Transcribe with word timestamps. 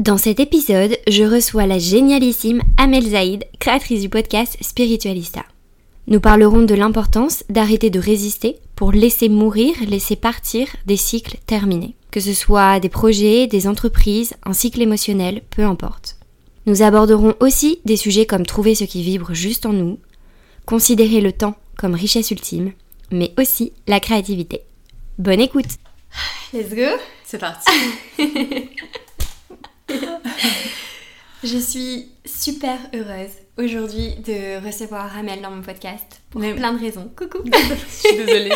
dans 0.00 0.16
cet 0.16 0.40
épisode, 0.40 0.98
je 1.08 1.22
reçois 1.22 1.66
la 1.66 1.78
génialissime 1.78 2.62
Amel 2.78 3.10
Zaïd, 3.10 3.44
créatrice 3.60 4.00
du 4.00 4.08
podcast 4.08 4.56
Spiritualista. 4.60 5.44
Nous 6.08 6.18
parlerons 6.18 6.62
de 6.62 6.74
l'importance 6.74 7.44
d'arrêter 7.48 7.90
de 7.90 8.00
résister 8.00 8.58
pour 8.74 8.90
laisser 8.90 9.28
mourir, 9.28 9.72
laisser 9.86 10.16
partir 10.16 10.66
des 10.84 10.96
cycles 10.96 11.38
terminés. 11.46 11.94
Que 12.10 12.18
ce 12.18 12.34
soit 12.34 12.80
des 12.80 12.88
projets, 12.88 13.46
des 13.46 13.68
entreprises, 13.68 14.34
un 14.44 14.52
cycle 14.52 14.82
émotionnel, 14.82 15.42
peu 15.48 15.62
importe. 15.62 16.16
Nous 16.66 16.82
aborderons 16.82 17.34
aussi 17.38 17.78
des 17.84 17.96
sujets 17.96 18.26
comme 18.26 18.46
trouver 18.46 18.74
ce 18.74 18.84
qui 18.84 19.04
vibre 19.04 19.32
juste 19.32 19.64
en 19.64 19.72
nous, 19.72 20.00
considérer 20.66 21.20
le 21.20 21.30
temps 21.30 21.54
comme 21.78 21.94
richesse 21.94 22.32
ultime, 22.32 22.72
mais 23.12 23.32
aussi 23.38 23.72
la 23.86 24.00
créativité. 24.00 24.62
Bonne 25.18 25.40
écoute 25.40 25.78
Let's 26.52 26.74
go 26.74 26.96
C'est 27.24 27.38
parti 27.38 27.70
Je 31.44 31.58
suis 31.58 32.08
super 32.24 32.78
heureuse 32.94 33.32
aujourd'hui 33.58 34.14
de 34.26 34.64
recevoir 34.64 35.10
Ramel 35.10 35.42
dans 35.42 35.50
mon 35.50 35.62
podcast 35.62 36.22
pour 36.30 36.40
plein 36.40 36.72
de 36.72 36.80
raisons. 36.80 37.10
Coucou 37.16 37.38
Je 37.44 38.08
suis 38.08 38.16
désolée. 38.16 38.52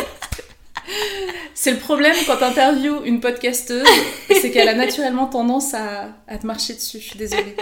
C'est 1.53 1.71
le 1.71 1.77
problème 1.77 2.15
quand 2.25 2.37
t'interviews 2.37 3.03
une 3.03 3.19
podcasteuse, 3.19 3.85
c'est 4.27 4.49
qu'elle 4.49 4.69
a 4.69 4.73
naturellement 4.73 5.27
tendance 5.27 5.73
à, 5.73 6.09
te 6.37 6.47
marcher 6.47 6.73
dessus. 6.73 6.99
Je 6.99 7.09
suis 7.09 7.19
désolée. 7.19 7.55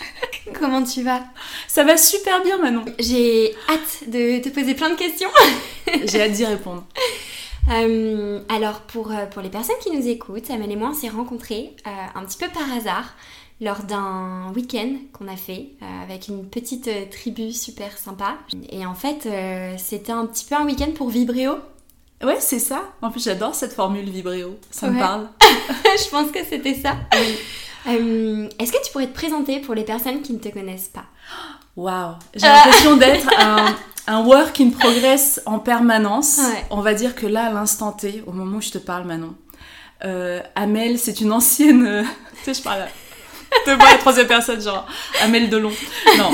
Comment 0.58 0.82
tu 0.82 1.02
vas? 1.02 1.22
Ça 1.68 1.84
va 1.84 1.96
super 1.96 2.42
bien 2.42 2.58
Manon. 2.58 2.84
J'ai 2.98 3.54
hâte 3.68 4.08
de 4.08 4.42
te 4.42 4.48
poser 4.48 4.74
plein 4.74 4.90
de 4.90 4.96
questions. 4.96 5.30
J'ai 6.06 6.22
hâte 6.22 6.32
d'y 6.32 6.44
répondre. 6.44 6.84
Euh, 7.70 8.40
alors 8.48 8.80
pour, 8.80 9.12
euh, 9.12 9.26
pour 9.26 9.40
les 9.42 9.48
personnes 9.48 9.76
qui 9.82 9.90
nous 9.90 10.06
écoutent, 10.06 10.50
Amel 10.50 10.70
et 10.70 10.76
moi 10.76 10.90
on 10.90 10.94
s'est 10.94 11.08
rencontrés 11.08 11.76
euh, 11.86 11.90
un 12.14 12.24
petit 12.24 12.38
peu 12.38 12.48
par 12.48 12.70
hasard 12.76 13.14
lors 13.60 13.84
d'un 13.84 14.50
week-end 14.54 14.94
qu'on 15.12 15.28
a 15.28 15.36
fait 15.36 15.68
avec 16.02 16.26
une 16.26 16.44
petite 16.46 16.90
tribu 17.10 17.52
super 17.52 17.96
sympa. 17.96 18.34
Et 18.70 18.84
en 18.84 18.94
fait 18.94 19.28
c'était 19.78 20.10
un 20.10 20.26
petit 20.26 20.44
peu 20.44 20.56
un 20.56 20.64
week-end 20.64 20.90
pour 20.96 21.10
Vibréo. 21.10 21.58
Ouais 22.24 22.38
c'est 22.40 22.58
ça. 22.58 22.82
En 23.02 23.12
plus 23.12 23.22
j'adore 23.22 23.54
cette 23.54 23.72
formule 23.72 24.10
Vibréo. 24.10 24.58
Ça 24.72 24.90
me 24.90 24.98
parle. 24.98 25.28
Je 25.40 26.10
pense 26.10 26.32
que 26.32 26.40
c'était 26.44 26.74
ça. 26.74 26.96
Est-ce 27.86 28.72
que 28.72 28.84
tu 28.84 28.90
pourrais 28.90 29.06
te 29.06 29.14
présenter 29.14 29.60
pour 29.60 29.76
les 29.76 29.84
personnes 29.84 30.22
qui 30.22 30.32
ne 30.32 30.38
te 30.38 30.48
connaissent 30.48 30.90
pas? 30.92 31.04
Waouh 31.76 32.16
J'ai 32.34 32.48
l'impression 32.48 32.96
d'être 32.96 33.28
un 33.38 33.76
un 34.06 34.24
work 34.24 34.60
in 34.60 34.70
progress 34.70 35.40
en 35.46 35.58
permanence. 35.58 36.40
On 36.70 36.80
va 36.80 36.94
dire 36.94 37.14
que 37.14 37.26
là, 37.26 37.46
à 37.46 37.52
l'instant 37.52 37.92
T, 37.92 38.22
au 38.26 38.32
moment 38.32 38.58
où 38.58 38.62
je 38.62 38.70
te 38.70 38.78
parle, 38.78 39.04
Manon, 39.06 39.34
euh, 40.04 40.40
Amel, 40.54 40.98
c'est 40.98 41.20
une 41.20 41.32
ancienne. 41.32 41.86
Euh, 41.86 42.02
tu 42.44 42.44
sais, 42.44 42.54
je 42.54 42.62
parle 42.62 42.86
de 43.66 43.74
moi 43.74 43.90
la 43.90 43.98
troisième 43.98 44.26
personne, 44.26 44.60
genre 44.60 44.86
Amel 45.22 45.50
Delon. 45.50 45.72
Non, 46.18 46.30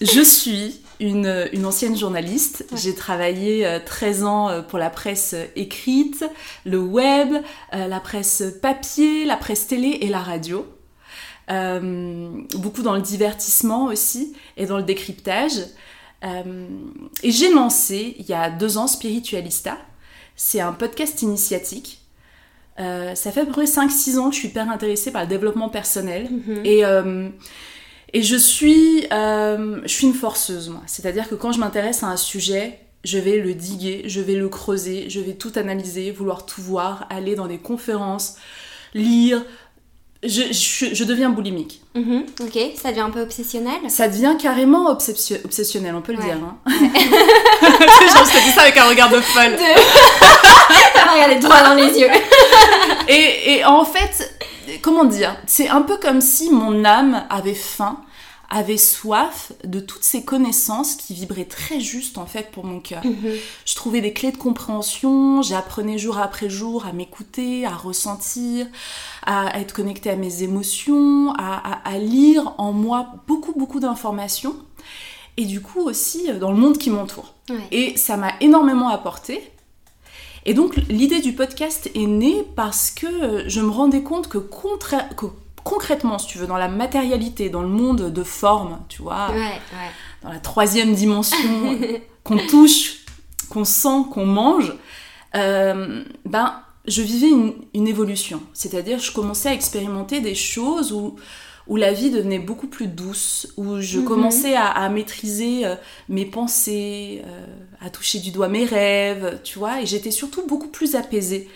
je 0.00 0.20
suis 0.20 0.80
une, 0.98 1.48
une 1.52 1.66
ancienne 1.66 1.96
journaliste. 1.96 2.66
J'ai 2.74 2.94
travaillé 2.94 3.78
13 3.84 4.22
euh, 4.22 4.26
ans 4.26 4.62
pour 4.68 4.78
la 4.78 4.90
presse 4.90 5.34
écrite, 5.54 6.24
le 6.64 6.78
web, 6.78 7.34
la 7.72 8.00
presse 8.00 8.42
papier, 8.60 9.24
la 9.24 9.36
presse 9.36 9.68
télé 9.68 9.98
et 10.00 10.08
la 10.08 10.20
radio. 10.20 10.66
beaucoup 11.48 12.82
dans 12.82 12.94
le 12.94 13.02
divertissement 13.02 13.84
aussi 13.84 14.34
et 14.56 14.66
dans 14.66 14.78
le 14.78 14.82
décryptage. 14.82 15.60
Euh, 16.24 16.66
et 17.22 17.30
j'ai 17.30 17.52
lancé 17.52 18.16
il 18.18 18.26
y 18.26 18.32
a 18.32 18.50
deux 18.50 18.78
ans 18.78 18.86
Spiritualista. 18.86 19.78
C'est 20.36 20.60
un 20.60 20.72
podcast 20.72 21.22
initiatique. 21.22 22.00
Euh, 22.80 23.14
ça 23.14 23.32
fait 23.32 23.40
à 23.40 23.44
peu 23.44 23.52
près 23.52 23.64
5-6 23.64 24.18
ans 24.18 24.28
que 24.30 24.34
je 24.34 24.40
suis 24.40 24.48
hyper 24.48 24.70
intéressée 24.70 25.12
par 25.12 25.22
le 25.22 25.28
développement 25.28 25.68
personnel. 25.68 26.28
Mhm. 26.30 26.62
Et, 26.64 26.84
euh, 26.84 27.28
et 28.12 28.22
je, 28.22 28.36
suis, 28.36 29.02
je 29.10 29.82
suis 29.86 30.06
une 30.06 30.14
forceuse, 30.14 30.68
moi. 30.68 30.82
C'est-à-dire 30.86 31.28
que 31.28 31.34
quand 31.34 31.52
je 31.52 31.60
m'intéresse 31.60 32.02
à 32.02 32.08
un 32.08 32.16
sujet, 32.16 32.78
je 33.04 33.18
vais 33.18 33.38
le 33.38 33.54
diguer, 33.54 34.02
je 34.06 34.20
vais 34.20 34.34
le 34.34 34.48
creuser, 34.48 35.10
je 35.10 35.20
vais 35.20 35.34
tout 35.34 35.52
analyser, 35.56 36.12
vouloir 36.12 36.46
tout 36.46 36.62
voir, 36.62 37.06
aller 37.10 37.34
dans 37.34 37.46
des 37.46 37.58
conférences, 37.58 38.36
lire, 38.94 39.44
je, 40.22 41.04
deviens 41.04 41.30
boulimique. 41.30 41.80
Mhm, 41.94 42.24
ok, 42.40 42.58
ça 42.80 42.90
devient 42.90 43.00
un 43.00 43.10
peu 43.10 43.22
obsessionnel 43.22 43.78
Ça 43.88 44.08
devient 44.08 44.36
carrément 44.40 44.88
obsessionnel, 44.88 45.94
on 45.96 46.00
peut 46.00 46.12
le 46.12 46.22
dire. 46.22 46.36
Hein. 46.36 46.56
Genre, 46.66 48.24
je 48.24 48.38
te 48.38 48.44
dis 48.44 48.50
ça 48.54 48.62
avec 48.62 48.76
un 48.76 48.88
regard 48.88 49.10
de 49.10 49.20
folle. 49.20 49.52
De... 49.52 51.12
Regardez 51.12 51.40
droit 51.40 51.62
dans 51.62 51.74
les 51.74 51.98
yeux. 51.98 52.08
et, 53.08 53.54
et 53.54 53.64
en 53.64 53.84
fait, 53.84 54.38
comment 54.80 55.04
dire 55.04 55.36
C'est 55.46 55.68
un 55.68 55.82
peu 55.82 55.96
comme 55.96 56.20
si 56.20 56.50
mon 56.50 56.84
âme 56.84 57.24
avait 57.28 57.54
faim 57.54 57.98
avait 58.52 58.76
soif 58.76 59.52
de 59.64 59.80
toutes 59.80 60.04
ces 60.04 60.24
connaissances 60.24 60.94
qui 60.94 61.14
vibraient 61.14 61.46
très 61.46 61.80
juste 61.80 62.18
en 62.18 62.26
fait 62.26 62.50
pour 62.50 62.64
mon 62.64 62.80
cœur. 62.80 63.04
Mhm. 63.04 63.32
Je 63.64 63.74
trouvais 63.74 64.02
des 64.02 64.12
clés 64.12 64.30
de 64.30 64.36
compréhension, 64.36 65.40
j'apprenais 65.40 65.96
jour 65.96 66.18
après 66.18 66.50
jour 66.50 66.84
à 66.84 66.92
m'écouter, 66.92 67.64
à 67.64 67.74
ressentir, 67.74 68.66
à, 69.24 69.58
être 69.58 69.72
connectée 69.72 70.10
à 70.10 70.16
mes 70.16 70.42
émotions, 70.42 71.32
à, 71.38 71.98
lire 71.98 72.54
en 72.58 72.72
moi 72.72 73.14
beaucoup 73.26 73.52
beaucoup 73.58 73.80
d'informations 73.80 74.56
et 75.36 75.46
du 75.46 75.62
coup 75.62 75.80
aussi 75.80 76.30
euh, 76.30 76.38
dans 76.38 76.50
le 76.50 76.58
monde 76.58 76.76
qui 76.78 76.90
m'entoure. 76.90 77.34
Et 77.70 77.96
ça 77.96 78.16
m'a 78.16 78.32
énormément 78.40 78.88
apporté. 78.88 79.42
Et 80.44 80.54
donc 80.54 80.76
l'idée 80.88 81.20
du 81.20 81.32
podcast 81.32 81.90
est 81.94 82.06
née 82.06 82.44
parce 82.56 82.90
que 82.90 83.06
euh, 83.06 83.44
je 83.46 83.60
me 83.60 83.70
rendais 83.70 84.02
compte 84.02 84.28
que, 84.28 84.38
contraire 84.38 85.08
concrètement, 85.64 86.18
si 86.18 86.26
tu 86.26 86.38
veux, 86.38 86.46
dans 86.46 86.56
la 86.56 86.68
matérialité, 86.68 87.50
dans 87.50 87.62
le 87.62 87.68
monde 87.68 88.12
de 88.12 88.22
forme, 88.22 88.80
tu 88.88 89.02
vois, 89.02 89.28
dans 90.22 90.30
la 90.30 90.38
troisième 90.38 90.94
dimension 90.94 91.78
qu'on 92.24 92.38
touche, 92.38 93.04
qu'on 93.48 93.64
sent, 93.64 94.04
qu'on 94.10 94.26
mange, 94.26 94.74
euh, 95.34 96.04
ben, 96.24 96.62
je 96.86 97.02
vivais 97.02 97.28
une, 97.74 97.86
évolution. 97.86 98.42
C'est-à-dire, 98.52 98.98
je 98.98 99.12
commençais 99.12 99.50
à 99.50 99.54
expérimenter 99.54 100.20
des 100.20 100.34
choses 100.34 100.92
où, 100.92 101.16
où 101.68 101.76
la 101.76 101.92
vie 101.92 102.10
devenait 102.10 102.38
beaucoup 102.38 102.66
plus 102.66 102.88
douce, 102.88 103.52
où 103.56 103.80
je 103.80 103.98
mhm. 103.98 104.04
commençais 104.04 104.56
à, 104.56 104.88
maîtriser 104.88 105.64
euh, 105.64 105.76
mes 106.08 106.26
pensées, 106.26 107.22
euh, 107.26 107.46
à 107.80 107.90
toucher 107.90 108.18
du 108.18 108.30
doigt 108.30 108.48
mes 108.48 108.64
rêves, 108.64 109.40
tu 109.44 109.58
vois, 109.58 109.80
et 109.80 109.86
j'étais 109.86 110.10
surtout 110.10 110.46
beaucoup 110.46 110.68
plus 110.68 110.94
apaisée. 110.94 111.48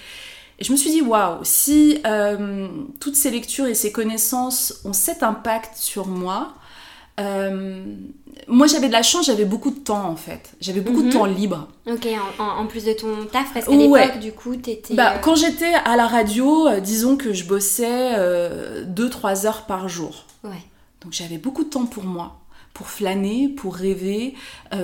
Et 0.59 0.65
je 0.65 0.73
me 0.73 0.77
suis 0.77 0.91
dit, 0.91 1.03
waouh, 1.03 1.39
si 1.43 1.99
euh, 2.07 2.69
toutes 2.99 3.17
ces 3.17 3.31
lectures 3.31 3.67
et 3.67 3.75
ces 3.75 3.93
connaissances 3.93 4.81
ont 4.85 4.95
cet 4.95 5.23
impact 5.23 5.77
sur 5.77 6.07
moi, 6.07 6.55
euh, 7.21 7.85
moi 8.49 8.67
j'avais 8.67 8.89
de 8.89 8.93
la 8.93 9.03
chance, 9.03 9.27
j'avais 9.27 9.45
beaucoup 9.45 9.71
de 9.71 9.79
temps 9.79 10.09
en 10.09 10.17
fait. 10.17 10.55
J'avais 10.61 10.81
beaucoup 10.81 11.03
de 11.03 11.09
mhm. 11.09 11.13
temps 11.13 11.25
libre. 11.27 11.69
Ok, 11.87 12.07
en, 12.39 12.67
plus 12.67 12.85
de 12.85 12.93
ton 12.93 13.25
taf, 13.31 13.53
parce 13.53 13.67
qu'à 13.67 13.75
l'époque 13.75 14.19
du 14.19 14.33
coup 14.33 14.57
t'étais... 14.57 14.95
Bah, 14.95 15.15
euh, 15.15 15.19
Quand 15.19 15.35
j'étais 15.35 15.75
à 15.85 15.97
la 15.97 16.07
radio, 16.07 16.81
disons 16.81 17.17
que 17.17 17.33
je 17.33 17.45
bossais 17.45 18.15
2-3 18.85 19.47
heures 19.47 19.67
par 19.67 19.89
jour. 19.89 20.25
Ouais. 20.43 20.63
Donc 21.03 21.13
j'avais 21.13 21.39
beaucoup 21.39 21.65
de 21.65 21.71
temps 21.71 21.87
pour 21.87 22.05
moi 22.05 22.41
pour 22.73 22.89
flâner, 22.89 23.49
pour 23.49 23.75
rêver, 23.75 24.35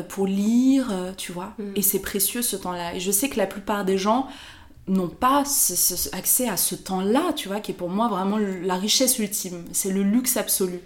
pour 0.08 0.26
lire, 0.26 0.90
tu 1.18 1.30
vois. 1.30 1.52
Mhm. 1.58 1.72
Et 1.76 1.82
c'est 1.82 1.98
précieux 1.98 2.40
ce 2.40 2.56
temps-là. 2.56 2.94
Et 2.94 3.00
je 3.00 3.10
sais 3.10 3.28
que 3.28 3.36
la 3.36 3.46
plupart 3.46 3.84
des 3.84 3.98
gens 3.98 4.28
n'ont 4.88 5.08
pas 5.08 5.44
accès 6.12 6.48
à 6.48 6.56
ce 6.56 6.74
temps-là, 6.74 7.32
tu 7.34 7.48
vois, 7.48 7.60
qui 7.60 7.70
est 7.72 7.74
pour 7.74 7.88
moi 7.88 8.08
vraiment 8.08 8.38
la 8.38 8.76
richesse 8.76 9.18
ultime, 9.18 9.64
c'est 9.72 9.90
le 9.90 10.02
luxe 10.02 10.36
absolu. 10.36 10.80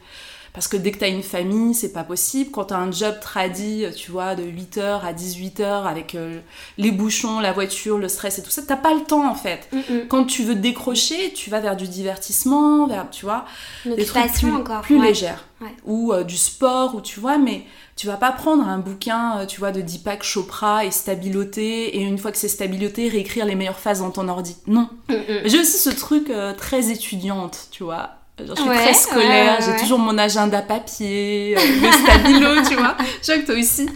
Parce 0.56 0.68
que 0.68 0.78
dès 0.78 0.90
que 0.90 0.98
t'as 0.98 1.10
une 1.10 1.22
famille, 1.22 1.74
c'est 1.74 1.92
pas 1.92 2.02
possible. 2.02 2.50
Quand 2.50 2.64
t'as 2.64 2.78
un 2.78 2.90
job 2.90 3.16
tradit, 3.20 3.84
tu 3.94 4.10
vois, 4.10 4.34
de 4.34 4.42
8h 4.42 5.02
à 5.02 5.12
18h 5.12 5.84
avec 5.84 6.14
euh, 6.14 6.40
les 6.78 6.90
bouchons, 6.90 7.40
la 7.40 7.52
voiture, 7.52 7.98
le 7.98 8.08
stress 8.08 8.38
et 8.38 8.42
tout 8.42 8.50
ça, 8.50 8.62
t'as 8.62 8.76
pas 8.76 8.94
le 8.94 9.02
temps 9.02 9.28
en 9.28 9.34
fait. 9.34 9.68
Mm, 9.70 9.76
mm. 9.76 10.08
Quand 10.08 10.24
tu 10.24 10.44
veux 10.44 10.54
décrocher, 10.54 11.34
tu 11.34 11.50
vas 11.50 11.60
vers 11.60 11.76
du 11.76 11.86
divertissement, 11.86 12.86
vers, 12.86 13.10
tu 13.10 13.26
vois, 13.26 13.44
Une 13.84 13.96
des 13.96 14.06
trucs 14.06 14.32
plus, 14.32 14.50
encore. 14.50 14.80
plus 14.80 14.98
ouais. 14.98 15.08
légères. 15.08 15.44
Ouais. 15.60 15.74
Ou 15.84 16.14
euh, 16.14 16.24
du 16.24 16.38
sport, 16.38 16.94
ou 16.94 17.02
tu 17.02 17.20
vois, 17.20 17.36
mais 17.36 17.64
tu 17.94 18.06
vas 18.06 18.16
pas 18.16 18.32
prendre 18.32 18.66
un 18.66 18.78
bouquin, 18.78 19.40
euh, 19.40 19.46
tu 19.46 19.60
vois, 19.60 19.72
de 19.72 19.82
Deepak 19.82 20.22
Chopra 20.22 20.86
et 20.86 20.90
stabiloter, 20.90 21.96
et 21.96 22.00
une 22.00 22.16
fois 22.16 22.32
que 22.32 22.38
c'est 22.38 22.48
stabiloté, 22.48 23.08
réécrire 23.08 23.44
les 23.44 23.54
meilleures 23.54 23.78
phases 23.78 24.00
dans 24.00 24.10
ton 24.10 24.28
ordi. 24.28 24.56
Non. 24.66 24.88
Mm. 25.10 25.14
J'ai 25.44 25.60
aussi 25.60 25.76
ce 25.76 25.90
truc 25.90 26.30
euh, 26.30 26.54
très 26.54 26.90
étudiante, 26.90 27.68
tu 27.70 27.84
vois. 27.84 28.10
Genre, 28.38 28.54
je 28.54 28.60
suis 28.60 28.68
Ouais, 28.68 28.76
très 28.76 28.94
scolaire, 28.94 29.58
ouais, 29.58 29.66
ouais, 29.66 29.72
j'ai 29.72 29.80
toujours 29.80 29.98
mon 29.98 30.18
agenda 30.18 30.60
papier, 30.60 31.56
euh, 31.56 31.60
le 31.60 31.92
stabilo, 31.92 32.68
tu 32.68 32.76
vois. 32.76 32.96
Je 33.22 33.32
vois 33.32 33.38
que 33.40 33.46
toi 33.46 33.58
aussi. 33.58 33.88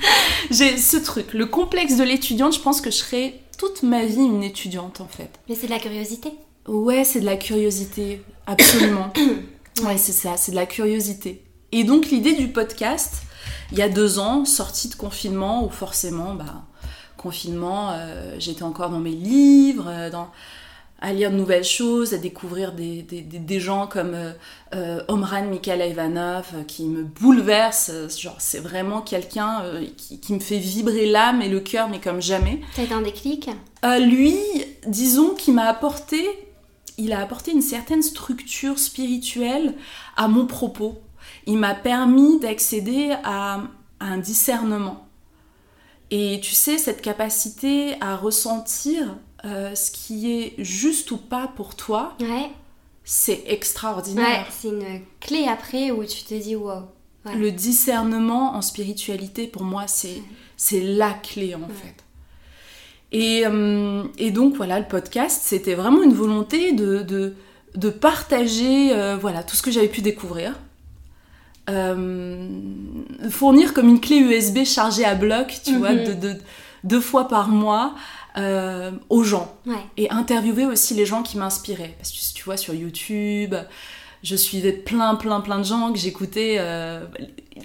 J'ai 0.50 0.78
ce 0.78 0.96
truc, 0.96 1.34
le 1.34 1.44
complexe 1.44 1.96
de 1.98 2.04
l'étudiante, 2.04 2.54
je 2.54 2.60
pense 2.60 2.80
que 2.80 2.90
je 2.90 2.96
serai 2.96 3.42
toute 3.58 3.82
ma 3.82 4.04
vie 4.06 4.16
une 4.22 4.42
étudiante 4.42 5.02
en 5.02 5.06
fait. 5.06 5.30
Mais 5.48 5.54
c'est 5.54 5.66
de 5.66 5.72
la 5.72 5.78
curiosité. 5.78 6.32
Ouais, 6.66 7.04
c'est 7.04 7.20
de 7.20 7.26
la 7.26 7.36
curiosité, 7.36 8.22
absolument. 8.46 9.12
ouais, 9.84 9.98
c'est 9.98 10.12
ça, 10.12 10.36
c'est 10.38 10.52
de 10.52 10.56
la 10.56 10.66
curiosité. 10.66 11.44
Et 11.72 11.84
donc 11.84 12.06
l'idée 12.06 12.32
du 12.32 12.48
podcast, 12.48 13.22
il 13.72 13.78
y 13.78 13.82
a 13.82 13.88
deux 13.88 14.18
ans, 14.18 14.46
sortie 14.46 14.88
de 14.88 14.94
confinement, 14.94 15.64
où 15.66 15.70
forcément, 15.70 16.34
bah, 16.34 16.64
confinement, 17.16 17.90
euh, 17.92 18.36
j'étais 18.38 18.62
encore 18.62 18.88
dans 18.88 18.98
mes 18.98 19.10
livres, 19.10 19.86
euh, 19.88 20.10
dans, 20.10 20.30
à 21.00 21.12
lire 21.12 21.30
de 21.30 21.36
nouvelles 21.36 21.64
choses, 21.64 22.12
à 22.12 22.18
découvrir 22.18 22.72
des, 22.72 23.02
des, 23.02 23.22
des- 23.22 23.38
des 23.38 23.60
gens 23.60 23.86
comme 23.86 24.12
euh, 24.14 24.32
euh, 24.74 25.02
Omran 25.08 25.44
Mikhail 25.46 25.90
Ivanov, 25.90 26.46
euh, 26.54 26.62
qui 26.64 26.84
me 26.84 27.02
bouleverse. 27.04 27.90
Genre, 28.18 28.36
c'est 28.38 28.58
vraiment 28.60 29.00
quelqu'un 29.00 29.62
euh, 29.62 29.86
qui, 29.96 30.20
qui 30.20 30.34
me 30.34 30.40
fait 30.40 30.58
vibrer 30.58 31.06
l'âme 31.06 31.40
et 31.40 31.48
le 31.48 31.60
cœur, 31.60 31.88
mais 31.88 32.00
comme 32.00 32.20
jamais. 32.20 32.60
A 32.76 32.82
été 32.82 32.92
un 32.92 33.00
déclic? 33.00 33.48
Euh, 33.84 33.98
lui, 33.98 34.36
disons 34.86 35.30
qu'il 35.34 35.54
m'a 35.54 35.64
apporté, 35.64 36.22
il 36.98 37.12
a 37.14 37.20
apporté 37.20 37.52
une 37.52 37.62
certaine 37.62 38.02
structure 38.02 38.78
spirituelle 38.78 39.74
à 40.16 40.28
mon 40.28 40.46
propos. 40.46 41.00
Il 41.46 41.56
m'a 41.56 41.74
permis 41.74 42.38
d'accéder 42.40 43.12
à, 43.24 43.62
à 44.00 44.04
un 44.04 44.18
discernement. 44.18 45.06
Et 46.10 46.40
tu 46.42 46.52
sais, 46.52 46.76
cette 46.76 47.00
capacité 47.02 47.94
à 48.00 48.16
ressentir 48.16 49.16
euh, 49.44 49.74
ce 49.74 49.90
qui 49.90 50.32
est 50.32 50.54
juste 50.58 51.10
ou 51.12 51.16
pas 51.16 51.48
pour 51.56 51.74
toi, 51.74 52.14
Ouais. 52.20 52.50
c'est 53.04 53.32
Ouais, 53.44 53.52
extraordinaire. 53.52 54.46
c'est 54.50 54.68
une 54.68 55.00
clé 55.20 55.46
après 55.48 55.90
où 55.90 56.04
tu 56.04 56.22
te 56.24 56.34
dis 56.34 56.56
wow. 56.56 56.82
Ouais. 57.26 57.34
Le 57.36 57.50
discernement 57.50 58.54
en 58.54 58.62
spiritualité, 58.62 59.46
pour 59.46 59.62
moi, 59.64 59.84
c'est 59.86 60.22
c'est 60.56 60.80
la 60.80 61.12
clé 61.12 61.54
en 61.54 61.68
fait. 61.68 61.94
Et, 63.12 63.42
euh, 63.46 64.04
et 64.18 64.30
donc 64.30 64.54
voilà, 64.56 64.78
le 64.78 64.86
podcast, 64.86 65.42
c'était 65.44 65.74
vraiment 65.74 66.02
une 66.02 66.12
volonté 66.14 66.72
de, 66.72 67.02
de, 67.02 67.34
de 67.74 67.90
partager 67.90 68.92
euh, 68.92 69.16
voilà, 69.16 69.42
tout 69.42 69.56
ce 69.56 69.62
que 69.62 69.70
j'avais 69.70 69.88
pu 69.88 70.00
découvrir. 70.00 70.54
Fournir 73.30 73.74
comme 73.74 73.88
une 73.88 74.00
clé 74.00 74.16
USB 74.18 74.64
chargée 74.64 75.04
à 75.04 75.14
bloc, 75.14 75.60
tu 75.64 75.76
vois, 75.76 75.92
Mhm. 75.92 76.04
de, 76.04 76.12
de- 76.14 76.36
deux 76.84 77.00
fois 77.00 77.28
par 77.28 77.48
mois 77.48 77.94
euh, 78.36 78.90
aux 79.08 79.22
gens 79.24 79.54
Ouais. 79.66 79.74
et 79.96 80.10
interviewer 80.10 80.66
aussi 80.66 80.94
les 80.94 81.06
gens 81.06 81.22
qui 81.22 81.36
m'inspiraient. 81.38 81.94
Parce 81.98 82.10
que 82.10 82.34
tu 82.36 82.44
vois, 82.44 82.56
sur 82.56 82.74
YouTube, 82.74 83.54
je 84.22 84.36
suivais 84.36 84.72
plein, 84.72 85.14
plein, 85.16 85.40
plein 85.40 85.58
de 85.58 85.64
gens 85.64 85.92
que 85.92 85.98
j'écoutais 85.98 86.56
euh, 86.58 87.04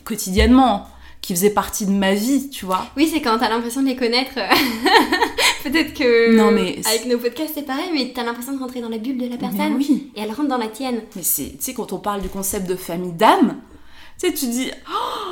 quotidiennement, 0.03 0.87
qui 1.21 1.33
faisaient 1.33 1.49
partie 1.49 1.85
de 1.85 1.91
ma 1.91 2.13
vie, 2.13 2.49
tu 2.49 2.65
vois. 2.65 2.85
Oui, 2.95 3.09
c'est 3.11 3.21
quand 3.21 3.37
t'as 3.39 3.49
l'impression 3.49 3.81
de 3.81 3.87
les 3.87 3.95
connaître. 3.95 4.33
Peut-être 5.63 5.93
que. 5.95 6.35
Non, 6.35 6.51
mais 6.51 6.79
Avec 6.85 7.05
nos 7.07 7.17
podcasts, 7.17 7.53
c'est 7.55 7.63
pareil, 7.65 7.89
mais 7.93 8.11
t'as 8.13 8.23
l'impression 8.23 8.53
de 8.53 8.59
rentrer 8.59 8.81
dans 8.81 8.89
la 8.89 8.99
bulle 8.99 9.17
de 9.17 9.23
la 9.23 9.31
Mais 9.31 9.37
personne. 9.37 9.73
oui, 9.75 10.11
Et 10.15 10.21
elle 10.21 10.29
rentre 10.31 10.47
dans 10.49 10.57
la 10.59 10.67
tienne. 10.67 11.01
mais 11.15 11.23
c'est, 11.23 11.49
tu 11.51 11.57
sais, 11.59 11.73
quand 11.73 11.91
on 11.93 11.97
parle 11.99 12.21
du 12.21 12.29
concept 12.29 12.67
de 12.69 12.75
famille 12.75 13.13
d'âme, 13.13 13.57
tu 14.19 14.27
sais, 14.27 14.33
tu 14.33 14.45
dis, 14.47 14.69
Oh, 14.87 15.31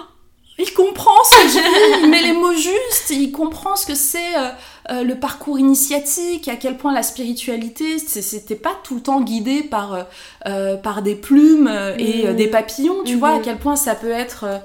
il 0.58 0.74
comprend 0.74 1.12
ce 1.24 1.36
que 1.36 1.48
dis, 1.52 2.04
il 2.04 2.10
met 2.10 2.24
les 2.24 2.34
mots 2.34 2.54
justes, 2.54 3.12
il 3.12 3.32
comprend 3.32 3.76
ce 3.76 3.86
que 3.86 3.96
c'est 3.96 4.36
euh, 4.38 4.50
euh, 4.92 5.04
le 5.04 5.16
parcours 5.16 5.60
initiatique, 5.60 6.48
à 6.48 6.56
quel 6.56 6.78
point 6.78 6.94
la 6.94 7.04
spiritualité, 7.04 8.00
c'était 8.00 8.56
pas 8.56 8.76
tout 8.84 8.96
le 8.96 9.02
temps 9.02 9.22
guidé 9.22 9.64
par, 9.64 9.94
euh, 9.94 10.04
euh, 10.48 10.78
par 10.78 11.02
des 11.02 11.16
plumes 11.16 11.72
et 11.98 12.34
des 12.34 12.48
papillons, 12.48 13.04
tu 13.04 13.16
vois, 13.16 13.30
à 13.30 13.38
Mhm. 13.38 13.42
quel 13.44 13.58
point 13.60 13.76
ça 13.76 13.96
peut 13.96 14.12
être 14.12 14.62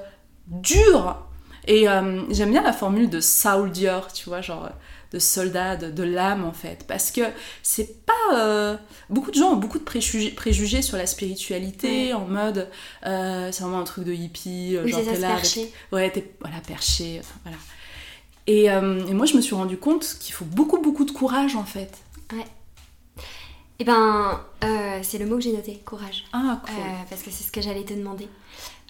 dur. 0.47 1.17
Et 1.67 1.85
j'aime 2.31 2.51
bien 2.51 2.63
la 2.63 2.73
formule 2.73 3.09
de 3.09 3.19
soldier, 3.21 3.99
tu 4.13 4.29
vois, 4.29 4.41
genre 4.41 4.69
de 5.11 5.17
soldat, 5.19 5.75
de, 5.75 5.89
de 5.89 6.03
l'âme 6.03 6.45
en 6.45 6.53
fait, 6.53 6.85
parce 6.87 7.09
que 7.11 7.21
c'est 7.63 8.05
pas... 8.05 8.13
euh, 8.35 8.75
beaucoup 9.09 9.31
de 9.31 9.35
gens 9.35 9.53
ont 9.53 9.55
beaucoup 9.55 9.79
de 9.79 9.83
préjugés, 9.83 10.29
préjugés 10.29 10.83
sur 10.83 10.97
la 10.97 11.07
spiritualité, 11.07 12.13
en 12.13 12.25
mode 12.25 12.67
euh, 13.07 13.49
c'est 13.51 13.63
vraiment 13.63 13.79
un 13.79 13.85
truc 13.85 14.05
de 14.05 14.13
hippie, 14.13 14.77
Oui, 14.83 14.91
genre 14.91 15.01
t'es 15.03 15.17
là 15.17 15.33
avec-. 15.33 15.73
Ouais, 15.91 16.11
t'es 16.11 16.31
voilà, 16.41 16.57
perché, 16.67 17.17
enfin, 17.21 17.39
voilà. 17.43 17.57
Et, 18.51 18.71
euh, 18.71 19.05
et 19.05 19.13
moi, 19.13 19.27
je 19.27 19.35
me 19.37 19.41
suis 19.41 19.53
rendu 19.53 19.77
compte 19.77 20.17
qu'il 20.19 20.33
faut 20.33 20.43
beaucoup, 20.45 20.79
beaucoup 20.81 21.05
de 21.05 21.11
courage, 21.11 21.55
en 21.55 21.63
fait. 21.65 21.91
Eh 23.81 23.85
ben, 23.85 24.41
euh, 24.63 24.99
c'est 25.03 25.19
le 25.19 25.25
mot 25.25 25.35
que 25.35 25.41
j'ai 25.41 25.53
noté, 25.53 25.81
courage. 25.85 26.25
Ah, 26.33 26.59
cool. 26.65 26.75
Euh, 26.75 26.81
parce 27.09 27.21
que 27.21 27.29
c'est 27.31 27.43
ce 27.45 27.51
que 27.51 27.61
j'allais 27.61 27.83
te 27.85 27.93
demander. 27.93 28.27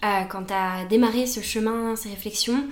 Euh, 0.02 0.22
quand 0.30 0.44
tu 0.44 0.52
as 0.54 0.84
démarré 0.86 1.26
ce 1.26 1.40
chemin, 1.40 1.94
ces 1.94 2.08
réflexions, 2.08 2.64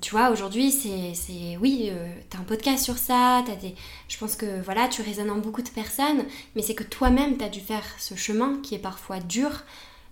tu 0.00 0.10
vois, 0.10 0.30
aujourd'hui, 0.30 0.72
c'est, 0.72 1.56
oui, 1.58 1.90
tu 2.30 2.36
as 2.36 2.40
un 2.40 2.44
podcast 2.44 2.82
sur 2.84 2.98
ça, 2.98 3.42
t'as 3.46 3.54
des, 3.54 3.74
je 4.08 4.18
pense 4.18 4.34
que 4.36 4.60
voilà, 4.62 4.88
tu 4.88 5.02
résonnes 5.02 5.30
en 5.30 5.38
beaucoup 5.38 5.62
de 5.62 5.68
personnes, 5.70 6.24
mais 6.56 6.62
c'est 6.62 6.74
que 6.74 6.82
toi-même, 6.84 7.38
tu 7.38 7.44
as 7.44 7.48
dû 7.48 7.60
faire 7.60 7.84
ce 7.98 8.14
chemin 8.16 8.58
qui 8.62 8.74
est 8.74 8.78
parfois 8.78 9.20
dur, 9.20 9.50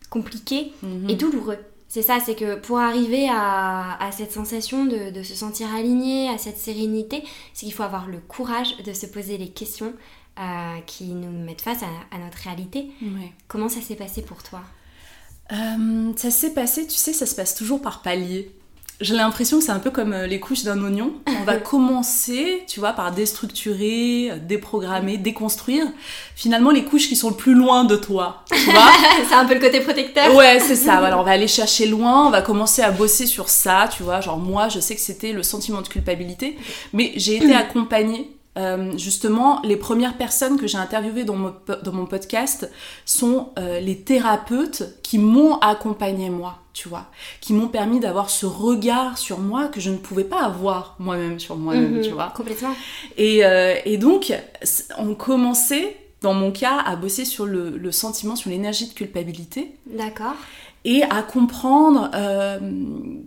compliqué 0.09 0.73
Mhm. 0.83 1.11
et 1.11 1.17
douloureux. 1.17 1.59
C'est 1.93 2.03
ça, 2.03 2.19
c'est 2.25 2.37
que 2.37 2.55
pour 2.55 2.79
arriver 2.79 3.29
à, 3.29 3.97
à 4.01 4.13
cette 4.13 4.31
sensation 4.33 4.85
de, 4.87 5.11
de 5.11 5.23
se 5.25 5.35
sentir 5.35 5.75
aligné, 5.75 6.29
à 6.29 6.39
cette 6.39 6.57
sérénité, 6.57 7.25
c'est 7.53 7.67
qu'il 7.67 7.75
faut 7.75 7.83
avoir 7.83 8.07
le 8.07 8.19
courage 8.21 8.77
de 8.79 8.93
se 8.93 9.07
poser 9.07 9.37
les 9.39 9.49
questions 9.51 9.93
euh, 10.39 10.79
qui 10.87 11.07
nous 11.07 11.33
mettent 11.45 11.63
face 11.63 11.83
à- 11.83 12.15
à 12.15 12.19
notre 12.19 12.39
réalité. 12.39 12.93
Ouais. 13.03 13.33
Comment 13.49 13.69
ça 13.69 13.81
s'est 13.81 13.97
passé 13.97 14.23
pour 14.23 14.43
toi? 14.45 14.61
Euh, 15.53 16.13
ça 16.17 16.31
s'est 16.31 16.55
passé, 16.55 16.87
tu 16.87 16.95
sais, 16.95 17.13
ça 17.13 17.27
se 17.27 17.35
passe 17.35 17.57
toujours 17.57 17.83
par 17.83 18.03
paliers. 18.03 18.53
J'ai 19.01 19.15
l'impression 19.15 19.59
que 19.59 19.65
c'est 19.65 19.73
un 19.73 19.79
peu 19.79 19.91
comme 19.91 20.13
euh, 20.13 20.27
les 20.27 20.41
couches 20.41 20.63
d'un 20.63 20.83
oignon. 20.83 21.15
On 21.27 21.45
va 21.45 21.57
commencer, 21.57 22.65
tu 22.67 22.81
vois, 22.81 22.93
par 22.93 23.13
déstructurer, 23.13 24.31
euh, 24.31 24.37
déprogrammer, 24.39 25.17
déconstruire. 25.17 25.87
Finalement, 26.37 26.71
les 26.71 26.85
couches 26.85 27.09
qui 27.09 27.17
sont 27.17 27.31
le 27.31 27.37
plus 27.37 27.55
loin 27.55 27.85
de 27.85 27.97
toi, 27.97 28.45
tu 28.53 28.71
vois. 28.71 28.93
C'est 29.29 29.35
un 29.35 29.47
peu 29.47 29.55
le 29.55 29.61
côté 29.61 29.81
protecteur. 29.81 30.35
Ouais, 30.35 30.61
c'est 30.61 30.77
ça. 30.77 30.99
Voilà, 30.99 31.19
on 31.19 31.23
va 31.23 31.33
aller 31.33 31.49
chercher 31.49 31.87
loin, 31.87 32.27
on 32.27 32.31
va 32.31 32.43
commencer 32.43 32.83
à 32.83 32.91
bosser 32.91 33.27
sur 33.27 33.49
ça, 33.49 33.89
tu 33.95 34.03
vois. 34.03 34.21
Genre 34.21 34.39
moi, 34.39 34.69
je 34.69 34.81
sais 34.81 34.95
que 34.95 35.01
c'était 35.01 35.33
le 35.33 35.43
sentiment 35.43 35.83
de 35.83 35.89
culpabilité, 35.89 36.57
mais 36.93 37.13
j'ai 37.17 37.37
été 37.37 37.55
accompagnée. 37.55 38.31
Euh, 38.59 38.97
justement, 38.99 39.61
les 39.63 39.77
premières 39.77 40.17
personnes 40.17 40.59
que 40.59 40.67
j'ai 40.67 40.79
interviewées 40.79 41.25
dans 41.25 41.37
mon, 41.37 41.53
po- 41.53 41.77
dans 41.85 41.93
mon 41.93 42.07
podcast 42.07 42.71
sont 43.05 43.51
euh, 43.59 43.79
les 43.81 44.01
thérapeutes 44.01 44.83
qui 45.03 45.19
m'ont 45.19 45.55
accompagnée 45.61 46.31
moi, 46.31 46.59
tu 46.73 46.89
vois, 46.89 47.07
qui 47.41 47.53
m'ont 47.53 47.69
permis 47.69 48.01
d'avoir 48.01 48.29
ce 48.29 48.47
regard 48.47 49.19
sur 49.19 49.39
moi 49.39 49.69
que 49.69 49.81
je 49.81 49.91
ne 49.91 49.97
pouvais 49.97 50.25
pas 50.25 50.43
avoir 50.43 50.97
moi-même 50.99 51.39
sur 51.39 51.57
moi-même, 51.57 51.97
Mhm, 51.99 52.03
tu 52.03 52.11
vois. 52.11 52.33
Complètement. 52.37 52.75
Et, 53.17 53.45
euh, 53.45 53.77
et 53.85 53.99
donc, 53.99 54.33
on 54.99 55.15
commençait, 55.15 55.97
dans 56.23 56.35
mon 56.35 56.51
cas, 56.51 56.79
à 56.85 56.97
bosser 56.97 57.25
sur 57.25 57.47
le, 57.47 57.71
le 57.79 57.93
sentiment, 57.93 58.35
sur 58.37 58.51
l'énergie 58.51 58.89
de 58.89 58.95
culpabilité 58.95 59.77
D'accord. 59.87 60.35
et 60.85 61.03
à 61.05 61.23
comprendre 61.23 62.11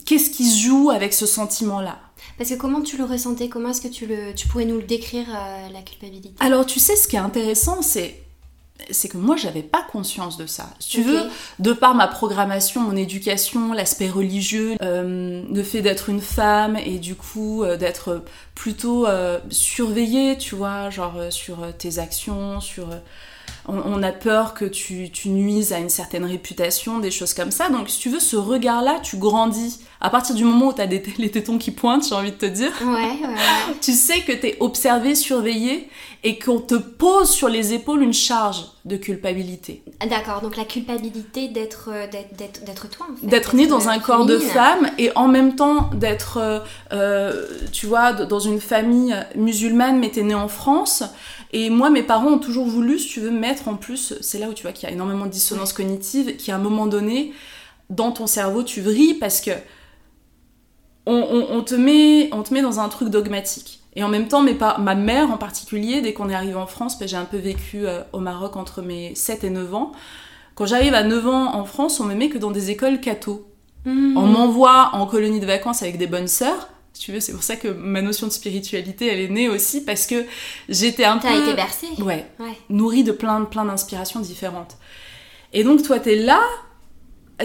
qu'est-ce 0.05 0.29
qui 0.29 0.45
se 0.45 0.59
joue 0.59 0.89
avec 0.91 1.13
ce 1.13 1.25
sentiment-là. 1.25 1.97
Parce 2.37 2.49
que 2.49 2.55
comment 2.55 2.81
tu 2.81 2.97
le 2.97 3.03
ressentais? 3.03 3.49
Comment 3.49 3.69
est-ce 3.69 3.81
que 3.81 3.87
tu, 3.87 4.05
le, 4.05 4.33
tu 4.33 4.47
pourrais 4.47 4.65
nous 4.65 4.77
le 4.77 4.83
décrire, 4.83 5.27
euh, 5.29 5.69
la 5.71 5.81
culpabilité? 5.81 6.35
Alors, 6.39 6.65
tu 6.65 6.79
sais, 6.79 6.95
ce 6.95 7.07
qui 7.07 7.15
est 7.15 7.19
intéressant, 7.19 7.81
c'est 7.81 8.23
c'est 8.89 9.07
que 9.07 9.17
moi, 9.17 9.35
j'avais 9.37 9.61
pas 9.61 9.81
conscience 9.81 10.37
de 10.37 10.45
ça. 10.45 10.69
Si 10.79 10.89
tu 10.89 11.03
veux, 11.03 11.21
de 11.59 11.73
par 11.73 11.95
ma 11.95 12.07
programmation, 12.07 12.81
mon 12.81 12.95
éducation, 12.95 13.73
l'aspect 13.73 14.09
religieux, 14.09 14.75
euh, 14.81 15.43
le 15.49 15.63
fait 15.63 15.81
d'être 15.81 16.09
une 16.09 16.21
femme 16.21 16.75
et 16.75 16.99
du 16.99 17.15
coup 17.15 17.63
euh, 17.63 17.77
d'être 17.77 18.23
plutôt 18.55 19.07
euh, 19.07 19.39
surveillée, 19.49 20.37
tu 20.37 20.55
vois, 20.55 20.89
genre 20.89 21.15
sur 21.29 21.65
tes 21.77 21.99
actions, 21.99 22.59
sur 22.59 22.89
on, 23.67 24.03
a 24.03 24.11
peur 24.11 24.53
que 24.53 24.65
tu, 24.65 25.09
tu, 25.09 25.29
nuises 25.29 25.71
à 25.71 25.79
une 25.79 25.89
certaine 25.89 26.25
réputation, 26.25 26.99
des 26.99 27.11
choses 27.11 27.33
comme 27.33 27.51
ça. 27.51 27.69
Donc, 27.69 27.89
si 27.89 27.99
tu 27.99 28.09
veux, 28.09 28.19
ce 28.19 28.35
regard-là, 28.35 28.99
tu 29.01 29.17
grandis. 29.17 29.79
À 30.01 30.09
partir 30.09 30.35
du 30.35 30.43
moment 30.43 30.67
où 30.67 30.73
tu 30.73 30.81
as 30.81 30.87
des, 30.87 31.01
les 31.17 31.31
tétons 31.31 31.57
qui 31.57 31.71
pointent, 31.71 32.07
j'ai 32.07 32.15
envie 32.15 32.31
de 32.31 32.37
te 32.37 32.45
dire, 32.45 32.71
ouais, 32.81 32.87
ouais, 32.91 33.75
tu 33.81 33.93
sais 33.93 34.21
que 34.21 34.33
tu 34.33 34.47
es 34.47 34.57
observé, 34.59 35.15
surveillé 35.15 35.89
et 36.25 36.39
qu'on 36.39 36.59
te 36.59 36.75
pose 36.75 37.29
sur 37.29 37.49
les 37.49 37.73
épaules 37.73 38.01
une 38.01 38.13
charge 38.13 38.65
de 38.85 38.97
culpabilité. 38.97 39.81
D'accord, 40.09 40.41
donc 40.41 40.57
la 40.57 40.65
culpabilité 40.65 41.47
d'être 41.47 41.89
euh, 41.91 42.07
d'être 42.07 42.89
toi 42.89 43.07
en 43.11 43.15
fait. 43.15 43.27
D'être 43.27 43.55
né 43.55 43.67
dans 43.67 43.87
un 43.87 43.99
corps 43.99 44.25
de 44.25 44.37
femme 44.37 44.89
et 44.97 45.11
en 45.15 45.27
même 45.27 45.55
temps 45.55 45.89
d'être, 45.93 46.37
euh, 46.37 46.59
euh, 46.91 47.45
tu 47.71 47.85
vois, 47.85 48.11
dans 48.11 48.39
une 48.39 48.59
famille 48.59 49.15
musulmane 49.35 49.99
mais 49.99 50.09
t'es 50.09 50.23
né 50.23 50.35
en 50.35 50.49
France. 50.49 51.03
Et 51.53 51.69
moi, 51.69 51.91
mes 51.91 52.01
parents 52.01 52.31
ont 52.31 52.39
toujours 52.39 52.65
voulu, 52.65 52.97
si 52.97 53.07
tu 53.07 53.19
veux, 53.19 53.29
mettre 53.29 53.67
en 53.67 53.75
plus, 53.75 54.15
c'est 54.21 54.39
là 54.39 54.49
où 54.49 54.53
tu 54.53 54.63
vois 54.63 54.71
qu'il 54.71 54.89
y 54.89 54.91
a 54.91 54.93
énormément 54.93 55.27
de 55.27 55.31
dissonance 55.31 55.71
cognitive, 55.71 56.35
qu'à 56.35 56.55
un 56.55 56.59
moment 56.59 56.87
donné, 56.87 57.31
dans 57.91 58.11
ton 58.11 58.25
cerveau, 58.25 58.63
tu 58.63 58.81
vrilles 58.81 59.13
parce 59.13 59.39
que 59.39 59.51
on, 61.05 61.61
te 61.61 61.75
met, 61.75 62.29
on 62.33 62.43
te 62.43 62.53
met 62.53 62.61
dans 62.61 62.79
un 62.79 62.89
truc 62.89 63.09
dogmatique. 63.09 63.81
Et 63.95 64.03
en 64.03 64.09
même 64.09 64.27
temps, 64.27 64.43
ma 64.79 64.95
mère 64.95 65.29
en 65.29 65.37
particulier, 65.37 66.01
dès 66.01 66.13
qu'on 66.13 66.29
est 66.29 66.33
arrivé 66.33 66.55
en 66.55 66.65
France, 66.65 66.97
j'ai 67.05 67.17
un 67.17 67.25
peu 67.25 67.37
vécu 67.37 67.85
euh, 67.85 68.01
au 68.13 68.19
Maroc 68.19 68.55
entre 68.55 68.81
mes 68.81 69.13
7 69.13 69.43
et 69.43 69.49
9 69.51 69.75
ans, 69.75 69.91
quand 70.55 70.65
j'arrive 70.65 70.95
à 70.95 71.03
9 71.03 71.27
ans 71.27 71.55
en 71.55 71.65
France, 71.65 71.99
on 71.99 72.05
me 72.05 72.15
met 72.15 72.29
que 72.29 72.39
dans 72.39 72.51
des 72.51 72.71
écoles 72.71 72.99
catho. 72.99 73.45
Mmh. 73.85 74.17
On 74.17 74.25
m'envoie 74.25 74.91
en 74.93 75.05
colonie 75.05 75.39
de 75.39 75.45
vacances 75.45 75.83
avec 75.83 75.97
des 75.97 76.07
bonnes 76.07 76.27
sœurs. 76.27 76.69
Tu 76.97 77.11
veux, 77.11 77.19
c'est 77.19 77.33
pour 77.33 77.43
ça 77.43 77.55
que 77.55 77.67
ma 77.67 78.01
notion 78.01 78.27
de 78.27 78.31
spiritualité, 78.31 79.07
elle 79.07 79.19
est 79.19 79.29
née 79.29 79.49
aussi, 79.49 79.83
parce 79.83 80.05
que 80.05 80.25
j'étais 80.69 81.05
un 81.05 81.17
peu... 81.17 81.27
T'as 81.27 81.41
été 81.41 81.53
bercée 81.53 81.87
Ouais, 81.99 82.25
nourrie 82.69 83.03
de 83.03 83.11
plein, 83.11 83.43
plein 83.45 83.65
d'inspirations 83.65 84.19
différentes. 84.19 84.77
Et 85.53 85.63
donc, 85.63 85.83
toi, 85.83 85.99
t'es 85.99 86.15
là, 86.15 86.41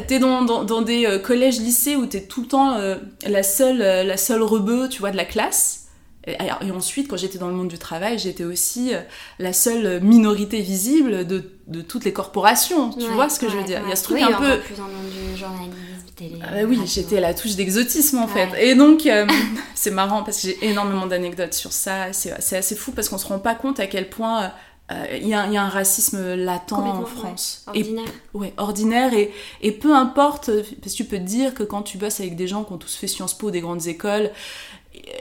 t'es 0.06 0.18
dans, 0.18 0.42
dans, 0.42 0.82
des 0.82 1.06
euh, 1.06 1.18
collèges, 1.18 1.60
lycées 1.60 1.96
où 1.96 2.06
t'es 2.06 2.22
tout 2.22 2.42
le 2.42 2.46
temps 2.48 2.74
euh, 2.74 2.96
la 3.26 3.42
seule, 3.42 3.78
la 3.78 4.16
seule 4.16 4.42
rebeu, 4.42 4.88
tu 4.88 5.00
vois, 5.00 5.10
de 5.10 5.16
la 5.16 5.24
classe. 5.24 5.87
Et, 6.26 6.70
ensuite, 6.70 7.08
quand 7.08 7.16
j'étais 7.16 7.38
dans 7.38 7.48
le 7.48 7.54
monde 7.54 7.68
du 7.68 7.78
travail, 7.78 8.18
j'étais 8.18 8.44
aussi 8.44 8.94
euh, 8.94 9.00
la 9.38 9.52
seule 9.52 10.02
minorité 10.02 10.60
visible 10.60 11.26
de, 11.26 11.52
de 11.66 11.80
toutes 11.80 12.04
les 12.04 12.12
corporations. 12.12 12.90
Tu 12.90 13.06
vois 13.06 13.28
ce 13.28 13.38
que 13.38 13.48
je 13.48 13.56
veux 13.56 13.64
dire? 13.64 13.80
Il 13.84 13.88
y 13.88 13.92
a 13.92 13.96
ce 13.96 14.04
truc 14.04 14.20
un 14.20 14.32
peu. 14.32 14.58
plus 14.58 14.76
dans 14.76 14.86
le 14.86 14.92
monde 14.92 15.06
du 15.06 15.38
journalisme, 15.38 16.06
télé. 16.16 16.38
Ah 16.42 16.64
oui, 16.66 16.80
j'étais 16.84 17.20
la 17.20 17.32
touche 17.32 17.54
d'exotisme 17.54 18.18
en 18.18 18.28
fait. 18.28 18.48
Et 18.60 18.74
donc, 18.74 19.06
euh, 19.06 19.26
c'est 19.74 19.90
marrant 19.90 20.22
parce 20.22 20.42
que 20.42 20.48
j'ai 20.48 20.68
énormément 20.68 21.06
d'anecdotes 21.06 21.54
sur 21.54 21.72
ça. 21.72 22.12
C'est 22.12 22.56
assez 22.56 22.74
fou 22.74 22.92
parce 22.92 23.08
qu'on 23.08 23.18
se 23.18 23.26
rend 23.26 23.38
pas 23.38 23.54
compte 23.54 23.80
à 23.80 23.86
quel 23.86 24.10
point. 24.10 24.52
Euh, 24.90 25.04
il 25.20 25.26
y, 25.26 25.30
y, 25.30 25.34
a 25.34 25.42
un 25.42 25.68
racisme 25.68 26.34
latent 26.34 26.72
en 26.72 27.04
France. 27.04 27.64
Ordinaire. 27.66 28.06
Et, 28.06 28.36
ouais, 28.36 28.54
ordinaire. 28.56 29.12
Et, 29.12 29.34
et, 29.60 29.72
peu 29.72 29.94
importe, 29.94 30.50
parce 30.80 30.92
que 30.92 30.96
tu 30.96 31.04
peux 31.04 31.18
te 31.18 31.24
dire 31.24 31.52
que 31.52 31.62
quand 31.62 31.82
tu 31.82 31.98
bosses 31.98 32.20
avec 32.20 32.36
des 32.36 32.48
gens 32.48 32.64
qui 32.64 32.72
ont 32.72 32.78
tous 32.78 32.94
fait 32.94 33.06
Sciences 33.06 33.36
Po, 33.36 33.50
des 33.50 33.60
grandes 33.60 33.86
écoles, 33.86 34.30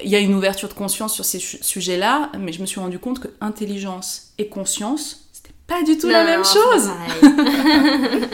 il 0.04 0.10
y 0.10 0.16
a 0.16 0.20
une 0.20 0.36
ouverture 0.36 0.70
de 0.70 0.74
conscience 0.74 1.14
sur 1.14 1.26
ces 1.26 1.40
sujets-là, 1.40 2.32
mais 2.40 2.52
je 2.52 2.62
me 2.62 2.66
suis 2.66 2.80
rendu 2.80 3.00
compte 3.00 3.20
que 3.20 3.28
intelligence 3.42 4.34
et 4.38 4.48
conscience, 4.48 5.28
c'était 5.34 5.54
pas 5.66 5.84
du 5.84 5.98
tout 5.98 6.08
la 6.08 6.24
même 6.24 6.44
chose. 6.44 6.92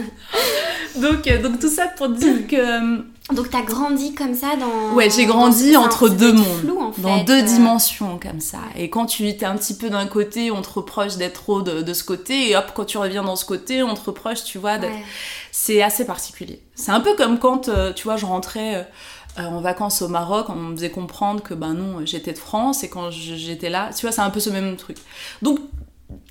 donc, 0.96 1.28
euh, 1.28 1.42
donc 1.42 1.60
tout 1.60 1.70
ça 1.70 1.88
pour 1.88 2.10
dire 2.10 2.48
que... 2.48 2.56
Euh, 2.56 2.98
donc 3.32 3.50
t'as 3.50 3.62
grandi 3.62 4.14
comme 4.14 4.36
ça 4.36 4.58
dans... 4.58 4.94
Ouais, 4.94 5.10
j'ai 5.10 5.26
grandi 5.26 5.78
entre 5.78 6.10
deux 6.10 6.34
mondes, 6.34 6.94
dans 6.98 7.24
deux 7.24 7.40
euh. 7.40 7.42
dimensions 7.42 8.20
comme 8.22 8.42
ça. 8.42 8.60
Et 8.76 8.90
quand 8.90 9.06
tu 9.06 9.28
es 9.28 9.44
un 9.46 9.56
petit 9.56 9.76
peu 9.76 9.90
d'un 9.90 10.06
côté, 10.06 10.52
on 10.52 10.62
te 10.62 10.70
reproche 10.70 11.16
d'être 11.16 11.42
trop 11.42 11.62
de, 11.62 11.94
ce 11.94 12.04
côté, 12.04 12.50
et 12.50 12.58
hop, 12.58 12.72
quand 12.76 12.86
tu 12.86 12.98
reviens 12.98 13.24
dans 13.24 13.38
ce 13.38 13.46
côté, 13.46 13.82
on 13.82 13.94
te 13.94 14.02
reproche, 14.02 14.44
tu 14.44 14.58
vois, 14.58 14.74
c'est 15.52 15.82
assez 15.82 16.06
particulier. 16.06 16.62
C'est 16.76 16.92
un 16.92 17.00
peu 17.00 17.16
comme 17.16 17.40
quand, 17.40 17.70
tu 17.96 18.04
vois, 18.04 18.18
je 18.18 18.26
rentrais 18.26 18.86
en 19.38 19.62
vacances 19.62 20.02
au 20.02 20.08
Maroc, 20.08 20.48
on 20.50 20.56
me 20.56 20.76
faisait 20.76 20.92
comprendre 20.92 21.42
que 21.42 21.54
ben 21.54 21.74
non, 21.74 22.06
j'étais 22.06 22.34
de 22.34 22.38
France 22.38 22.84
et 22.84 22.90
quand 22.90 23.12
j'étais 23.12 23.70
là, 23.70 23.90
tu 23.96 24.06
vois, 24.06 24.12
c'est 24.12 24.22
un 24.22 24.30
peu 24.30 24.40
ce 24.40 24.50
même 24.50 24.76
truc. 24.76 24.98
Donc, 25.42 25.60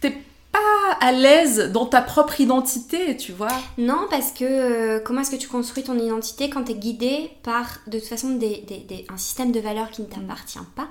t'es 0.01 0.17
pas 0.53 0.59
à 1.01 1.13
l'aise 1.13 1.71
dans 1.73 1.87
ta 1.87 2.03
propre 2.03 2.41
identité, 2.41 3.17
tu 3.17 3.33
vois? 3.33 3.53
Non, 3.79 4.07
parce 4.11 4.33
que 4.33 4.45
euh, 4.45 5.01
comment 5.01 5.23
est-ce 5.23 5.31
que 5.31 5.37
tu 5.37 5.49
construis 5.49 5.83
ton 5.83 5.99
identité 5.99 6.51
quand 6.51 6.65
t'es 6.65 6.75
guidé 6.75 7.31
par, 7.43 7.79
de 7.87 7.99
toute 7.99 8.09
façon, 8.09 8.37
des, 8.37 8.65
des, 8.69 9.07
un 9.09 9.17
système 9.17 9.51
de 9.51 9.61
valeurs 9.61 9.91
qui 9.91 10.03
ne 10.03 10.07
t'appartient 10.07 10.59
pas 10.77 10.89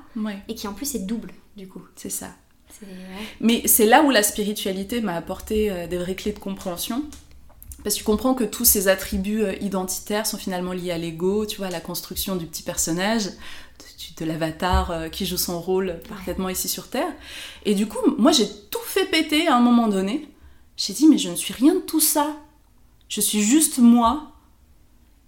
et 0.48 0.56
qui 0.56 0.68
en 0.68 0.74
plus 0.74 0.96
est 0.96 1.06
double, 1.06 1.32
du 1.56 1.68
coup? 1.68 1.84
C'est 1.96 2.10
ça. 2.10 2.27
Mais 3.39 3.68
c'est 3.68 3.86
là 3.86 4.01
où 4.01 4.10
la 4.10 4.24
spiritualité 4.24 5.01
m'a 5.01 5.15
apporté 5.15 5.70
euh, 5.70 5.86
des 5.86 5.98
vraies 5.98 6.15
clés 6.15 6.32
de 6.32 6.39
compréhension. 6.39 7.03
Parce 7.83 7.95
que 7.95 8.00
tu 8.00 8.05
comprends 8.05 8.33
que 8.33 8.43
tous 8.43 8.65
ces 8.65 8.88
attributs 8.88 9.43
euh, 9.43 9.55
identitaires 9.61 10.27
sont 10.27 10.38
finalement 10.38 10.73
liés 10.73 10.91
à 10.91 10.97
l'ego, 10.97 11.45
tu 11.45 11.57
vois, 11.57 11.67
à 11.67 11.71
la 11.71 11.81
construction 11.81 12.35
du 12.35 12.45
petit 12.45 12.63
personnage, 12.63 13.29
de, 14.19 14.25
l'avatar 14.25 14.91
euh, 14.91 15.09
qui 15.09 15.25
joue 15.25 15.38
son 15.38 15.59
rôle 15.59 16.00
parfaitement 16.07 16.50
ici 16.50 16.67
sur 16.67 16.89
Terre. 16.89 17.11
Et 17.65 17.73
du 17.73 17.88
coup, 17.88 18.15
moi 18.17 18.31
j'ai 18.31 18.47
tout 18.69 18.83
fait 18.85 19.05
péter 19.05 19.47
à 19.47 19.55
un 19.55 19.61
moment 19.61 19.88
donné. 19.88 20.29
J'ai 20.77 20.93
dit, 20.93 21.07
mais 21.07 21.17
je 21.17 21.29
ne 21.29 21.35
suis 21.35 21.53
rien 21.53 21.75
de 21.75 21.79
tout 21.79 22.00
ça. 22.00 22.35
Je 23.09 23.21
suis 23.21 23.41
juste 23.41 23.79
moi. 23.79 24.31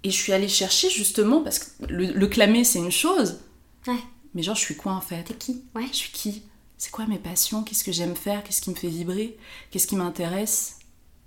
Et 0.03 0.12
je 0.12 0.17
suis 0.17 0.33
allée 0.33 0.50
chercher 0.50 0.89
justement, 0.89 1.41
parce 1.41 1.60
que 1.60 1.86
le, 1.88 2.27
clamer 2.27 2.65
c'est 2.65 2.79
une 2.79 2.91
chose. 2.91 3.39
Ouais. 3.88 4.00
Mais 4.33 4.43
genre, 4.43 4.55
je 4.55 4.62
suis 4.62 4.75
quoi 4.75 4.93
en 4.93 5.01
fait? 5.01 5.24
T'es 5.24 5.33
qui? 5.33 5.63
Ouais. 5.75 5.88
Je 5.91 5.98
suis 5.98 6.12
qui? 6.12 6.43
C'est 6.77 6.91
quoi 6.91 7.05
mes 7.05 7.19
passions? 7.19 7.63
Qu'est-ce 7.63 7.83
que 7.83 7.93
j'aime 7.93 8.15
faire? 8.15 8.43
Qu'est-ce 8.43 8.62
qui 8.62 8.69
me 8.69 8.75
fait 8.75 8.89
vibrer? 8.89 9.38
Qu'est-ce 9.72 9.88
qui 9.88 9.95
m'intéresse? 9.95 10.79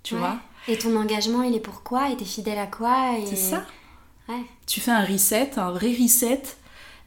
Tu 0.03 0.15
vois? 0.15 0.39
Et 0.67 0.77
ton 0.77 0.95
engagement, 0.95 1.43
il 1.43 1.55
est 1.55 1.59
pour 1.59 1.83
quoi? 1.83 2.09
Et 2.11 2.17
t'es 2.17 2.25
fidèle 2.25 2.59
à 2.59 2.67
quoi? 2.67 3.15
C'est 3.25 3.35
ça. 3.35 3.65
Ouais. 4.27 4.41
Tu 4.65 4.81
fais 4.81 4.91
un 4.91 5.05
reset, 5.05 5.57
un 5.57 5.71
vrai 5.71 5.95
reset, 5.99 6.41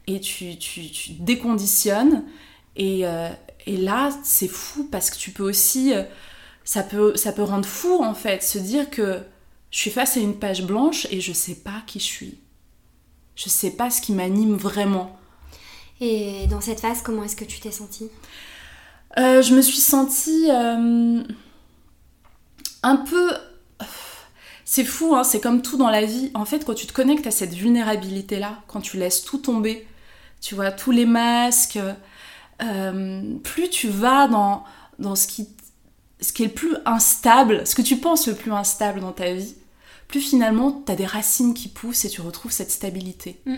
et 0.07 0.19
tu, 0.19 0.57
tu, 0.57 0.89
tu 0.89 1.11
déconditionnes. 1.13 2.23
Et, 2.75 3.05
euh, 3.05 3.29
et 3.65 3.77
là, 3.77 4.09
c'est 4.23 4.47
fou 4.47 4.87
parce 4.91 5.09
que 5.09 5.17
tu 5.17 5.31
peux 5.31 5.43
aussi. 5.43 5.93
Euh, 5.93 6.03
ça, 6.63 6.83
peut, 6.83 7.15
ça 7.15 7.31
peut 7.31 7.43
rendre 7.43 7.67
fou 7.67 8.03
en 8.03 8.13
fait, 8.13 8.43
se 8.43 8.59
dire 8.59 8.89
que 8.89 9.19
je 9.71 9.77
suis 9.77 9.91
face 9.91 10.15
à 10.17 10.19
une 10.19 10.35
page 10.35 10.63
blanche 10.63 11.07
et 11.11 11.19
je 11.19 11.33
sais 11.33 11.55
pas 11.55 11.81
qui 11.87 11.99
je 11.99 12.05
suis. 12.05 12.39
Je 13.35 13.49
sais 13.49 13.71
pas 13.71 13.89
ce 13.89 14.01
qui 14.01 14.11
m'anime 14.13 14.55
vraiment. 14.55 15.17
Et 15.99 16.47
dans 16.47 16.61
cette 16.61 16.79
phase, 16.79 17.01
comment 17.01 17.23
est-ce 17.23 17.35
que 17.35 17.45
tu 17.45 17.59
t'es 17.59 17.71
sentie? 17.71 18.09
Euh, 19.17 19.41
Je 19.41 19.53
me 19.55 19.61
suis 19.61 19.77
sentie 19.77 20.49
un 22.83 22.95
peu 22.97 23.31
c'est 24.71 24.85
fou, 24.85 25.15
hein, 25.15 25.25
c'est 25.25 25.41
comme 25.41 25.61
tout 25.61 25.75
dans 25.75 25.89
la 25.89 26.05
vie. 26.05 26.31
En 26.33 26.45
fait, 26.45 26.63
quand 26.63 26.73
tu 26.73 26.87
te 26.87 26.93
connectes 26.93 27.27
à 27.27 27.31
cette 27.31 27.53
vulnérabilité-là, 27.53 28.59
quand 28.67 28.79
tu 28.79 28.95
laisses 28.95 29.21
tout 29.21 29.39
tomber, 29.39 29.85
tu 30.39 30.55
vois, 30.55 30.71
tous 30.71 30.91
les 30.91 31.05
masques, 31.05 31.77
euh, 32.63 33.35
plus 33.43 33.69
tu 33.69 33.89
vas 33.89 34.29
dans, 34.29 34.63
dans 34.97 35.17
ce, 35.17 35.27
qui, 35.27 35.49
ce 36.21 36.31
qui 36.31 36.43
est 36.43 36.45
le 36.45 36.53
plus 36.53 36.77
instable, 36.85 37.67
ce 37.67 37.75
que 37.75 37.81
tu 37.81 37.97
penses 37.97 38.29
le 38.29 38.33
plus 38.33 38.53
instable 38.53 39.01
dans 39.01 39.11
ta 39.11 39.33
vie, 39.33 39.55
plus 40.07 40.21
finalement 40.21 40.81
tu 40.85 40.89
as 40.89 40.95
des 40.95 41.05
racines 41.05 41.53
qui 41.53 41.67
poussent 41.67 42.05
et 42.05 42.09
tu 42.09 42.21
retrouves 42.21 42.53
cette 42.53 42.71
stabilité. 42.71 43.41
Mm. 43.45 43.57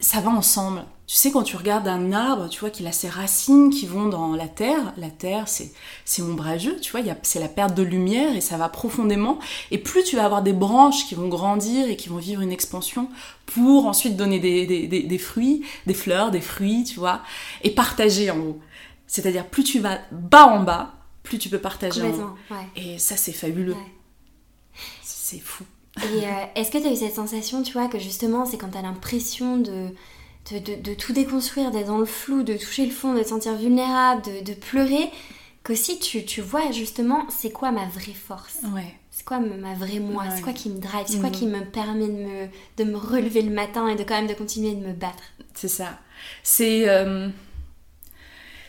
Ça 0.00 0.20
va 0.22 0.30
ensemble. 0.30 0.82
Tu 1.06 1.14
sais, 1.14 1.30
quand 1.30 1.44
tu 1.44 1.56
regardes 1.56 1.86
un 1.86 2.10
arbre, 2.12 2.48
tu 2.48 2.58
vois 2.58 2.70
qu'il 2.70 2.84
a 2.88 2.92
ses 2.92 3.08
racines 3.08 3.70
qui 3.70 3.86
vont 3.86 4.08
dans 4.08 4.34
la 4.34 4.48
terre. 4.48 4.92
La 4.96 5.08
terre, 5.08 5.46
c'est, 5.46 5.72
c'est 6.04 6.20
ombrageux, 6.20 6.80
tu 6.80 6.90
vois, 6.90 7.00
c'est 7.22 7.38
la 7.38 7.48
perte 7.48 7.74
de 7.76 7.84
lumière 7.84 8.34
et 8.34 8.40
ça 8.40 8.56
va 8.56 8.68
profondément. 8.68 9.38
Et 9.70 9.78
plus 9.78 10.02
tu 10.02 10.16
vas 10.16 10.24
avoir 10.24 10.42
des 10.42 10.52
branches 10.52 11.06
qui 11.06 11.14
vont 11.14 11.28
grandir 11.28 11.88
et 11.88 11.96
qui 11.96 12.08
vont 12.08 12.16
vivre 12.16 12.42
une 12.42 12.50
expansion 12.50 13.08
pour 13.46 13.86
ensuite 13.86 14.16
donner 14.16 14.40
des, 14.40 14.66
des, 14.66 14.88
des, 14.88 15.18
fruits, 15.18 15.64
des 15.86 15.94
fleurs, 15.94 16.32
des 16.32 16.40
fruits, 16.40 16.82
tu 16.82 16.98
vois, 16.98 17.20
et 17.62 17.70
partager 17.70 18.28
en 18.32 18.38
haut. 18.38 18.60
C'est-à-dire, 19.06 19.46
plus 19.46 19.62
tu 19.62 19.78
vas 19.78 20.00
bas 20.10 20.46
en 20.46 20.64
bas, 20.64 20.94
plus 21.22 21.38
tu 21.38 21.48
peux 21.48 21.60
partager 21.60 22.02
en 22.02 22.10
haut. 22.10 22.56
Et 22.74 22.98
ça, 22.98 23.16
c'est 23.16 23.32
fabuleux. 23.32 23.76
C'est 25.02 25.38
fou. 25.38 25.62
Et 25.98 26.24
euh, 26.26 26.30
est-ce 26.56 26.72
que 26.72 26.78
tu 26.78 26.86
as 26.86 26.92
eu 26.92 26.96
cette 26.96 27.14
sensation, 27.14 27.62
tu 27.62 27.72
vois, 27.72 27.86
que 27.86 27.98
justement, 27.98 28.44
c'est 28.44 28.58
quand 28.58 28.70
tu 28.70 28.78
as 28.78 28.82
l'impression 28.82 29.56
de 29.56 29.90
de, 30.52 30.94
tout 30.94 31.12
déconstruire, 31.12 31.70
d'être 31.70 31.86
dans 31.86 31.98
le 31.98 32.04
flou, 32.04 32.42
de 32.42 32.54
toucher 32.54 32.86
le 32.86 32.92
fond, 32.92 33.14
de 33.14 33.22
te 33.22 33.28
sentir 33.28 33.54
vulnérable, 33.56 34.22
de, 34.22 34.54
pleurer, 34.54 35.10
qu'aussi 35.64 35.98
tu, 35.98 36.24
tu 36.24 36.40
vois 36.40 36.70
justement 36.70 37.26
c'est 37.28 37.50
quoi 37.50 37.72
ma 37.72 37.86
vraie 37.86 38.12
force. 38.12 38.58
Ouais. 38.74 38.94
C'est 39.10 39.24
quoi 39.24 39.40
ma 39.40 39.74
vraie 39.74 39.98
moi, 39.98 40.24
c'est 40.34 40.42
quoi 40.42 40.52
qui 40.52 40.68
me 40.68 40.78
drive, 40.78 41.06
c'est 41.06 41.20
quoi 41.20 41.30
qui 41.30 41.46
me 41.46 41.64
permet 41.64 42.06
de 42.06 42.12
me, 42.12 42.48
de 42.76 42.84
me 42.84 42.96
relever 42.96 43.42
le 43.42 43.50
matin 43.50 43.88
et 43.88 43.96
de 43.96 44.02
quand 44.02 44.14
même 44.14 44.26
de 44.26 44.34
continuer 44.34 44.74
de 44.74 44.86
me 44.86 44.92
battre. 44.92 45.22
C'est 45.54 45.68
ça. 45.68 45.98
C'est... 46.42 46.88
Euh, 46.88 47.28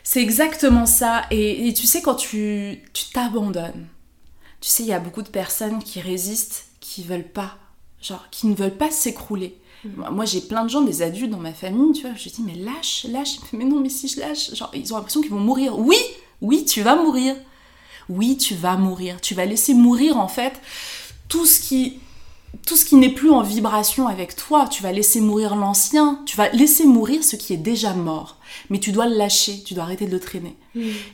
c'est 0.04 0.22
exactement 0.22 0.86
ça. 0.86 1.26
Et, 1.32 1.74
tu 1.74 1.86
sais, 1.86 2.02
quand 2.02 2.16
tu 2.16 2.82
t'abandonnes, 3.14 3.88
tu 4.62 4.70
sais, 4.70 4.84
il 4.84 4.90
y 4.90 4.94
a 4.94 5.00
beaucoup 5.00 5.22
de 5.22 5.28
personnes 5.28 5.84
qui 5.84 6.00
résistent, 6.00 6.68
qui 6.80 7.04
veulent 7.04 7.28
pas, 7.28 7.58
genre, 8.02 8.30
qui 8.32 8.48
ne 8.48 8.56
veulent 8.56 8.78
pas 8.78 8.90
s'écrouler. 8.90 9.58
Moi, 10.12 10.26
j'ai 10.26 10.42
plein 10.42 10.64
de 10.64 10.70
gens, 10.70 10.82
des 10.82 11.02
adultes 11.02 11.32
dans 11.32 11.38
ma 11.38 11.54
famille, 11.54 11.94
tu 11.94 12.02
vois, 12.02 12.16
je 12.16 12.30
dis, 12.30 12.42
mais 12.44 12.56
lâche, 12.56 13.06
lâche. 13.10 13.38
Mais 13.54 13.66
non, 13.66 13.80
mais 13.80 13.90
si 13.90 14.08
je 14.08 14.20
lâche, 14.20 14.54
genre, 14.56 14.72
ils 14.74 14.94
ont 14.94 14.98
l'impression 14.98 15.22
qu'ils 15.22 15.32
vont 15.32 15.40
mourir. 15.40 15.78
Oui, 15.80 15.98
oui, 16.42 16.66
tu 16.66 16.82
vas 16.82 16.96
mourir. 16.96 17.36
Oui, 18.10 18.38
tu 18.38 18.56
vas 18.56 18.78
mourir. 18.78 19.20
Tu 19.22 19.34
vas 19.34 19.46
laisser 19.46 19.74
mourir 19.74 20.18
en 20.18 20.28
fait 20.28 20.62
tout 21.28 21.46
ce 21.46 21.60
qui 21.60 22.00
tout 22.66 22.76
ce 22.76 22.86
qui 22.86 22.96
n'est 22.96 23.14
plus 23.14 23.30
en 23.30 23.42
vibration 23.42 24.08
avec 24.08 24.36
toi, 24.36 24.68
tu 24.68 24.82
vas 24.82 24.92
laisser 24.92 25.22
mourir 25.22 25.56
l'ancien, 25.56 26.22
tu 26.26 26.36
vas 26.36 26.50
laisser 26.50 26.86
mourir 26.86 27.24
ce 27.24 27.36
qui 27.36 27.54
est 27.54 27.58
déjà 27.58 27.94
mort. 27.94 28.38
Mais 28.70 28.80
tu 28.80 28.92
dois 28.92 29.08
le 29.08 29.16
lâcher, 29.16 29.64
tu 29.64 29.74
dois 29.74 29.84
arrêter 29.84 30.06
de 30.06 30.12
le 30.12 30.20
traîner. 30.20 30.56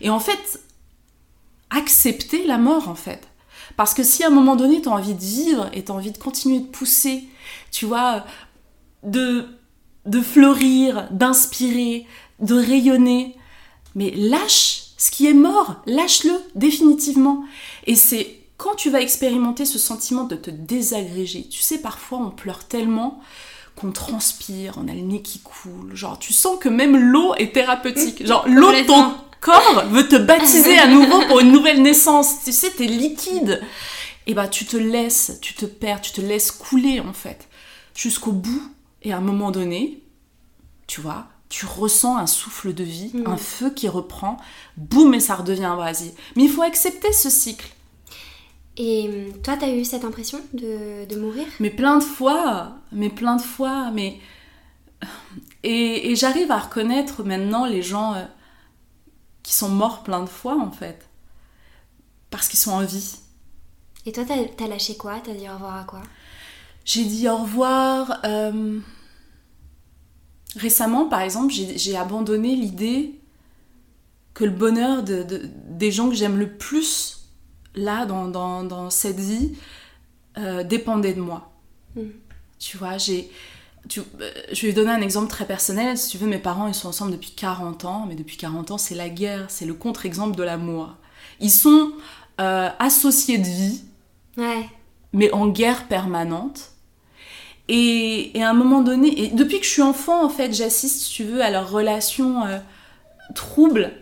Et 0.02 0.10
en 0.10 0.20
fait, 0.20 0.62
accepter 1.70 2.46
la 2.46 2.58
mort 2.58 2.88
en 2.88 2.96
fait. 2.96 3.28
Parce 3.78 3.94
que 3.94 4.04
si 4.04 4.24
à 4.24 4.28
un 4.28 4.32
moment 4.32 4.56
donné, 4.56 4.82
tu 4.82 4.90
as 4.90 4.92
envie 4.92 5.14
de 5.14 5.22
vivre 5.22 5.70
et 5.74 5.84
tu 5.84 5.92
as 5.92 5.96
envie 5.96 6.12
de 6.12 6.18
continuer 6.18 6.60
de 6.60 6.68
pousser, 6.68 7.24
tu 7.72 7.86
vois, 7.86 8.26
de, 9.04 9.46
de 10.06 10.22
fleurir, 10.22 11.08
d'inspirer, 11.12 12.06
de 12.40 12.56
rayonner, 12.56 13.36
mais 13.96 14.12
lâche 14.16 14.84
ce 14.98 15.12
qui 15.12 15.28
est 15.28 15.34
mort, 15.34 15.82
lâche-le 15.86 16.32
définitivement. 16.56 17.44
Et 17.86 17.96
c'est 17.96 18.38
quand 18.56 18.76
tu 18.76 18.90
vas 18.90 19.02
expérimenter 19.02 19.66
ce 19.66 19.78
sentiment 19.78 20.24
de 20.24 20.38
te 20.38 20.50
désagréger, 20.50 21.46
tu 21.50 21.60
sais, 21.60 21.80
parfois 21.80 22.20
on 22.20 22.30
pleure 22.30 22.64
tellement 22.64 23.20
qu'on 23.76 23.92
transpire, 23.92 24.76
on 24.78 24.88
a 24.88 24.94
le 24.94 25.02
nez 25.02 25.22
qui 25.22 25.40
coule, 25.40 25.94
genre 25.94 26.20
tu 26.20 26.32
sens 26.32 26.58
que 26.58 26.70
même 26.70 26.96
l'eau 26.96 27.34
est 27.36 27.54
thérapeutique, 27.54 28.26
genre 28.26 28.48
l'eau 28.48 28.72
de 28.72 28.86
ton 28.86 29.14
corps 29.42 29.86
veut 29.90 30.08
te 30.08 30.16
baptiser 30.16 30.78
à 30.78 30.88
nouveau 30.88 31.22
pour 31.28 31.42
une 31.42 31.52
nouvelle 31.52 31.82
naissance, 31.82 32.44
tu 32.46 32.54
sais, 32.54 32.70
t'es 32.70 32.86
liquide. 32.86 33.62
Et 34.26 34.34
bah 34.34 34.48
tu 34.48 34.66
te 34.66 34.78
laisses, 34.78 35.38
tu 35.42 35.54
te 35.54 35.66
perds, 35.66 36.00
tu 36.00 36.14
te 36.14 36.22
laisses 36.22 36.52
couler 36.52 37.02
en 37.02 37.12
fait, 37.12 37.50
jusqu'au 37.94 38.32
bout, 38.32 38.72
et 39.04 39.14
à 39.14 39.18
un 39.18 39.22
moment 39.22 39.52
donné, 39.52 40.04
tu 40.88 41.02
vois, 41.02 41.28
tu 41.50 41.66
ressens 41.66 42.18
un 42.18 42.28
souffle 42.28 42.74
de 42.74 42.84
vie, 42.84 43.12
Mm. 43.14 43.28
un 43.28 43.38
feu 43.38 43.70
qui 43.72 43.88
reprend, 43.90 44.38
boum, 44.78 45.14
et 45.14 45.20
ça 45.20 45.36
redevient 45.36 45.66
un 45.66 45.76
brasier. 45.76 46.14
Mais 46.36 46.44
il 46.44 46.50
faut 46.50 46.64
accepter 46.64 47.14
ce 47.14 47.30
cycle. 47.30 47.70
Et 48.78 49.08
hum, 49.34 49.42
toi, 49.42 49.56
t'as 49.58 49.70
eu 49.72 49.86
cette 49.86 50.04
impression 50.06 50.40
de, 50.54 51.06
de 51.06 51.16
mourir? 51.20 51.46
Mais 51.60 51.70
plein 51.70 51.98
de 52.00 52.04
fois, 52.04 52.74
mais 52.92 53.10
plein 53.10 53.36
de 53.36 53.42
fois, 53.42 53.92
mais... 53.92 54.20
Et, 55.64 56.12
et 56.12 56.16
j'arrive 56.16 56.52
à 56.52 56.60
reconnaître 56.60 57.24
maintenant 57.24 57.66
les 57.66 57.82
gens 57.82 58.14
euh, 58.16 58.26
qui 59.44 59.54
sont 59.54 59.70
morts 59.70 60.04
plein 60.04 60.22
de 60.22 60.30
fois, 60.30 60.58
en 60.60 60.72
fait. 60.72 61.08
Parce 62.30 62.48
qu'ils 62.48 62.60
sont 62.60 62.72
en 62.72 62.84
vie. 62.84 63.18
Et 64.06 64.12
toi, 64.12 64.24
t'as 64.26 64.44
t'as 64.58 64.68
lâché 64.68 64.98
quoi? 64.98 65.20
T'as 65.20 65.34
dit 65.34 65.50
au 65.50 65.54
revoir 65.54 65.76
à 65.78 65.84
quoi? 65.86 66.02
J'ai 66.86 67.06
dit 67.06 67.28
au 67.30 67.38
revoir. 67.38 68.20
euh, 68.26 68.80
Récemment, 70.56 71.06
par 71.10 71.22
exemple, 71.22 71.52
j'ai 71.52 71.98
abandonné 71.98 72.56
l'idée 72.56 73.20
que 74.36 74.44
le 74.44 74.52
bonheur 74.52 75.02
de, 75.04 75.24
de- 75.24 75.50
des 75.70 75.92
gens 75.92 76.10
que 76.10 76.16
j'aime 76.16 76.38
le 76.38 76.48
plus, 76.58 77.28
là, 77.74 78.06
dans, 78.06 78.28
dans- 78.28 78.64
dans 78.64 78.90
cette 78.92 79.20
vie, 79.20 79.54
euh, 80.38 80.64
dépendait 80.64 81.14
de 81.14 81.22
moi. 81.22 81.52
Mm. 81.96 82.02
Tu 82.60 82.78
vois, 82.78 83.00
j'ai... 83.00 83.32
tu- 83.90 84.02
euh, 84.22 84.32
je 84.52 84.68
vais 84.68 84.74
donner 84.74 84.92
un 84.92 85.02
exemple 85.02 85.28
très 85.28 85.46
personnel. 85.48 85.98
Si 85.98 86.10
tu 86.12 86.18
veux, 86.20 86.28
mes 86.28 86.38
parents, 86.38 86.68
ils 86.68 86.76
sont 86.76 86.90
ensemble 86.90 87.12
depuis 87.14 87.32
40 87.32 87.86
ans, 87.86 88.06
mais 88.08 88.16
depuis 88.16 88.38
40 88.38 88.70
ans, 88.72 88.78
c'est 88.78 88.96
la 88.96 89.10
guerre, 89.10 89.46
c'est 89.50 89.66
le 89.66 89.74
contre-exemple 89.74 90.36
de 90.36 90.44
l'amour. 90.44 90.94
Ils 91.40 91.52
sont 91.52 91.94
euh, 92.42 92.70
associés 92.78 93.40
de 93.40 93.46
vie, 93.48 93.82
Ouais. 94.38 94.70
mais 95.14 95.32
en 95.32 95.48
guerre 95.48 95.88
permanente. 95.88 96.73
Et, 97.70 98.38
et 98.38 98.44
à 98.44 98.50
un 98.50 98.54
moment 98.54 98.82
donné, 98.82 99.24
et 99.24 99.28
depuis 99.30 99.60
que 99.60 99.66
je 99.66 99.72
suis 99.72 99.82
enfant, 99.82 100.24
en 100.24 100.30
fait, 100.30 100.54
j'assiste, 100.54 101.02
si 101.02 101.14
tu 101.14 101.24
veux, 101.24 101.42
à 101.42 101.50
leur 101.50 101.70
relation 101.70 102.46
euh, 102.46 102.60
trouble, 103.36 103.94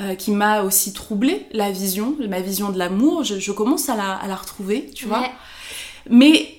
euh, 0.00 0.14
qui 0.14 0.30
m'a 0.30 0.62
aussi 0.62 0.92
troublée, 0.92 1.46
la 1.50 1.72
vision, 1.72 2.16
ma 2.28 2.40
vision 2.40 2.70
de 2.70 2.78
l'amour. 2.78 3.24
Je, 3.24 3.40
je 3.40 3.50
commence 3.50 3.88
à 3.88 3.96
la, 3.96 4.12
à 4.12 4.28
la 4.28 4.36
retrouver, 4.36 4.90
tu 4.94 5.06
vois. 5.06 5.24
Mais 6.08 6.58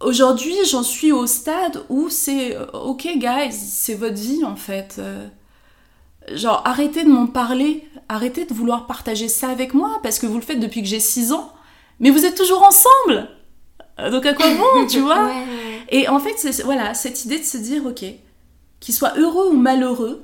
aujourd'hui, 0.00 0.54
j'en 0.70 0.82
suis 0.82 1.12
au 1.12 1.26
stade 1.26 1.82
où 1.88 2.10
c'est 2.10 2.56
euh, 2.56 2.66
ok, 2.72 3.08
guys, 3.16 3.52
c'est 3.52 3.94
votre 3.94 4.18
vie 4.20 4.44
en 4.44 4.56
fait. 4.56 4.96
Euh, 4.98 5.26
genre, 6.34 6.60
arrêtez 6.66 7.04
de 7.04 7.08
m'en 7.08 7.26
parler, 7.26 7.88
arrêtez 8.10 8.44
de 8.44 8.52
vouloir 8.52 8.86
partager 8.86 9.28
ça 9.28 9.48
avec 9.48 9.72
moi 9.72 9.98
parce 10.02 10.18
que 10.18 10.26
vous 10.26 10.36
le 10.36 10.42
faites 10.42 10.60
depuis 10.60 10.82
que 10.82 10.88
j'ai 10.88 11.00
6 11.00 11.32
ans, 11.32 11.50
mais 12.00 12.10
vous 12.10 12.26
êtes 12.26 12.36
toujours 12.36 12.62
ensemble. 12.62 13.30
Euh, 14.00 14.10
Donc 14.10 14.26
à 14.26 14.34
quoi 14.34 14.46
bon, 14.54 14.86
tu 14.86 15.00
vois 15.08 15.26
Ouais, 15.26 15.32
ouais. 15.32 15.80
Et 15.90 16.08
en 16.08 16.18
fait, 16.20 16.34
c'est 16.36 16.62
voilà, 16.62 16.94
cette 16.94 17.24
idée 17.24 17.38
de 17.38 17.44
se 17.44 17.58
dire, 17.58 17.84
ok, 17.86 18.04
qu'ils 18.80 18.94
soient 18.94 19.18
heureux 19.18 19.48
ou 19.50 19.56
malheureux, 19.56 20.22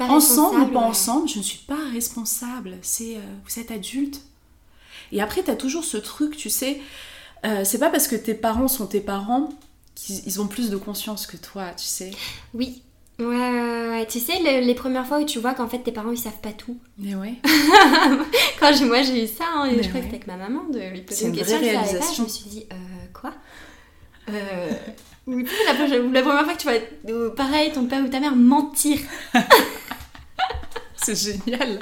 ensemble 0.00 0.60
ou 0.62 0.66
pas 0.68 0.80
ouais. 0.80 0.84
ensemble, 0.86 1.28
je 1.28 1.38
ne 1.38 1.42
suis 1.44 1.58
pas 1.66 1.78
responsable. 1.92 2.76
C'est 2.82 3.16
euh, 3.16 3.20
vous 3.46 3.58
êtes 3.60 3.70
adulte. 3.70 4.20
Et 5.12 5.20
après, 5.22 5.42
tu 5.42 5.50
as 5.50 5.56
toujours 5.56 5.84
ce 5.84 5.96
truc, 5.98 6.36
tu 6.36 6.50
sais, 6.50 6.80
euh, 7.44 7.62
c'est 7.64 7.78
pas 7.78 7.90
parce 7.90 8.08
que 8.08 8.16
tes 8.16 8.34
parents 8.34 8.68
sont 8.68 8.86
tes 8.86 9.00
parents 9.00 9.50
qu'ils 9.94 10.20
ils 10.26 10.40
ont 10.40 10.46
plus 10.46 10.68
de 10.70 10.76
conscience 10.76 11.26
que 11.26 11.36
toi, 11.36 11.66
tu 11.76 11.84
sais. 11.84 12.10
Oui. 12.54 12.82
Ouais. 13.18 14.06
Tu 14.10 14.18
sais, 14.20 14.34
le- 14.40 14.66
les 14.66 14.74
premières 14.74 15.06
fois 15.06 15.20
où 15.20 15.24
tu 15.24 15.38
vois 15.38 15.54
qu'en 15.54 15.68
fait 15.68 15.78
tes 15.78 15.92
parents 15.92 16.10
ils 16.10 16.18
savent 16.18 16.40
pas 16.42 16.52
tout. 16.52 16.76
Mais 16.98 17.14
ouais. 17.14 17.34
Quand 18.60 18.78
moi 18.84 19.02
j'ai 19.02 19.24
eu 19.24 19.26
ça, 19.26 19.44
hein, 19.54 19.70
je 19.70 19.88
crois 19.88 20.00
que 20.00 20.06
c'était 20.06 20.16
avec 20.16 20.26
ma 20.26 20.36
maman, 20.36 20.64
de 20.70 20.78
lui 20.92 21.00
poser 21.02 21.26
une 21.26 21.30
une 21.32 21.38
question, 21.38 21.58
vraie 21.58 21.72
pas, 21.74 21.82
je 21.84 21.86
réalisation. 21.88 22.24
me 22.24 22.28
suis 22.28 22.50
dit, 22.50 22.66
euh, 22.72 22.76
quoi 23.20 23.32
euh... 24.28 24.70
la, 25.26 26.22
première 26.22 26.44
fois 26.44 26.54
que 26.54 26.58
tu 26.58 26.68
vois, 26.68 26.78
euh, 27.08 27.30
pareil, 27.30 27.72
ton 27.72 27.86
père 27.86 28.04
ou 28.04 28.08
ta 28.08 28.20
mère 28.20 28.36
mentir. 28.36 28.98
C'est 30.96 31.14
génial. 31.14 31.80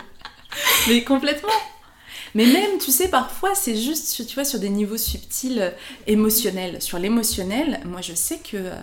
Mais 0.88 1.02
complètement. 1.04 1.48
Mais 2.34 2.46
même, 2.46 2.78
tu 2.78 2.90
sais, 2.90 3.08
parfois, 3.08 3.54
c'est 3.54 3.76
juste, 3.76 4.26
tu 4.26 4.34
vois, 4.34 4.44
sur 4.44 4.58
des 4.58 4.68
niveaux 4.68 4.96
subtils 4.96 5.62
euh, 5.62 5.70
émotionnels. 6.06 6.82
Sur 6.82 6.98
l'émotionnel, 6.98 7.80
moi, 7.84 8.00
je 8.00 8.12
sais 8.12 8.38
que... 8.38 8.56
euh, 8.56 8.74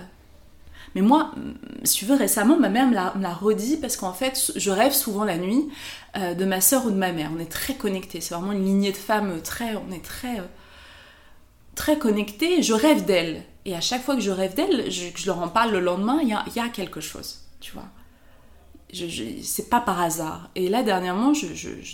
Mais 0.95 1.01
moi, 1.01 1.33
si 1.83 1.97
tu 1.97 2.05
veux, 2.05 2.15
récemment, 2.15 2.57
ma 2.57 2.69
mère 2.69 2.87
me 2.87 2.93
l'a 2.93 3.33
redit 3.33 3.77
parce 3.77 3.97
qu'en 3.97 4.13
fait, 4.13 4.53
je 4.55 4.71
rêve 4.71 4.93
souvent 4.93 5.25
la 5.25 5.37
nuit 5.37 5.67
de 6.15 6.45
ma 6.45 6.61
sœur 6.61 6.85
ou 6.85 6.91
de 6.91 6.95
ma 6.95 7.11
mère. 7.11 7.29
On 7.35 7.39
est 7.39 7.51
très 7.51 7.75
connectés. 7.75 8.21
C'est 8.21 8.33
vraiment 8.33 8.53
une 8.53 8.65
lignée 8.65 8.91
de 8.91 8.97
femmes 8.97 9.41
très... 9.41 9.75
On 9.75 9.91
est 9.93 10.03
très... 10.03 10.41
très 11.81 11.97
connectés. 11.97 12.59
et 12.59 12.63
Je 12.63 12.73
rêve 12.73 13.05
d'elles. 13.05 13.43
Et 13.65 13.75
à 13.75 13.81
chaque 13.81 14.03
fois 14.03 14.15
que 14.15 14.21
je 14.21 14.31
rêve 14.31 14.53
d'elles, 14.55 14.91
je, 14.91 15.09
que 15.09 15.19
je 15.19 15.25
leur 15.25 15.39
en 15.39 15.47
parle 15.47 15.71
le 15.71 15.79
lendemain, 15.79 16.19
il 16.21 16.29
y 16.29 16.33
a, 16.33 16.43
il 16.47 16.53
y 16.55 16.59
a 16.59 16.69
quelque 16.69 17.01
chose, 17.01 17.39
tu 17.59 17.71
vois 17.73 17.89
je, 18.93 19.07
je- 19.07 19.41
c'est 19.41 19.69
pas 19.69 19.79
par 19.79 20.01
hasard. 20.01 20.49
Et 20.55 20.67
là, 20.67 20.83
dernièrement, 20.83 21.33
je, 21.33 21.47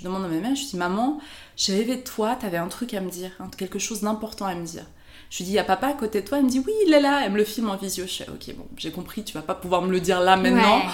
demande 0.04 0.26
à 0.26 0.28
ma 0.30 0.40
mère, 0.40 0.56
je 0.56 0.66
dis, 0.66 0.78
maman, 0.78 1.20
j'ai 1.56 1.76
rêvé 1.76 1.96
de 1.98 2.02
toi, 2.02 2.36
t'avais 2.36 2.58
un 2.58 2.70
truc 2.70 2.94
à 2.96 3.02
me 3.02 3.10
dire, 3.12 3.30
hein, 3.40 3.50
quelque 3.56 3.78
chose 3.78 4.02
d'important 4.02 4.46
à 4.48 4.56
me 4.56 4.66
dire. 4.66 4.86
Je 5.30 5.38
lui 5.38 5.46
dis, 5.46 5.52
il 5.52 5.56
y 5.56 5.60
a 5.60 5.64
papa 5.64 5.88
à 5.90 5.94
côté 5.94 6.22
de 6.22 6.28
toi, 6.28 6.40
elle 6.40 6.46
me 6.46 6.50
dit, 6.50 6.60
oui, 6.66 6.74
il 6.88 6.94
est 6.94 7.00
là, 7.02 7.22
elle 7.24 7.32
me 7.34 7.38
le 7.38 7.44
filme 7.44 7.70
en 7.70 7.76
visio. 7.78 8.06
Je 8.08 8.14
fais, 8.24 8.28
ok, 8.30 8.56
bon, 8.58 8.66
j'ai 8.78 8.92
compris, 8.92 9.24
tu 9.24 9.34
vas 9.36 9.44
pas 9.44 9.54
pouvoir 9.56 9.84
me 9.84 9.92
le 9.92 10.00
dire 10.00 10.22
là 10.22 10.38
maintenant. 10.38 10.80
Ouais. 10.80 10.92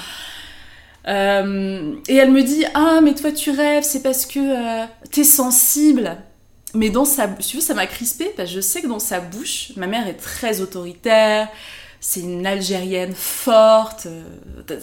Euh, 1.08 1.96
et 2.10 2.16
elle 2.16 2.32
me 2.32 2.44
dit, 2.44 2.66
ah, 2.74 3.00
mais 3.02 3.14
toi, 3.16 3.32
tu 3.32 3.52
rêves, 3.52 3.84
c'est 3.84 4.04
parce 4.04 4.26
que 4.26 4.40
euh, 4.40 4.86
t'es 5.12 5.24
sensible. 5.24 6.18
Mais 6.76 6.90
dans 6.90 7.06
sa 7.06 7.28
bouche, 7.28 7.48
tu 7.48 7.58
veux, 7.58 7.62
ça 7.62 7.74
m'a 7.76 7.86
crispé 7.88 8.26
parce 8.36 8.50
que 8.50 8.56
je 8.56 8.62
sais 8.62 8.82
que 8.82 8.88
dans 8.88 9.00
sa 9.00 9.20
bouche, 9.20 9.72
ma 9.76 9.86
mère 9.88 10.08
est 10.08 10.16
très 10.16 10.60
autoritaire, 10.62 11.48
c'est 12.00 12.22
une 12.22 12.46
Algérienne 12.48 13.14
forte, 13.14 14.08
euh, 14.08 14.80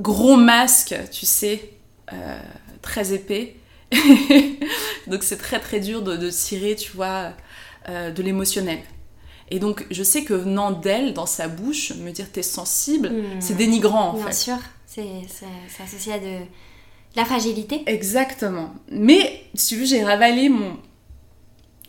gros 0.00 0.36
masque, 0.36 0.94
tu 1.12 1.26
sais, 1.26 1.70
euh, 2.12 2.40
très 2.82 3.12
épais. 3.12 3.56
donc 5.06 5.22
c'est 5.22 5.36
très 5.38 5.60
très 5.60 5.80
dur 5.80 6.02
de, 6.02 6.16
de 6.16 6.30
tirer, 6.30 6.76
tu 6.76 6.92
vois, 6.92 7.32
euh, 7.88 8.10
de 8.10 8.22
l'émotionnel. 8.22 8.80
Et 9.50 9.58
donc 9.58 9.86
je 9.90 10.02
sais 10.02 10.24
que 10.24 10.34
venant 10.34 10.70
d'elle, 10.72 11.14
dans 11.14 11.26
sa 11.26 11.48
bouche, 11.48 11.92
me 11.96 12.10
dire 12.10 12.26
t'es 12.32 12.42
sensible, 12.42 13.08
Hmm. 13.10 13.40
c'est 13.40 13.56
dénigrant 13.56 14.10
en 14.10 14.14
Bien 14.14 14.26
fait. 14.26 14.32
sûr, 14.32 14.56
c'est 14.86 15.82
associé 15.82 16.12
à 16.14 16.18
de 16.18 16.38
la 17.16 17.24
fragilité. 17.24 17.82
Exactement. 17.86 18.74
Mais 18.90 19.44
si 19.54 19.74
tu 19.74 19.80
veux, 19.80 19.86
j'ai 19.86 20.04
ravalé 20.04 20.48
mon 20.48 20.76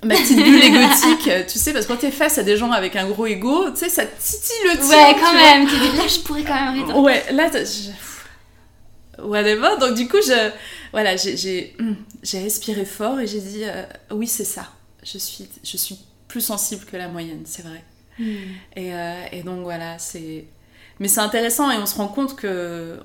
ma 0.03 0.15
petite 0.15 0.37
bulle 0.37 0.63
égotique, 0.63 1.29
tu 1.47 1.59
sais, 1.59 1.73
parce 1.73 1.85
que 1.85 1.91
quand 1.91 1.99
t'es 1.99 2.11
face 2.11 2.37
à 2.37 2.43
des 2.43 2.57
gens 2.57 2.71
avec 2.71 2.95
un 2.95 3.07
gros 3.07 3.27
ego, 3.27 3.69
tu 3.71 3.77
sais, 3.77 3.89
ça 3.89 4.05
titille 4.05 4.55
le 4.65 4.77
tien. 4.77 4.87
Ouais, 4.87 5.15
quand 5.19 5.33
même. 5.33 5.67
Tu 5.67 5.75
dis 5.75 5.97
là, 5.97 6.07
je 6.07 6.19
pourrais 6.19 6.43
quand 6.43 6.55
même 6.55 6.83
arrêter. 6.83 6.93
Ouais, 6.93 7.23
là, 7.31 7.49
je... 7.51 9.21
whatever. 9.21 9.77
Donc 9.79 9.95
du 9.95 10.07
coup, 10.07 10.21
je, 10.25 10.51
voilà, 10.91 11.17
j'ai, 11.17 11.35
j'ai, 11.35 11.75
hum, 11.79 11.95
respiré 12.33 12.85
fort 12.85 13.19
et 13.19 13.27
j'ai 13.27 13.41
dit, 13.41 13.63
euh, 13.63 13.83
oui, 14.11 14.27
c'est 14.27 14.45
ça. 14.45 14.69
Je 15.03 15.17
suis, 15.17 15.47
je 15.63 15.77
suis 15.77 15.97
plus 16.27 16.41
sensible 16.41 16.85
que 16.85 16.97
la 16.97 17.07
moyenne, 17.07 17.41
c'est 17.45 17.63
vrai. 17.63 17.83
Hmm. 18.17 18.33
Et, 18.75 18.93
euh, 18.93 19.23
et 19.31 19.43
donc 19.43 19.63
voilà, 19.63 19.99
c'est. 19.99 20.45
Mais 20.99 21.07
c'est 21.07 21.21
intéressant 21.21 21.71
et 21.71 21.77
on 21.77 21.85
se 21.85 21.95
rend 21.95 22.09
compte 22.09 22.35
que 22.35 22.47
euh, 22.47 22.97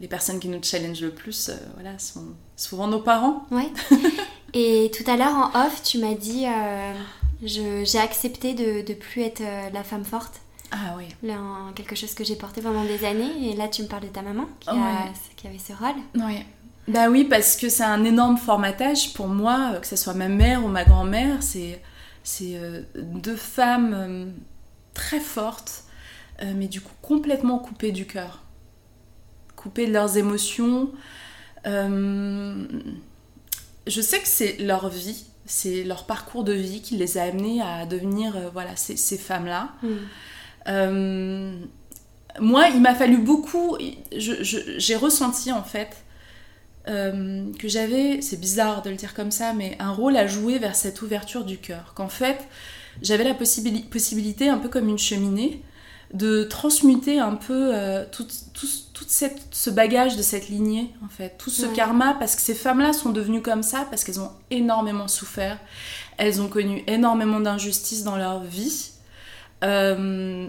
les 0.00 0.08
personnes 0.08 0.40
qui 0.40 0.48
nous 0.48 0.62
challengent 0.62 1.02
le 1.02 1.10
plus, 1.10 1.48
euh, 1.50 1.54
voilà, 1.74 1.98
sont 1.98 2.24
souvent 2.56 2.88
nos 2.88 3.00
parents. 3.00 3.46
Ouais. 3.50 3.68
Et 4.54 4.90
tout 4.96 5.08
à 5.08 5.16
l'heure 5.16 5.34
en 5.34 5.66
off, 5.66 5.82
tu 5.82 5.98
m'as 5.98 6.14
dit 6.14 6.46
euh, 6.46 6.92
j'ai 7.42 7.98
accepté 7.98 8.54
de, 8.54 8.84
de 8.86 8.94
plus 8.94 9.22
être 9.22 9.42
euh, 9.42 9.70
la 9.72 9.84
femme 9.84 10.04
forte. 10.04 10.40
Ah 10.72 10.94
oui. 10.96 11.04
Là, 11.22 11.36
quelque 11.74 11.94
chose 11.96 12.14
que 12.14 12.24
j'ai 12.24 12.36
porté 12.36 12.60
pendant 12.62 12.84
des 12.84 13.04
années. 13.04 13.50
Et 13.50 13.56
là, 13.56 13.68
tu 13.68 13.82
me 13.82 13.88
parles 13.88 14.04
de 14.04 14.08
ta 14.08 14.22
maman 14.22 14.46
qui, 14.60 14.70
a- 14.70 14.74
Ouais. 14.74 15.12
qui 15.36 15.46
avait 15.46 15.58
ce 15.58 15.72
rôle. 15.72 15.96
Ouais. 16.24 16.44
Bah 16.88 17.08
oui, 17.08 17.24
parce 17.24 17.56
que 17.56 17.68
c'est 17.68 17.84
un 17.84 18.02
énorme 18.04 18.36
formatage 18.38 19.12
pour 19.12 19.28
moi, 19.28 19.74
que 19.80 19.86
ce 19.86 19.96
soit 19.96 20.14
ma 20.14 20.28
mère 20.28 20.64
ou 20.64 20.68
ma 20.68 20.84
grand-mère. 20.84 21.42
C'est, 21.42 21.80
c'est 22.24 22.58
deux 22.96 23.36
femmes 23.36 24.32
très 24.94 25.20
fortes, 25.20 25.84
mais 26.42 26.66
du 26.66 26.80
coup 26.80 26.92
complètement 27.02 27.58
coupées 27.58 27.92
du 27.92 28.06
cœur. 28.06 28.42
Coupées 29.60 29.86
de 29.86 29.92
leurs 29.92 30.16
émotions. 30.16 30.90
je 31.64 32.70
sais 33.86 34.18
que 34.20 34.28
c'est 34.28 34.56
leur 34.58 34.88
vie, 34.88 35.26
c'est 35.44 35.84
leur 35.84 36.06
parcours 36.06 36.44
de 36.44 36.52
vie 36.52 36.80
qui 36.80 36.96
les 36.96 37.18
a 37.18 37.24
amenés 37.24 37.60
à 37.60 37.84
devenir 37.84 38.50
voilà, 38.52 38.76
ces, 38.76 38.96
ces 38.96 39.18
femmes-là. 39.18 39.68
Mm 39.82 41.56
moi, 42.38 42.68
il 42.68 42.80
m'a 42.80 42.94
fallu 42.94 43.18
beaucoup. 43.18 43.76
J'ai 44.12 44.96
ressenti 44.96 45.50
en 45.50 45.64
fait 45.64 46.04
euh, 46.88 47.52
que 47.58 47.68
j'avais, 47.68 48.20
c'est 48.20 48.38
bizarre 48.38 48.82
de 48.82 48.90
le 48.90 48.96
dire 48.96 49.14
comme 49.14 49.30
ça, 49.30 49.52
mais 49.52 49.76
un 49.80 49.92
rôle 49.92 50.16
à 50.16 50.26
jouer 50.26 50.58
vers 50.58 50.76
cette 50.76 51.02
ouverture 51.02 51.44
du 51.44 51.58
cœur. 51.58 51.92
Qu'en 51.94 52.08
fait, 52.08 52.46
j'avais 53.02 53.24
la 53.24 53.34
possibilité, 53.34 54.48
un 54.48 54.58
peu 54.58 54.68
comme 54.68 54.88
une 54.88 54.98
cheminée, 54.98 55.62
de 56.12 56.44
transmuter 56.44 57.18
un 57.18 57.36
peu 57.36 57.70
euh, 57.74 58.04
tout, 58.10 58.26
cette, 59.08 59.40
ce 59.50 59.70
bagage 59.70 60.16
de 60.16 60.22
cette 60.22 60.48
lignée, 60.48 60.92
en 61.04 61.08
fait, 61.08 61.36
tout 61.38 61.50
ce 61.50 61.66
karma, 61.66 62.14
parce 62.14 62.36
que 62.36 62.42
ces 62.42 62.54
femmes-là 62.54 62.92
sont 62.92 63.10
devenues 63.10 63.42
comme 63.42 63.62
ça, 63.62 63.86
parce 63.90 64.04
qu'elles 64.04 64.20
ont 64.20 64.32
énormément 64.50 65.08
souffert, 65.08 65.58
elles 66.18 66.40
ont 66.42 66.48
connu 66.48 66.84
énormément 66.86 67.40
d'injustices 67.40 68.04
dans 68.04 68.16
leur 68.16 68.42
vie. 68.42 68.90
Euh, 69.62 70.48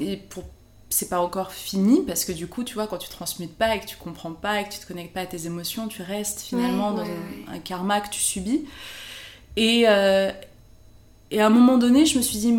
et 0.00 0.16
pour 0.16 0.44
c'est 0.88 1.08
pas 1.08 1.20
encore 1.20 1.52
fini 1.52 2.02
parce 2.06 2.24
que 2.24 2.32
du 2.32 2.46
coup, 2.46 2.64
tu 2.64 2.74
vois, 2.74 2.86
quand 2.86 2.98
tu 2.98 3.08
transmutes 3.08 3.54
pas 3.54 3.74
et 3.74 3.80
que 3.80 3.86
tu 3.86 3.96
comprends 3.96 4.32
pas 4.32 4.60
et 4.60 4.64
que 4.64 4.72
tu 4.72 4.78
te 4.78 4.86
connectes 4.86 5.12
pas 5.12 5.22
à 5.22 5.26
tes 5.26 5.46
émotions, 5.46 5.88
tu 5.88 6.02
restes 6.02 6.40
finalement 6.40 6.92
dans 6.92 7.04
un, 7.48 7.58
karma 7.58 8.00
que 8.00 8.08
tu 8.08 8.20
subis. 8.20 8.64
Et, 9.56 9.84
euh, 9.88 10.30
et 11.30 11.40
à 11.40 11.46
un 11.46 11.50
moment 11.50 11.76
donné, 11.76 12.06
je 12.06 12.16
me 12.16 12.22
suis 12.22 12.38
dit, 12.38 12.56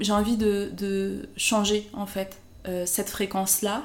j'ai 0.00 0.12
envie 0.12 0.36
de, 0.36 0.70
de, 0.76 1.28
changer 1.36 1.88
en 1.92 2.06
fait 2.06 2.38
euh, 2.66 2.84
cette 2.84 3.10
fréquence-là. 3.10 3.84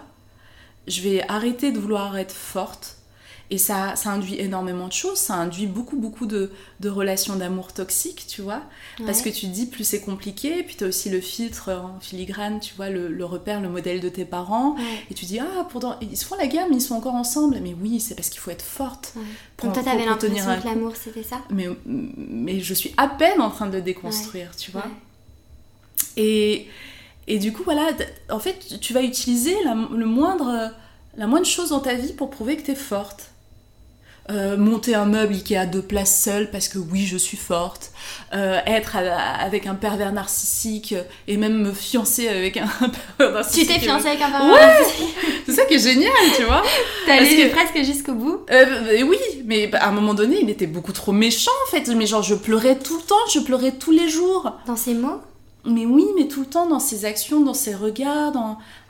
Je 0.87 1.01
vais 1.01 1.23
arrêter 1.29 1.71
de 1.71 1.79
vouloir 1.79 2.17
être 2.17 2.33
forte 2.33 2.97
et 3.53 3.57
ça, 3.59 3.95
ça 3.95 4.09
induit 4.09 4.39
énormément 4.39 4.87
de 4.87 4.93
choses, 4.93 5.17
ça 5.17 5.35
induit 5.35 5.67
beaucoup, 5.67 5.97
beaucoup 5.97 6.25
de, 6.25 6.49
de 6.79 6.89
relations 6.89 7.35
d'amour 7.35 7.71
toxiques, 7.71 8.25
tu 8.27 8.41
vois. 8.41 8.63
Parce 9.05 9.21
que 9.21 9.29
tu 9.29 9.41
te 9.41 9.51
dis, 9.51 9.67
plus 9.67 9.83
c'est 9.83 10.01
compliqué, 10.01 10.63
puis 10.63 10.75
tu 10.75 10.85
as 10.85 10.87
aussi 10.87 11.09
le 11.09 11.21
filtre 11.21 11.69
en 11.69 11.99
filigrane, 11.99 12.59
tu 12.59 12.73
vois, 12.75 12.89
le, 12.89 13.09
le 13.09 13.25
repère, 13.25 13.61
le 13.61 13.69
modèle 13.69 13.99
de 13.99 14.09
tes 14.09 14.25
parents. 14.25 14.75
Et 15.11 15.13
tu 15.13 15.25
dis, 15.25 15.39
ah, 15.39 15.67
pourtant, 15.69 15.97
ils 16.01 16.17
se 16.17 16.25
font 16.25 16.35
la 16.35 16.47
guerre, 16.47 16.65
mais 16.69 16.77
ils 16.77 16.81
sont 16.81 16.95
encore 16.95 17.13
ensemble. 17.13 17.59
Mais 17.61 17.75
oui, 17.79 17.99
c'est 17.99 18.15
parce 18.15 18.29
qu'il 18.29 18.39
faut 18.39 18.49
être 18.49 18.63
forte. 18.63 19.13
Pour, 19.57 19.67
Donc 19.67 19.75
toi, 19.75 19.83
t'avais 19.83 20.05
l'impression 20.05 20.59
que 20.59 20.65
l'amour, 20.65 20.95
c'était 20.95 21.23
ça? 21.23 21.41
Mais, 21.51 21.67
mais 21.85 22.59
je 22.59 22.73
suis 22.73 22.93
à 22.97 23.07
peine 23.07 23.39
en 23.39 23.51
train 23.51 23.67
de 23.67 23.75
le 23.75 23.81
déconstruire, 23.83 24.55
tu 24.55 24.71
vois. 24.71 24.87
Et, 26.17 26.67
et 27.27 27.39
du 27.39 27.53
coup, 27.53 27.63
voilà, 27.63 27.89
en 28.29 28.39
fait, 28.39 28.79
tu 28.81 28.93
vas 28.93 29.01
utiliser 29.01 29.55
la, 29.63 29.75
le 29.75 30.05
moindre, 30.05 30.71
la 31.17 31.27
moindre 31.27 31.45
chose 31.45 31.69
dans 31.69 31.79
ta 31.79 31.93
vie 31.93 32.13
pour 32.13 32.29
prouver 32.29 32.57
que 32.57 32.63
tu 32.63 32.71
es 32.71 32.75
forte. 32.75 33.33
Euh, 34.29 34.55
monter 34.55 34.95
un 34.95 35.03
meuble 35.03 35.35
qui 35.39 35.53
est 35.53 35.57
à 35.57 35.65
deux 35.65 35.81
places 35.81 36.23
seul 36.23 36.49
parce 36.49 36.69
que 36.69 36.77
oui 36.77 37.05
je 37.05 37.17
suis 37.17 37.35
forte. 37.35 37.91
Euh, 38.33 38.57
être 38.65 38.95
avec 38.95 39.67
un 39.67 39.75
pervers 39.75 40.13
narcissique 40.13 40.95
et 41.27 41.35
même 41.35 41.57
me 41.57 41.73
fiancer 41.73 42.29
avec 42.29 42.55
un 42.55 42.67
pervers 43.17 43.33
narcissique. 43.33 43.67
tu 43.67 43.73
t'es 43.73 43.79
fiancée 43.81 44.07
avec 44.07 44.21
un 44.21 44.31
pervers 44.31 44.47
narcissique? 44.47 45.15
C'est 45.45 45.51
ça 45.51 45.65
qui 45.65 45.73
est 45.73 45.79
génial 45.79 46.13
tu 46.37 46.43
vois. 46.43 46.63
T'es 47.05 47.11
allée 47.11 47.49
presque 47.49 47.83
jusqu'au 47.83 48.13
bout? 48.13 48.45
Euh, 48.49 49.03
oui 49.05 49.17
mais 49.43 49.69
à 49.73 49.89
un 49.89 49.91
moment 49.91 50.13
donné 50.13 50.37
il 50.41 50.49
était 50.49 50.67
beaucoup 50.67 50.93
trop 50.93 51.11
méchant 51.11 51.51
en 51.67 51.71
fait. 51.71 51.85
Mais 51.93 52.05
genre 52.05 52.23
je 52.23 52.35
pleurais 52.35 52.79
tout 52.79 52.95
le 52.95 53.03
temps 53.03 53.27
je 53.33 53.39
pleurais 53.39 53.73
tous 53.73 53.91
les 53.91 54.07
jours. 54.07 54.53
Dans 54.67 54.77
ses 54.77 54.93
mots? 54.93 55.19
Mais 55.65 55.85
oui, 55.85 56.05
mais 56.17 56.27
tout 56.27 56.41
le 56.41 56.45
temps 56.45 56.67
dans 56.67 56.79
ses 56.79 57.05
actions, 57.05 57.39
dans 57.39 57.53
ses 57.53 57.73
regards, 57.73 58.33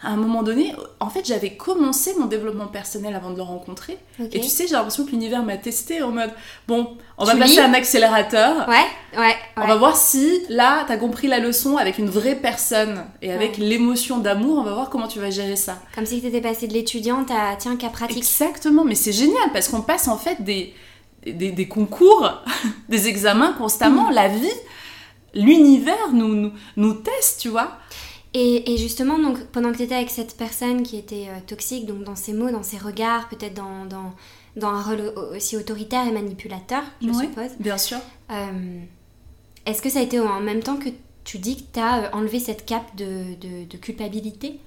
à 0.01 0.09
un 0.09 0.15
moment 0.15 0.41
donné, 0.41 0.73
en 0.99 1.09
fait, 1.09 1.23
j'avais 1.23 1.51
commencé 1.51 2.15
mon 2.17 2.25
développement 2.25 2.65
personnel 2.65 3.15
avant 3.15 3.29
de 3.29 3.35
le 3.35 3.43
rencontrer. 3.43 3.99
Et 4.31 4.39
tu 4.39 4.47
sais, 4.47 4.65
j'ai 4.65 4.73
l'impression 4.73 5.05
que 5.05 5.11
l'univers 5.11 5.43
m'a 5.43 5.57
testé 5.57 6.01
en 6.01 6.09
mode, 6.09 6.31
bon, 6.67 6.97
on 7.19 7.25
va 7.25 7.35
passer 7.35 7.59
un 7.59 7.73
accélérateur. 7.75 8.67
Ouais, 8.67 9.19
ouais, 9.19 9.35
On 9.57 9.67
va 9.67 9.75
voir 9.75 9.95
si, 9.95 10.41
là, 10.49 10.83
t'as 10.87 10.97
compris 10.97 11.27
la 11.27 11.37
leçon 11.37 11.77
avec 11.77 11.99
une 11.99 12.09
vraie 12.09 12.35
personne 12.35 13.05
et 13.21 13.31
avec 13.31 13.57
l'émotion 13.57 14.17
d'amour, 14.17 14.57
on 14.57 14.63
va 14.63 14.73
voir 14.73 14.89
comment 14.89 15.07
tu 15.07 15.19
vas 15.19 15.29
gérer 15.29 15.55
ça. 15.55 15.77
Comme 15.93 16.07
si 16.07 16.21
t'étais 16.21 16.41
passé 16.41 16.67
de 16.67 16.73
l'étudiante 16.73 17.29
à, 17.29 17.55
tiens, 17.55 17.75
cas 17.75 17.89
pratique. 17.89 18.17
Exactement, 18.17 18.83
mais 18.83 18.95
c'est 18.95 19.11
génial 19.11 19.51
parce 19.53 19.67
qu'on 19.67 19.81
passe 19.81 20.07
en 20.07 20.17
fait 20.17 20.41
des, 20.41 20.73
des, 21.27 21.67
concours, 21.67 22.31
des 22.89 23.07
examens 23.07 23.53
constamment, 23.53 24.09
mm. 24.09 24.13
la 24.13 24.27
vie 24.27 24.49
l'univers 25.33 26.11
nous, 26.13 26.35
nous, 26.35 26.51
nous, 26.77 26.93
teste, 26.93 27.41
tu 27.41 27.49
vois. 27.49 27.77
Et, 28.35 28.77
justement, 28.77 29.19
donc, 29.19 29.43
pendant 29.47 29.71
que 29.71 29.77
tu 29.77 29.83
étais 29.83 29.95
avec 29.95 30.09
cette 30.09 30.35
personne 30.35 30.81
qui 30.81 30.97
était 30.97 31.27
euh, 31.29 31.39
toxique, 31.45 31.85
donc 31.85 32.03
dans 32.03 32.15
ses 32.15 32.33
mots, 32.33 32.49
dans 32.49 32.63
ses 32.63 32.79
regards, 32.79 33.29
peut-être 33.29 33.53
dans, 33.53 33.85
dans, 33.85 34.11
dans, 34.55 34.69
un 34.69 34.81
rôle 34.81 35.13
aussi 35.35 35.55
autoritaire 35.55 36.07
et 36.07 36.11
manipulateur, 36.11 36.81
je 36.99 37.13
suppose. 37.13 37.51
Bien 37.59 37.77
sûr. 37.77 37.99
Euh, 38.31 38.79
est-ce 39.67 39.83
que 39.83 39.89
ça 39.89 39.99
a 39.99 40.01
été 40.01 40.19
en 40.19 40.39
même 40.39 40.63
temps 40.63 40.77
que 40.77 40.89
tu 41.23 41.37
dis 41.37 41.57
que 41.57 41.73
tu 41.73 41.79
as 41.79 42.05
euh, 42.05 42.09
enlevé 42.13 42.39
cette 42.39 42.65
cape 42.65 42.95
de, 42.95 43.35
de, 43.65 43.77
culpabilité? 43.77 44.59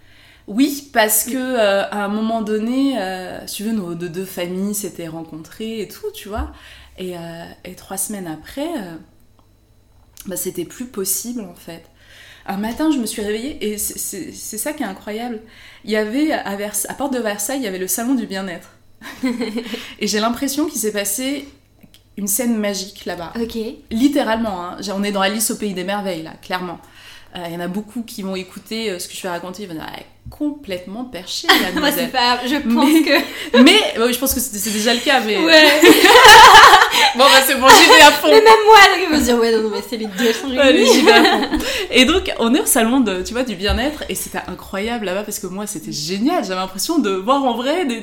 Oui, 0.46 0.88
parce 0.92 1.24
que 1.24 1.56
à 1.58 2.04
un 2.04 2.08
moment 2.08 2.42
donné, 2.42 2.96
si 3.48 3.56
tu 3.56 3.64
veux, 3.64 3.72
nos 3.72 3.96
deux, 3.96 4.24
familles 4.24 4.76
s'étaient 4.76 5.08
rencontrées 5.08 5.80
et 5.80 5.88
tout, 5.88 6.12
tu 6.14 6.28
vois. 6.28 6.52
Et, 6.98 7.14
et 7.64 7.74
trois 7.74 7.96
semaines 7.96 8.28
après, 8.28 8.68
bah, 10.26 10.36
c'était 10.36 10.64
plus 10.64 10.86
possible 10.86 11.40
en 11.40 11.54
fait. 11.54 11.84
Un 12.46 12.58
matin, 12.58 12.90
je 12.92 12.98
me 12.98 13.06
suis 13.06 13.22
réveillée 13.22 13.72
et 13.72 13.78
c'est 13.78 14.32
ça 14.32 14.72
qui 14.72 14.84
est 14.84 14.86
incroyable. 14.86 15.40
Il 15.84 15.90
y 15.90 15.96
avait 15.96 16.30
à, 16.30 16.44
à 16.48 16.94
Porte 16.94 17.12
de 17.12 17.18
Versailles, 17.18 17.58
il 17.58 17.64
y 17.64 17.66
avait 17.66 17.78
le 17.78 17.88
salon 17.88 18.14
du 18.14 18.26
bien-être. 18.26 18.70
et 19.98 20.06
j'ai 20.06 20.20
l'impression 20.20 20.66
qu'il 20.66 20.80
s'est 20.80 20.92
passé 20.92 21.48
une 22.16 22.28
scène 22.28 22.56
magique 22.56 23.04
là-bas. 23.04 23.32
Ok. 23.40 23.58
Littéralement, 23.90 24.62
hein. 24.62 24.76
on 24.94 25.02
est 25.02 25.12
dans 25.12 25.20
Alice 25.20 25.50
au 25.50 25.56
pays 25.56 25.74
des 25.74 25.84
merveilles 25.84 26.22
là, 26.22 26.34
clairement. 26.40 26.78
Euh, 27.34 27.44
il 27.46 27.52
y 27.52 27.56
en 27.56 27.60
a 27.60 27.68
beaucoup 27.68 28.02
qui 28.02 28.22
vont 28.22 28.36
écouter 28.36 28.90
euh, 28.90 28.98
ce 28.98 29.08
que 29.08 29.14
je 29.14 29.22
vais 29.22 29.28
raconter, 29.28 29.64
ils 29.64 29.68
vont 29.68 29.74
dire 29.74 29.86
complètement 30.30 31.04
perché 31.04 31.46
la 31.74 31.80
Moi 31.80 31.90
c'est 31.92 32.08
pas, 32.08 32.40
je 32.46 32.56
pense 32.56 33.00
que. 33.04 33.62
mais 33.62 34.12
je 34.12 34.18
pense 34.18 34.34
que 34.34 34.40
c'est 34.40 34.72
déjà 34.72 34.94
le 34.94 35.00
cas, 35.00 35.20
mais. 35.20 35.38
Ouais. 35.38 35.80
bon 37.16 37.24
bah 37.24 37.40
c'est 37.46 37.54
bon, 37.56 37.68
j'y 37.68 37.88
vais 37.88 38.02
à 38.02 38.12
fond. 38.12 38.28
Mais 38.28 38.40
même 38.40 38.64
moi, 38.66 38.78
je 38.94 39.14
me 39.16 39.20
dire 39.20 39.38
ouais 39.38 39.52
non, 39.52 39.62
non 39.62 39.70
mais 39.70 39.82
c'est 39.88 39.96
les 39.96 40.06
deux 40.06 40.32
sont 40.32 40.50
j'y 40.50 40.58
à 40.58 41.24
fond. 41.24 41.58
Et 41.90 42.04
donc 42.04 42.32
on 42.38 42.54
est 42.54 42.60
au 42.60 42.66
salon 42.66 43.00
de, 43.00 43.22
tu 43.22 43.32
vois, 43.32 43.42
du 43.42 43.54
bien-être 43.54 44.04
et 44.08 44.14
c'était 44.14 44.40
incroyable 44.46 45.06
là-bas 45.06 45.22
parce 45.22 45.38
que 45.38 45.46
moi 45.46 45.66
c'était 45.66 45.92
génial. 45.92 46.44
J'avais 46.44 46.60
l'impression 46.60 46.98
de 46.98 47.10
voir 47.10 47.44
en 47.44 47.54
vrai 47.54 47.84
des, 47.84 48.02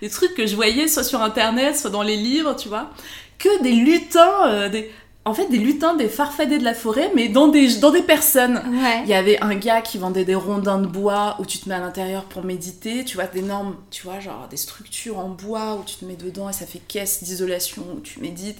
des, 0.00 0.10
trucs 0.10 0.34
que 0.34 0.46
je 0.46 0.54
voyais 0.54 0.88
soit 0.88 1.04
sur 1.04 1.22
internet, 1.22 1.76
soit 1.76 1.90
dans 1.90 2.02
les 2.02 2.16
livres, 2.16 2.54
tu 2.54 2.68
vois, 2.68 2.90
que 3.38 3.62
des 3.62 3.72
lutins, 3.72 4.46
euh, 4.46 4.68
des 4.68 4.90
en 5.24 5.34
fait 5.34 5.46
des 5.46 5.58
lutins, 5.58 5.94
des 5.94 6.08
farfadets 6.08 6.58
de 6.58 6.64
la 6.64 6.74
forêt, 6.74 7.10
mais 7.14 7.28
dans 7.28 7.48
des, 7.48 7.76
dans 7.76 7.90
des 7.90 8.02
personnes. 8.02 8.60
Il 9.04 9.08
y 9.08 9.14
avait 9.14 9.40
un 9.40 9.54
gars 9.54 9.80
qui 9.80 9.98
vendait 9.98 10.24
des 10.24 10.34
rondins 10.34 10.78
de 10.78 10.86
bois 10.86 11.36
où 11.38 11.46
tu 11.46 11.58
te 11.58 11.68
mets 11.68 11.76
à 11.76 11.80
l'intérieur 11.80 12.24
pour 12.24 12.42
méditer. 12.42 13.04
Tu 13.04 13.16
vois, 13.16 13.26
d'énormes, 13.26 13.76
tu 13.90 14.02
vois, 14.02 14.18
genre 14.18 14.48
des 14.50 14.56
structures 14.56 15.18
en 15.18 15.28
bois 15.28 15.78
où 15.80 15.84
tu 15.84 15.96
te 15.96 16.04
mets 16.04 16.16
dedans 16.16 16.48
et 16.48 16.52
ça 16.52 16.66
fait 16.66 16.80
caisse 16.80 17.22
d'isolation 17.22 17.84
où 17.96 18.00
tu 18.00 18.20
médites. 18.20 18.58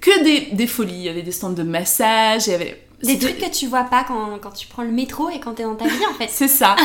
Que 0.00 0.22
des, 0.22 0.54
des 0.54 0.66
folies. 0.68 0.94
Il 0.94 1.02
y 1.02 1.08
avait 1.08 1.22
des 1.22 1.32
stands 1.32 1.50
de 1.50 1.64
massage, 1.64 2.46
il 2.46 2.50
y 2.52 2.54
avait 2.54 2.86
des 3.02 3.18
trucs 3.18 3.38
que 3.38 3.50
tu 3.50 3.66
vois 3.66 3.84
pas 3.84 4.04
quand, 4.04 4.38
quand 4.40 4.50
tu 4.50 4.68
prends 4.68 4.82
le 4.82 4.90
métro 4.92 5.30
et 5.30 5.40
quand 5.40 5.54
t'es 5.54 5.62
dans 5.64 5.74
ta 5.74 5.86
vie 5.86 6.06
en 6.10 6.14
fait. 6.14 6.28
C'est 6.30 6.48
ça. 6.48 6.76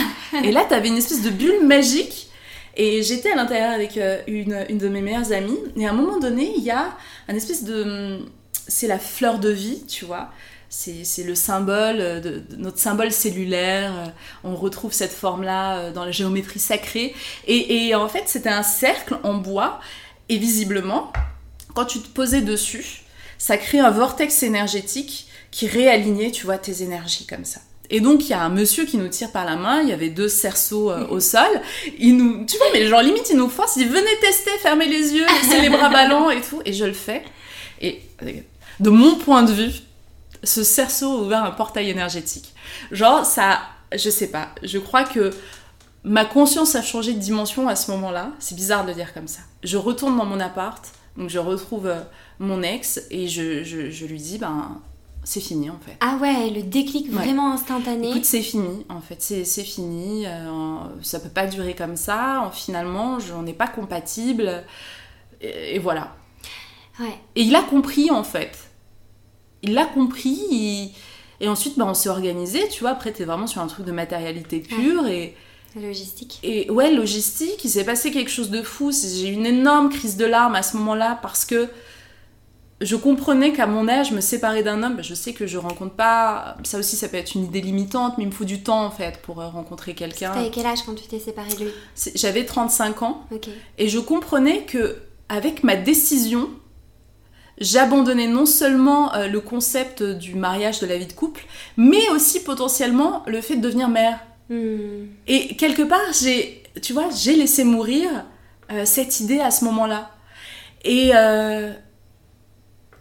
et 0.44 0.52
là, 0.52 0.66
t'avais 0.68 0.88
une 0.88 0.98
espèce 0.98 1.22
de 1.22 1.30
bulle 1.30 1.64
magique. 1.66 2.30
Et 2.78 3.04
j'étais 3.04 3.32
à 3.32 3.36
l'intérieur 3.36 3.72
avec 3.72 3.96
euh, 3.96 4.20
une, 4.28 4.66
une 4.70 4.80
de 4.80 4.90
mes 4.90 5.02
meilleures 5.02 5.32
amies. 5.32 5.60
Et 5.78 5.86
à 5.86 5.92
un 5.92 5.94
moment 5.94 6.20
donné, 6.20 6.52
il 6.58 6.64
y 6.64 6.72
a 6.72 6.98
un 7.30 7.36
espèce 7.36 7.64
de 7.64 8.20
c'est 8.68 8.88
la 8.88 9.00
fleur 9.00 9.40
de 9.40 9.50
vie, 9.50 9.86
tu 9.88 10.06
vois. 10.06 10.30
C'est 10.70 11.24
le 11.24 11.36
symbole, 11.36 11.98
de, 12.22 12.44
notre 12.58 12.80
symbole 12.80 13.12
cellulaire. 13.12 13.94
Euh, 13.96 14.06
on 14.44 14.56
retrouve 14.56 14.92
cette 14.92 15.14
forme-là 15.14 15.78
euh, 15.78 15.92
dans 15.94 16.04
la 16.04 16.12
géométrie 16.12 16.60
sacrée. 16.60 17.16
Et, 17.48 17.96
en 17.96 18.10
fait, 18.10 18.24
c'était 18.26 18.50
un 18.50 18.64
cercle 18.64 19.18
en 19.24 19.36
bois. 19.36 19.80
Et 20.28 20.38
visiblement, 20.38 21.14
quand 21.76 21.86
tu 21.86 22.00
te 22.00 22.10
posais 22.10 22.42
dessus, 22.42 23.04
ça 23.38 23.58
crée 23.58 23.80
un 23.80 23.92
vortex 23.92 24.44
énergétique 24.44 25.28
qui 25.52 25.68
réalignait, 25.68 26.32
tu 26.32 26.46
vois, 26.46 26.58
tes 26.58 26.82
énergies 26.82 27.26
comme 27.26 27.46
ça. 27.46 27.62
Et 27.90 28.02
donc, 28.02 28.26
il 28.26 28.30
y 28.30 28.34
a 28.34 28.42
un 28.42 28.50
monsieur 28.50 28.86
qui 28.86 28.98
nous 28.98 29.08
tire 29.08 29.32
par 29.32 29.46
la 29.46 29.56
main, 29.56 29.82
il 29.82 29.90
y 29.90 29.94
avait 29.94 30.10
deux 30.10 30.28
cerceaux 30.28 30.92
euh, 30.92 31.08
au 31.08 31.20
sol. 31.22 31.62
Il 32.00 32.18
nous, 32.18 32.46
tu 32.46 32.58
vois, 32.58 32.68
mais 32.74 32.88
genre 32.88 33.02
limite, 33.02 33.30
il 33.30 33.38
nous 33.38 33.50
force, 33.50 33.76
il 33.78 33.88
dit 33.88 33.90
venez 33.90 34.18
tester, 34.20 34.52
fermez 34.62 34.88
les 34.88 35.14
yeux, 35.14 35.26
laissez 35.42 35.62
les 35.62 35.70
bras 35.70 35.90
ballants 35.90 36.30
et 36.30 36.42
tout. 36.42 36.62
Et 36.66 36.74
je 36.74 36.86
le 36.86 36.94
fais. 36.94 37.24
Et 37.82 38.02
de 38.80 38.90
mon 38.90 39.16
point 39.16 39.44
de 39.44 39.52
vue, 39.52 39.72
ce 40.44 40.64
cerceau 40.64 41.12
a 41.12 41.22
ouvert 41.22 41.44
un 41.44 41.52
portail 41.52 41.90
énergétique. 41.90 42.54
Genre, 42.92 43.26
ça, 43.26 43.62
je 43.96 44.10
sais 44.10 44.28
pas, 44.28 44.50
je 44.64 44.78
crois 44.78 45.04
que 45.04 45.32
ma 46.04 46.26
conscience 46.26 46.76
a 46.76 46.82
changé 46.82 47.14
de 47.14 47.20
dimension 47.20 47.68
à 47.68 47.76
ce 47.76 47.90
moment-là. 47.92 48.32
C'est 48.40 48.56
bizarre 48.56 48.84
de 48.84 48.90
le 48.90 48.96
dire 48.96 49.14
comme 49.14 49.28
ça. 49.28 49.42
Je 49.64 49.78
retourne 49.78 50.18
dans 50.18 50.26
mon 50.26 50.40
appart, 50.40 50.84
donc 51.18 51.30
je 51.30 51.40
retrouve 51.40 51.88
euh, 51.88 52.02
mon 52.40 52.62
ex 52.62 53.02
et 53.10 53.28
je, 53.28 53.64
je, 53.64 53.90
je 53.90 54.06
lui 54.06 54.20
dis, 54.20 54.38
ben, 54.38 54.82
c'est 55.24 55.40
fini 55.42 55.72
en 55.72 55.80
fait. 55.84 55.98
Ah 56.02 56.18
ouais, 56.22 56.52
le 56.52 56.62
déclic 56.62 57.08
Ouais. 57.08 57.24
vraiment 57.24 57.52
instantané. 57.54 58.12
Écoute, 58.12 58.26
c'est 58.26 58.44
fini, 58.44 58.86
en 58.90 59.02
fait, 59.02 59.20
c'est 59.22 59.64
fini, 59.64 60.28
euh, 60.28 60.50
ça 61.02 61.20
peut 61.20 61.30
pas 61.30 61.48
durer 61.48 61.74
comme 61.74 61.96
ça, 61.96 62.52
finalement, 62.54 63.18
on 63.36 63.42
n'est 63.42 63.54
pas 63.54 63.68
compatible, 63.68 64.64
et, 65.42 65.76
et 65.76 65.80
voilà. 65.80 66.14
Ouais. 67.00 67.18
Et 67.36 67.42
il 67.44 67.56
a 67.56 67.62
compris, 67.62 68.10
en 68.12 68.24
fait. 68.24 68.58
Il 69.62 69.74
l'a 69.74 69.86
compris, 69.86 70.40
il- 70.52 70.92
et 71.42 71.48
ensuite, 71.50 71.78
bah, 71.78 71.86
on 71.88 71.94
s'est 71.94 72.10
organisé, 72.10 72.68
tu 72.70 72.82
vois, 72.82 72.92
après, 72.92 73.12
t'es 73.12 73.26
vraiment 73.26 73.48
sur 73.48 73.62
un 73.62 73.68
truc 73.68 73.86
de 73.86 73.92
matérialité 73.92 74.60
pure, 74.60 75.08
et, 75.08 75.36
logistique. 75.76 76.40
et 76.44 76.70
ouais, 76.72 76.92
logistique, 76.94 77.64
il 77.66 77.70
s'est 77.70 77.84
passé 77.84 78.12
quelque 78.12 78.32
chose 78.32 78.50
de 78.50 78.62
fou, 78.62 78.92
j'ai 78.92 79.30
eu 79.30 79.34
une 79.34 79.46
énorme 79.46 79.90
crise 79.90 80.16
de 80.18 80.26
larmes 80.26 80.56
à 80.56 80.64
ce 80.64 80.78
moment-là, 80.78 81.20
parce 81.22 81.44
que 81.44 81.68
je 82.82 82.96
comprenais 82.98 83.54
qu'à 83.54 83.68
mon 83.68 83.88
âge, 83.88 84.12
me 84.12 84.20
séparer 84.22 84.62
d'un 84.62 84.84
homme, 84.84 84.98
bah, 84.98 85.02
je 85.02 85.14
sais 85.16 85.34
que 85.34 85.48
je 85.48 85.58
rencontre 85.58 85.96
pas. 85.96 86.58
Ça 86.64 86.78
aussi, 86.78 86.96
ça 86.98 87.08
peut 87.08 87.16
être 87.18 87.34
une 87.36 87.46
idée 87.46 87.62
limitante, 87.62 88.18
mais 88.18 88.26
il 88.26 88.28
me 88.28 88.34
faut 88.34 88.44
du 88.46 88.62
temps 88.64 88.84
en 88.86 88.92
fait 88.92 89.22
pour 89.22 89.40
euh, 89.42 89.48
rencontrer 89.48 89.94
quelqu'un. 89.96 90.34
T'avais 90.34 90.50
quel 90.52 90.66
âge 90.66 90.84
quand 90.86 90.94
tu 90.94 91.08
t'es 91.08 91.20
séparée 91.20 91.54
de 91.54 91.64
lui? 91.66 91.72
J'avais 92.16 92.46
35 92.46 93.02
ans 93.04 93.26
et 93.78 93.88
je 93.88 93.98
comprenais 94.00 94.64
que 94.66 94.98
avec 95.30 95.64
ma 95.64 95.76
décision, 95.78 96.50
j'abandonnais 97.60 98.28
non 98.28 98.46
seulement 98.46 99.14
euh, 99.16 99.28
le 99.28 99.40
concept 99.42 100.04
du 100.04 100.36
mariage, 100.36 100.80
de 100.80 100.86
la 100.86 100.98
vie 100.98 101.06
de 101.08 101.14
couple, 101.14 101.46
mais 101.78 102.10
aussi 102.10 102.44
potentiellement 102.44 103.24
le 103.28 103.42
fait 103.42 103.56
de 103.58 103.62
devenir 103.62 103.90
mère. 103.90 104.20
Hmm. 104.50 105.06
Et 105.28 105.56
quelque 105.56 105.82
part, 105.84 106.00
j'ai, 106.22 106.64
tu 106.82 106.94
vois, 106.94 107.10
j'ai 107.16 107.36
laissé 107.36 107.64
mourir 107.64 108.10
euh, 108.72 108.86
cette 108.86 109.20
idée 109.20 109.40
à 109.40 109.52
ce 109.52 109.66
moment-là. 109.66 110.12
Et, 110.84 111.12
euh, 111.16 111.72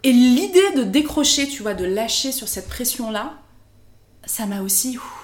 et 0.02 0.12
l'idée 0.12 0.72
de 0.76 0.82
décrocher, 0.84 1.48
tu 1.48 1.62
vois, 1.62 1.74
de 1.74 1.84
lâcher 1.84 2.32
sur 2.32 2.48
cette 2.48 2.68
pression-là, 2.68 3.34
ça 4.24 4.46
m'a 4.46 4.60
aussi 4.62 4.96
ouf, 4.96 5.20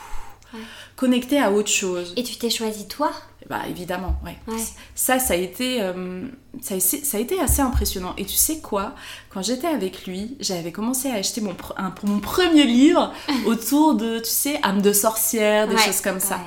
Ouais. 0.52 0.60
connecté 0.96 1.38
à 1.38 1.52
autre 1.52 1.70
chose. 1.70 2.12
Et 2.16 2.24
tu 2.24 2.36
t'es 2.36 2.50
choisi 2.50 2.88
toi? 2.88 3.12
Bah 3.50 3.62
évidemment, 3.68 4.14
ouais. 4.24 4.38
Ouais. 4.46 4.62
Ça, 4.94 5.18
ça 5.18 5.34
a 5.34 5.36
été, 5.36 5.82
euh, 5.82 6.22
ça, 6.62 6.76
a, 6.76 6.80
ça 6.80 7.16
a 7.16 7.20
été 7.20 7.40
assez 7.40 7.60
impressionnant. 7.60 8.14
Et 8.16 8.24
tu 8.24 8.36
sais 8.36 8.60
quoi? 8.60 8.94
Quand 9.28 9.42
j'étais 9.42 9.66
avec 9.66 10.06
lui, 10.06 10.36
j'avais 10.38 10.70
commencé 10.70 11.10
à 11.10 11.14
acheter 11.14 11.40
mon, 11.40 11.56
un- 11.76 11.90
pour 11.90 12.08
mon 12.08 12.20
premier 12.20 12.62
livre 12.64 13.12
autour 13.46 13.94
de, 13.96 14.20
tu 14.20 14.30
sais, 14.30 14.60
âme 14.62 14.80
de 14.82 14.92
sorcière, 14.92 15.66
des 15.66 15.74
Ouais, 15.74 15.82
choses 15.82 16.00
comme 16.00 16.20
ça. 16.20 16.38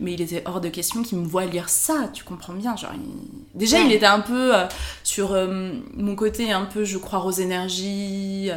Mais 0.00 0.12
il 0.12 0.20
était 0.20 0.42
hors 0.44 0.60
de 0.60 0.68
question 0.68 1.02
qu'il 1.02 1.16
me 1.16 1.26
voit 1.26 1.46
lire 1.46 1.70
ça, 1.70 2.10
tu 2.12 2.24
comprends 2.24 2.52
bien. 2.52 2.76
Genre, 2.76 2.92
il- 2.94 3.58
Déjà, 3.58 3.80
il 3.80 3.90
était 3.92 4.04
un 4.06 4.20
peu 4.20 4.54
euh, 4.54 4.66
sur 5.02 5.32
euh, 5.32 5.72
mon 5.96 6.14
côté 6.14 6.52
un 6.52 6.66
peu, 6.66 6.84
je 6.84 6.98
crois, 6.98 7.24
aux 7.24 7.30
énergies, 7.32 8.50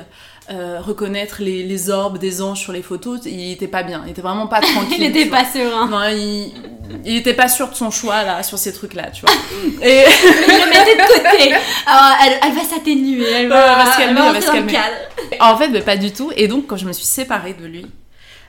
euh, 0.52 0.80
reconnaître 0.82 1.38
les, 1.42 1.64
les 1.64 1.90
orbes 1.90 2.18
des 2.18 2.42
anges 2.42 2.60
sur 2.60 2.74
les 2.74 2.82
photos. 2.82 3.22
Il 3.26 3.52
était 3.52 3.68
pas 3.68 3.84
bien, 3.84 4.04
il 4.06 4.12
était 4.12 4.22
vraiment 4.22 4.48
pas 4.48 4.60
tranquille. 4.62 4.98
Il 4.98 5.04
était 5.06 5.26
vois. 5.26 5.38
pas 5.40 5.46
serein. 5.46 5.88
Non, 5.88 6.04
il, 6.10 6.52
il 7.06 7.16
était 7.18 7.34
pas 7.34 7.48
sûr 7.48 7.70
de 7.70 7.76
son 7.76 7.92
choix 7.92 8.24
là, 8.24 8.44
sur 8.44 8.58
ces 8.58 8.74
trucs-là, 8.74 9.10
tu 9.12 9.22
vois. 9.26 9.34
Et 9.82 10.04
Il 10.04 10.54
le 10.54 10.70
mettait 10.70 10.96
de 10.96 11.08
côté. 11.08 11.54
Alors, 11.86 12.18
elle, 12.26 12.40
elle 12.44 12.54
va 12.56 12.64
s'atténuer, 12.64 13.26
elle 13.30 13.48
va, 13.48 13.72
elle 13.72 13.86
va 13.86 13.92
se 13.94 13.98
calmer, 13.98 14.22
elle 14.28 14.34
va 14.34 14.42
se 14.42 14.52
calmer. 14.52 14.74
en 15.40 15.58
fait, 15.58 15.80
pas 15.86 15.98
du 15.98 16.12
tout. 16.12 16.32
Et 16.36 16.48
donc, 16.48 16.68
quand 16.68 16.78
je 16.78 16.86
me 16.86 16.94
suis 16.94 17.06
séparée 17.06 17.54
de 17.54 17.66
lui, 17.66 17.86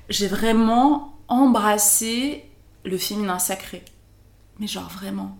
j'ai 0.08 0.26
vraiment 0.26 1.14
embrassé 1.28 2.44
le 2.84 2.98
féminin 2.98 3.38
sacré. 3.38 3.82
Mais 4.58 4.66
genre 4.66 4.88
vraiment. 4.90 5.36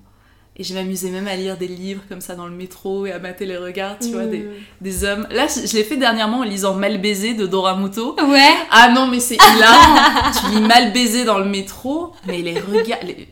Et 0.57 0.63
je 0.63 0.73
m'amusais 0.73 1.11
même 1.11 1.27
à 1.27 1.35
lire 1.35 1.57
des 1.57 1.67
livres 1.67 2.03
comme 2.09 2.21
ça 2.21 2.37
dans 2.37 2.47
le 2.47 2.55
métro 2.55 3.07
et 3.07 3.13
à 3.13 3.19
mater 3.19 3.45
les 3.45 3.57
regards, 3.57 3.99
tu 3.99 4.11
vois, 4.11 4.25
des, 4.27 4.39
Hmm. 4.39 4.53
des 4.81 5.03
hommes. 5.05 5.27
Là, 5.33 5.47
je, 5.49 5.67
je 5.67 5.75
l'ai 5.75 5.83
fait 5.83 5.97
dernièrement 5.97 6.39
en 6.39 6.43
lisant 6.45 6.75
Mal 6.75 6.99
baisé 7.01 7.35
de 7.35 7.45
Dora 7.47 7.77
Muto. 7.77 8.15
Ouais. 8.25 8.53
Ah 8.71 8.91
non, 8.91 9.09
mais 9.09 9.19
c'est 9.19 9.35
hilarant. 9.35 10.31
tu 10.39 10.55
lis 10.55 10.61
Mal 10.61 10.93
baisé 10.93 11.25
dans 11.25 11.39
le 11.41 11.47
métro, 11.47 12.13
mais 12.27 12.39
les 12.39 12.61
regards. 12.61 13.01
les- 13.03 13.27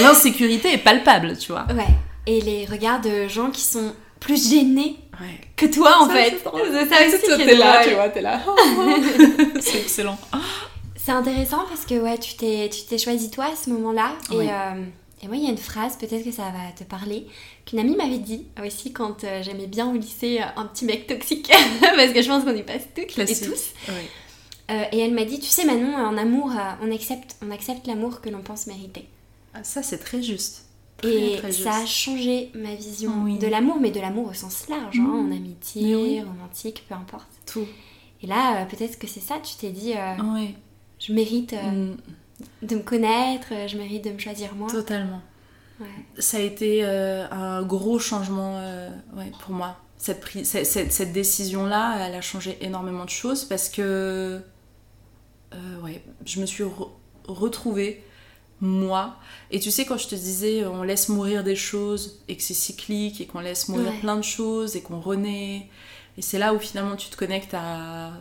L'insécurité 0.00 0.72
est 0.72 0.78
palpable, 0.78 1.38
tu 1.38 1.52
vois. 1.52 1.66
Ouais. 1.72 1.86
Et 2.26 2.40
les 2.40 2.64
regards 2.66 3.00
de 3.00 3.28
gens 3.28 3.50
qui 3.50 3.60
sont 3.62 3.92
plus 4.18 4.50
gênés 4.50 4.96
Ouais. 5.20 5.40
que 5.56 5.66
toi 5.66 5.98
en 6.00 6.08
Ça, 6.08 6.14
fait. 6.14 6.30
c'est 6.32 7.18
ça 7.28 7.36
T'es 7.36 7.54
là, 7.54 7.84
tu 7.84 7.94
vois, 7.94 8.08
t'es 8.08 8.20
là. 8.22 8.40
c'est 9.60 9.78
excellent. 9.78 10.18
C'est 10.96 11.12
intéressant 11.12 11.64
parce 11.68 11.84
que 11.86 11.94
ouais, 12.00 12.18
tu 12.18 12.34
t'es 12.34 12.98
choisi 12.98 13.30
toi 13.30 13.44
à 13.52 13.56
ce 13.56 13.70
moment-là 13.70 14.12
et, 14.32 14.36
Oui. 14.36 14.46
euh, 14.50 14.82
et 15.24 15.26
moi 15.26 15.36
il 15.36 15.42
y 15.42 15.46
a 15.46 15.50
une 15.50 15.56
phrase 15.58 15.96
peut-être 15.96 16.22
que 16.22 16.30
ça 16.30 16.42
va 16.50 16.70
te 16.76 16.84
parler 16.84 17.26
qu'une 17.64 17.78
amie 17.78 17.96
m'avait 17.96 18.18
dit 18.18 18.44
aussi 18.64 18.92
quand 18.92 19.24
euh, 19.24 19.42
j'aimais 19.42 19.66
bien 19.66 19.90
au 19.90 19.94
lycée 19.94 20.38
euh, 20.40 20.60
un 20.60 20.66
petit 20.66 20.84
mec 20.84 21.06
toxique 21.06 21.50
parce 21.80 22.12
que 22.12 22.20
je 22.22 22.28
pense 22.28 22.44
qu'on 22.44 22.54
y 22.54 22.62
passe 22.62 22.82
toutes 22.94 23.06
Classique. 23.06 23.42
et 23.42 23.46
tous. 23.50 23.70
Euh, 24.70 24.84
et 24.92 24.98
elle 25.00 25.12
m'a 25.14 25.24
dit 25.24 25.38
tu 25.40 25.46
sais 25.46 25.64
Manon 25.64 25.94
en 25.96 26.16
amour 26.16 26.52
on 26.82 26.92
accepte 26.94 27.36
on 27.46 27.50
accepte 27.50 27.86
l'amour 27.86 28.20
que 28.20 28.28
l'on 28.30 28.42
pense 28.42 28.66
mériter 28.66 29.06
Ah, 29.54 29.64
Ça, 29.64 29.82
c'est 29.82 29.98
très 29.98 30.22
juste. 30.22 30.66
Très, 30.98 31.32
et 31.34 31.36
très 31.38 31.52
ça 31.52 31.74
a 31.78 31.86
changé 31.86 32.50
ma 32.54 32.74
vision 32.74 33.12
Oui. 33.24 33.38
de 33.38 33.46
l'amour 33.46 33.78
mais 33.80 33.90
de 33.90 34.00
l'amour 34.00 34.28
au 34.30 34.34
sens 34.34 34.68
large 34.68 34.98
hein, 34.98 35.10
en 35.12 35.22
Mais 35.24 35.36
amitié 35.36 35.96
oui. 35.96 36.20
romantique 36.20 36.84
peu 36.88 36.94
importe 36.94 37.28
Tout. 37.46 37.66
et 38.22 38.26
là 38.26 38.64
peut-être 38.66 38.98
que 38.98 39.06
c'est 39.06 39.20
ça 39.20 39.36
tu 39.42 39.56
t'es 39.56 39.70
dit 39.70 39.92
je 41.00 41.12
mérite 41.12 41.52
euh, 41.52 41.70
Mm, 41.92 41.96
de 42.62 42.76
me 42.76 42.82
connaître 42.82 43.48
euh, 43.52 43.68
je 43.68 43.76
mérite 43.76 44.04
de 44.04 44.10
me 44.10 44.18
choisir 44.18 44.54
moi 44.54 44.68
totalement. 44.70 45.22
Ouais. 45.80 45.86
Ça 46.18 46.36
a 46.36 46.40
été 46.40 46.84
euh, 46.84 47.28
un 47.30 47.62
gros 47.62 47.98
changement 47.98 48.58
euh, 48.58 48.88
ouais, 49.16 49.30
pour 49.40 49.52
moi. 49.54 49.76
Cette, 49.96 50.20
prise, 50.20 50.48
cette, 50.48 50.66
cette- 50.66 50.92
cette 50.92 51.12
décision-là, 51.12 52.06
elle 52.06 52.14
a 52.14 52.20
changé 52.20 52.58
énormément 52.60 53.04
de 53.04 53.10
choses 53.10 53.44
parce 53.44 53.68
que 53.68 54.40
euh, 55.54 55.80
ouais, 55.82 56.02
je 56.26 56.40
me 56.40 56.46
suis 56.46 56.64
re- 56.64 56.90
retrouvée, 57.26 58.02
moi. 58.60 59.16
Et 59.50 59.60
tu 59.60 59.70
sais, 59.70 59.84
quand 59.84 59.96
je 59.96 60.08
te 60.08 60.14
disais, 60.14 60.64
on 60.66 60.82
laisse 60.82 61.08
mourir 61.08 61.44
des 61.44 61.56
choses 61.56 62.20
et 62.28 62.36
que 62.36 62.42
c'est 62.42 62.54
cyclique 62.54 63.20
et 63.20 63.26
qu'on 63.26 63.40
laisse 63.40 63.68
mourir 63.68 63.90
Ouais. 63.92 63.98
plein 64.00 64.16
de 64.16 64.22
choses 64.22 64.76
et 64.76 64.80
qu'on 64.82 65.00
renaît. 65.00 65.68
Et 66.18 66.22
c'est 66.22 66.38
là 66.38 66.54
où 66.54 66.58
finalement 66.58 66.96
tu 66.96 67.08
te 67.08 67.16
connectes 67.16 67.54
à 67.54 68.12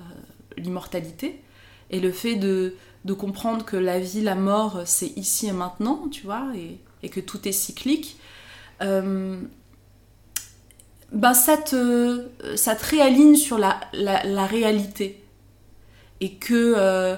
l'immortalité 0.57 1.41
et 1.89 1.99
le 1.99 2.11
fait 2.11 2.35
de, 2.35 2.75
de 3.05 3.13
comprendre 3.13 3.65
que 3.65 3.77
la 3.77 3.99
vie, 3.99 4.21
la 4.21 4.35
mort, 4.35 4.81
c'est 4.85 5.17
ici 5.17 5.47
et 5.47 5.51
maintenant, 5.51 6.07
tu 6.09 6.23
vois, 6.23 6.47
et, 6.55 7.09
que 7.09 7.19
tout 7.19 7.47
est 7.47 7.51
cyclique. 7.51 8.17
Euh, 8.81 9.41
ben 11.11 11.33
ça 11.33 11.57
te, 11.57 12.25
réaligne 12.89 13.35
sur 13.35 13.57
la, 13.57 13.79
la, 13.93 14.23
la 14.23 14.45
réalité. 14.45 15.19
Et 16.21 16.35
que 16.35 16.73
euh, 16.77 17.17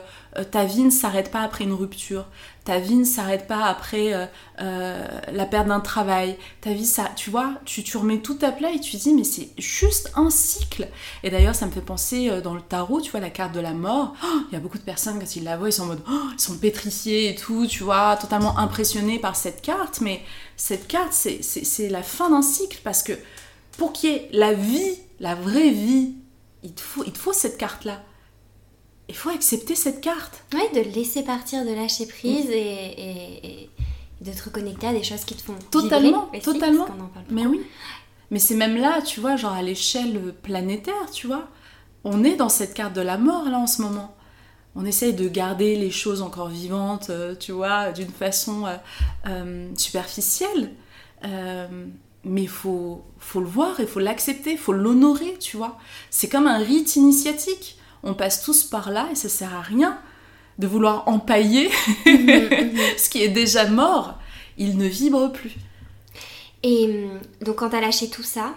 ta 0.52 0.66
vie 0.66 0.84
ne 0.84 0.90
s'arrête 0.90 1.32
pas 1.32 1.42
après 1.42 1.64
une 1.64 1.74
rupture. 1.74 2.26
Ta 2.66 2.80
vie 2.80 2.96
ne 2.96 3.04
s'arrête 3.04 3.46
pas 3.46 3.66
après 3.66 4.12
euh, 4.14 4.26
euh, 4.60 5.08
la 5.32 5.46
perte 5.46 5.68
d'un 5.68 5.80
travail. 5.80 6.36
Ta 6.62 6.74
vie, 6.74 6.88
ça, 6.88 7.12
tu 7.16 7.30
vois, 7.30 7.54
tu, 7.64 7.84
remets 7.96 8.18
tout 8.18 8.40
à 8.42 8.52
plat 8.52 8.72
et 8.72 8.80
tu 8.80 8.96
dis, 8.98 9.14
mais 9.14 9.24
c'est 9.24 9.50
juste 9.60 10.12
un 10.16 10.32
cycle. 10.32 10.88
Et 11.22 11.30
d'ailleurs, 11.30 11.54
ça 11.54 11.68
me 11.68 11.72
fait 11.72 11.82
penser 11.82 12.28
euh, 12.28 12.42
dans 12.42 12.56
le 12.56 12.62
tarot, 12.62 13.02
tu 13.02 13.12
vois, 13.12 13.20
la 13.20 13.30
carte 13.30 13.54
de 13.54 13.60
la 13.60 13.74
mort. 13.74 14.16
Il 14.50 14.54
y 14.54 14.56
a 14.56 14.60
beaucoup 14.60 14.80
de 14.80 14.84
personnes, 14.84 15.20
quand 15.20 15.36
ils 15.36 15.44
la 15.44 15.58
voient, 15.58 15.70
ils 15.70 15.74
sont 15.74 15.84
en 15.84 15.88
mode, 15.88 16.02
ils 16.34 16.42
sont 16.42 16.58
pétrifiés 16.58 17.30
et 17.30 17.36
tout, 17.36 17.68
tu 17.68 17.84
vois, 17.84 18.18
totalement 18.18 18.58
impressionnés 18.58 19.20
par 19.20 19.36
cette 19.36 19.62
carte. 19.62 20.02
Mais 20.02 20.22
cette 20.58 20.88
carte, 20.88 21.14
c'est- 21.14 21.90
la 21.90 22.02
fin 22.02 22.32
d'un 22.32 22.42
cycle 22.42 22.80
parce 22.84 23.04
que 23.04 23.14
pour 23.78 23.94
qu'il 23.94 24.10
y 24.10 24.16
ait 24.16 24.30
la 24.32 24.54
vie, 24.54 24.98
la 25.20 25.36
vraie 25.36 25.70
vie, 25.70 26.16
il 26.64 26.72
il 27.06 27.12
te 27.14 27.20
faut 27.20 27.34
cette 27.34 27.58
carte-là. 27.58 28.02
Il 29.10 29.16
faut 29.16 29.30
accepter 29.30 29.76
cette 29.76 30.02
carte. 30.02 30.44
Ouais, 30.54 30.70
de 30.74 30.90
laisser 30.90 31.24
partir, 31.24 31.64
de 31.66 31.72
lâcher 31.74 32.06
prise 32.08 32.50
et, 32.50 32.56
et- 32.58 33.46
et 33.64 33.70
de 34.22 34.32
te 34.32 34.44
reconnecter 34.44 34.88
à 34.88 34.94
des 34.94 35.04
choses 35.04 35.24
qui 35.26 35.36
te 35.36 35.42
font 35.44 35.56
Totalement, 35.72 36.26
vibrer 36.32 36.38
aussi, 36.38 36.42
totalement. 36.60 36.86
parce 36.86 36.98
qu'on 36.98 37.04
en 37.06 37.08
parle 37.10 37.26
Mais 37.30 37.46
oui. 37.46 37.62
Mais 38.32 38.40
c'est 38.40 38.56
même 38.56 38.76
là, 38.78 39.02
tu 39.04 39.20
vois, 39.20 39.36
genre 39.36 39.54
à 39.54 39.62
l'échelle 39.62 40.34
planétaire, 40.42 41.12
tu 41.14 41.28
vois. 41.28 41.48
On 42.04 42.24
est 42.24 42.36
dans 42.36 42.50
cette 42.50 42.74
carte 42.74 42.94
de 42.94 43.02
la 43.02 43.18
mort 43.18 43.46
là 43.50 43.60
en 43.60 43.68
ce 43.68 43.82
moment. 43.84 44.16
On 44.76 44.84
essaye 44.86 45.14
de 45.14 45.28
garder 45.30 45.76
les 45.76 45.92
choses 45.92 46.22
encore 46.22 46.50
vivantes, 46.50 47.10
euh, 47.10 47.36
tu 47.36 47.52
vois, 47.52 47.92
d'une 47.92 48.10
façon 48.12 48.66
euh, 48.66 48.76
euh, 49.28 49.70
superficielle. 49.78 50.72
Euh, 51.24 51.68
mais 52.24 52.42
il 52.44 52.50
faut, 52.50 53.04
faut 53.20 53.40
le 53.40 53.46
voir, 53.48 53.76
il 53.80 53.88
faut 53.88 54.00
l'accepter, 54.00 54.54
il 54.54 54.58
faut 54.58 54.74
l'honorer, 54.74 55.38
tu 55.40 55.58
vois. 55.58 55.78
C'est 56.10 56.28
comme 56.28 56.48
un 56.48 56.58
rite 56.58 56.96
initiatique. 56.96 57.78
On 58.06 58.14
passe 58.14 58.44
tous 58.44 58.64
par 58.64 58.92
là 58.92 59.10
et 59.12 59.16
ça 59.16 59.30
sert 59.30 59.54
à 59.54 59.62
rien 59.62 60.00
de 60.60 60.68
vouloir 60.68 61.08
empailler 61.08 61.70
ce 62.06 63.10
qui 63.10 63.22
est 63.22 63.30
déjà 63.30 63.68
mort. 63.68 64.18
Il 64.58 64.78
ne 64.78 64.86
vibre 64.86 65.32
plus. 65.32 65.56
Et 66.64 66.86
hum, 66.86 67.20
donc 67.42 67.58
quand 67.58 67.70
t'as 67.70 67.82
lâché 67.82 68.10
tout 68.10 68.24
ça, 68.24 68.54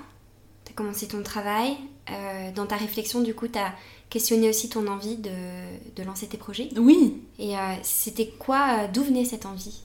t'as 0.64 0.72
commencé 0.74 1.08
ton 1.08 1.22
travail, 1.22 1.76
euh, 2.10 2.52
dans 2.54 2.66
ta 2.66 2.76
réflexion 2.76 3.20
du 3.20 3.34
coup 3.34 3.48
t'as 3.48 3.72
questionné 4.10 4.48
aussi 4.48 4.68
ton 4.68 4.86
envie 4.86 5.16
de, 5.16 5.30
de 5.96 6.02
lancer 6.02 6.26
tes 6.26 6.38
projets. 6.38 6.68
Oui, 6.76 7.20
Et 7.38 7.56
euh, 7.56 7.60
c'était 7.82 8.28
quoi, 8.38 8.84
euh, 8.84 8.86
d'où 8.92 9.02
venait 9.02 9.24
cette 9.24 9.44
envie? 9.44 9.80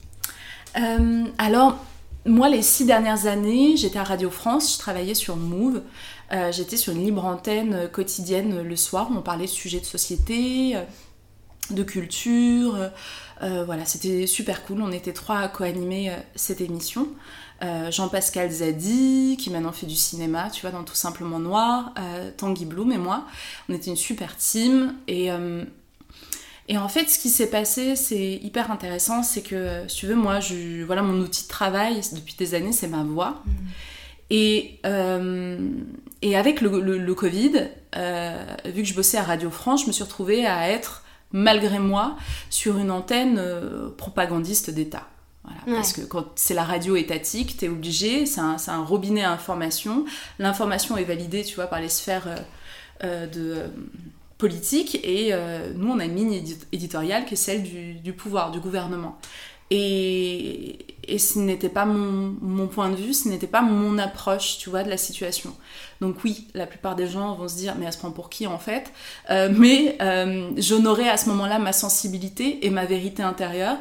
Alors, 1.38 1.78
moi, 2.26 2.48
les 2.48 2.62
six 2.62 2.86
dernières 2.86 3.26
années, 3.26 3.76
j'étais 3.76 3.98
à 3.98 4.04
Radio 4.04 4.30
France, 4.30 4.74
je 4.74 4.78
travaillais 4.78 5.14
sur 5.14 5.36
Move. 5.36 5.82
J'étais 6.30 6.76
sur 6.76 6.92
une 6.92 7.04
libre 7.04 7.24
antenne 7.24 7.88
quotidienne 7.92 8.62
le 8.62 8.76
soir, 8.76 9.10
où 9.10 9.14
on 9.14 9.22
parlait 9.22 9.46
de 9.46 9.50
sujets 9.50 9.80
de 9.80 9.84
société, 9.84 10.76
de 11.70 11.82
culture. 11.82 12.90
voilà, 13.40 13.84
c'était 13.84 14.26
super 14.26 14.64
cool. 14.64 14.82
On 14.82 14.92
était 14.92 15.12
trois 15.12 15.38
à 15.38 15.48
co-animer 15.48 16.12
cette 16.34 16.60
émission. 16.60 17.08
Euh, 17.62 17.90
Jean-Pascal 17.90 18.50
Zadi, 18.50 19.36
qui 19.38 19.48
maintenant 19.48 19.72
fait 19.72 19.86
du 19.86 19.94
cinéma, 19.94 20.50
tu 20.50 20.60
vois, 20.62 20.70
dans 20.70 20.82
Tout 20.82 20.96
Simplement 20.96 21.38
Noir, 21.38 21.94
euh, 21.98 22.30
Tanguy 22.36 22.66
Bloom 22.66 22.90
et 22.92 22.98
moi. 22.98 23.26
On 23.68 23.74
était 23.74 23.90
une 23.90 23.96
super 23.96 24.36
team. 24.36 24.94
Et, 25.06 25.30
euh, 25.30 25.64
et 26.68 26.76
en 26.76 26.88
fait, 26.88 27.08
ce 27.08 27.18
qui 27.18 27.30
s'est 27.30 27.48
passé, 27.48 27.94
c'est 27.94 28.34
hyper 28.42 28.70
intéressant, 28.70 29.22
c'est 29.22 29.42
que, 29.42 29.84
si 29.88 29.98
tu 29.98 30.06
veux, 30.06 30.16
moi, 30.16 30.40
je, 30.40 30.82
voilà, 30.82 31.02
mon 31.02 31.18
outil 31.20 31.44
de 31.44 31.48
travail 31.48 32.00
depuis 32.12 32.34
des 32.36 32.54
années, 32.54 32.72
c'est 32.72 32.88
ma 32.88 33.04
voix. 33.04 33.42
Mm. 33.46 33.50
Et, 34.30 34.80
et 36.24 36.36
avec 36.36 36.60
le, 36.60 36.80
le 36.80 37.14
Covid, 37.14 37.68
vu 38.64 38.82
que 38.82 38.88
je 38.88 38.94
bossais 38.94 39.18
à 39.18 39.22
Radio 39.22 39.50
France, 39.50 39.82
je 39.82 39.86
me 39.86 39.92
suis 39.92 40.02
retrouvée 40.02 40.46
à 40.46 40.68
être, 40.68 41.04
malgré 41.30 41.78
moi, 41.78 42.16
sur 42.50 42.78
une 42.78 42.90
antenne 42.90 43.40
propagandiste 43.96 44.70
d'État. 44.70 45.06
Parce 45.66 45.92
que 45.92 46.00
quand 46.02 46.26
c'est 46.36 46.54
la 46.54 46.64
radio 46.64 46.96
étatique, 46.96 47.56
tu 47.58 47.66
es 47.66 47.68
obligé, 47.68 48.26
c'est 48.26 48.40
un, 48.40 48.56
un, 48.68 48.84
robinet 48.84 49.24
à 49.24 49.30
information. 49.30 50.04
L'information 50.38 50.96
est 50.96 51.04
validée, 51.04 51.44
tu 51.44 51.54
vois, 51.56 51.66
par 51.66 51.80
les 51.80 51.88
sphères 51.88 52.28
euh, 52.28 52.36
euh, 53.04 53.26
de 53.26 53.54
euh, 53.56 53.68
politique. 54.38 54.98
Et 55.04 55.32
nous, 55.74 55.90
on 55.90 55.98
a 55.98 56.04
une 56.04 56.16
ligne 56.16 56.42
éditoriale 56.72 57.24
qui 57.24 57.34
est 57.34 57.38
celle 57.38 57.62
du, 57.62 57.94
du 57.94 58.12
pouvoir, 58.12 58.50
du 58.50 58.60
gouvernement. 58.60 59.18
Et, 59.74 60.78
et 61.08 61.18
ce 61.18 61.38
n'était 61.38 61.68
pas 61.68 61.84
mon, 61.84 62.36
mon, 62.40 62.66
point 62.66 62.90
de 62.90 62.96
vue, 62.96 63.14
ce 63.14 63.28
n'était 63.28 63.46
pas 63.46 63.62
mon 63.62 63.98
approche, 63.98 64.58
tu 64.58 64.70
vois, 64.70 64.82
de 64.82 64.90
la 64.90 64.96
situation. 64.96 65.54
Donc 66.00 66.22
oui, 66.24 66.48
la 66.54 66.66
plupart 66.66 66.96
des 66.96 67.06
gens 67.06 67.34
vont 67.34 67.48
se 67.48 67.56
dire, 67.56 67.74
mais 67.78 67.86
elle 67.86 67.92
se 67.92 67.98
prend 67.98 68.10
pour 68.10 68.30
qui 68.30 68.46
en 68.46 68.58
fait? 68.58 68.92
Mais 69.28 69.98
j'honorais 70.56 71.08
à 71.08 71.16
ce 71.16 71.28
moment-là 71.30 71.58
ma 71.58 71.72
sensibilité 71.72 72.66
et 72.66 72.70
ma 72.70 72.84
vérité 72.84 73.22
intérieure. 73.22 73.78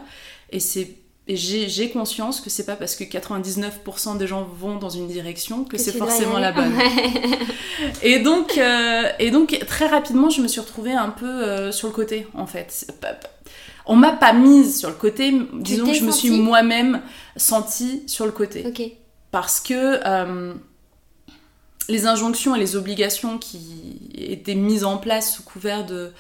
Et 0.52 0.60
c'est 0.60 0.96
j'ai 1.28 1.90
conscience 1.90 2.42
que 2.42 2.50
c'est 2.50 2.66
pas 2.66 2.76
parce 2.76 2.96
que 2.96 3.06
99% 3.06 4.18
des 4.18 4.28
gens 4.28 4.44
vont 4.44 4.76
dans 4.76 4.90
une 4.90 5.08
direction 5.08 5.64
que, 5.64 5.78
c'est 5.78 5.94
forcément 5.94 6.38
la 6.38 6.52
bonne. 6.52 6.74
et, 8.04 8.20
donc, 8.20 8.58
euh, 8.58 9.10
et 9.20 9.32
donc, 9.32 9.58
très 9.66 9.88
rapidement, 9.88 10.30
je 10.30 10.42
me 10.42 10.48
suis 10.48 10.60
retrouvée 10.60 10.92
un 10.92 11.10
peu 11.10 11.26
euh, 11.26 11.72
sur 11.72 11.88
le 11.88 11.94
côté, 11.94 12.28
en 12.34 12.46
fait. 12.46 12.92
On 13.86 13.96
m'a 13.96 14.12
pas 14.14 14.34
mise 14.34 14.80
sur 14.80 14.90
le 14.90 14.96
côté, 14.96 15.34
disons 15.54 15.86
que 15.88 15.94
je 15.94 16.06
me 16.06 16.12
suis 16.12 16.30
moi-même 16.30 17.02
sentie 17.36 18.04
sur 18.08 18.26
le 18.26 18.32
côté. 18.32 18.64
Parce 19.32 19.60
que 19.60 20.00
euh, 20.06 20.54
les 21.90 22.06
injonctions 22.06 22.56
et 22.56 22.60
les 22.60 22.76
obligations 22.76 23.38
qui 23.38 24.00
étaient 24.16 24.56
mises 24.56 24.86
en 24.86 24.98
place 24.98 25.36
sous 25.36 25.44
couvert 25.44 25.86
de 25.86 26.12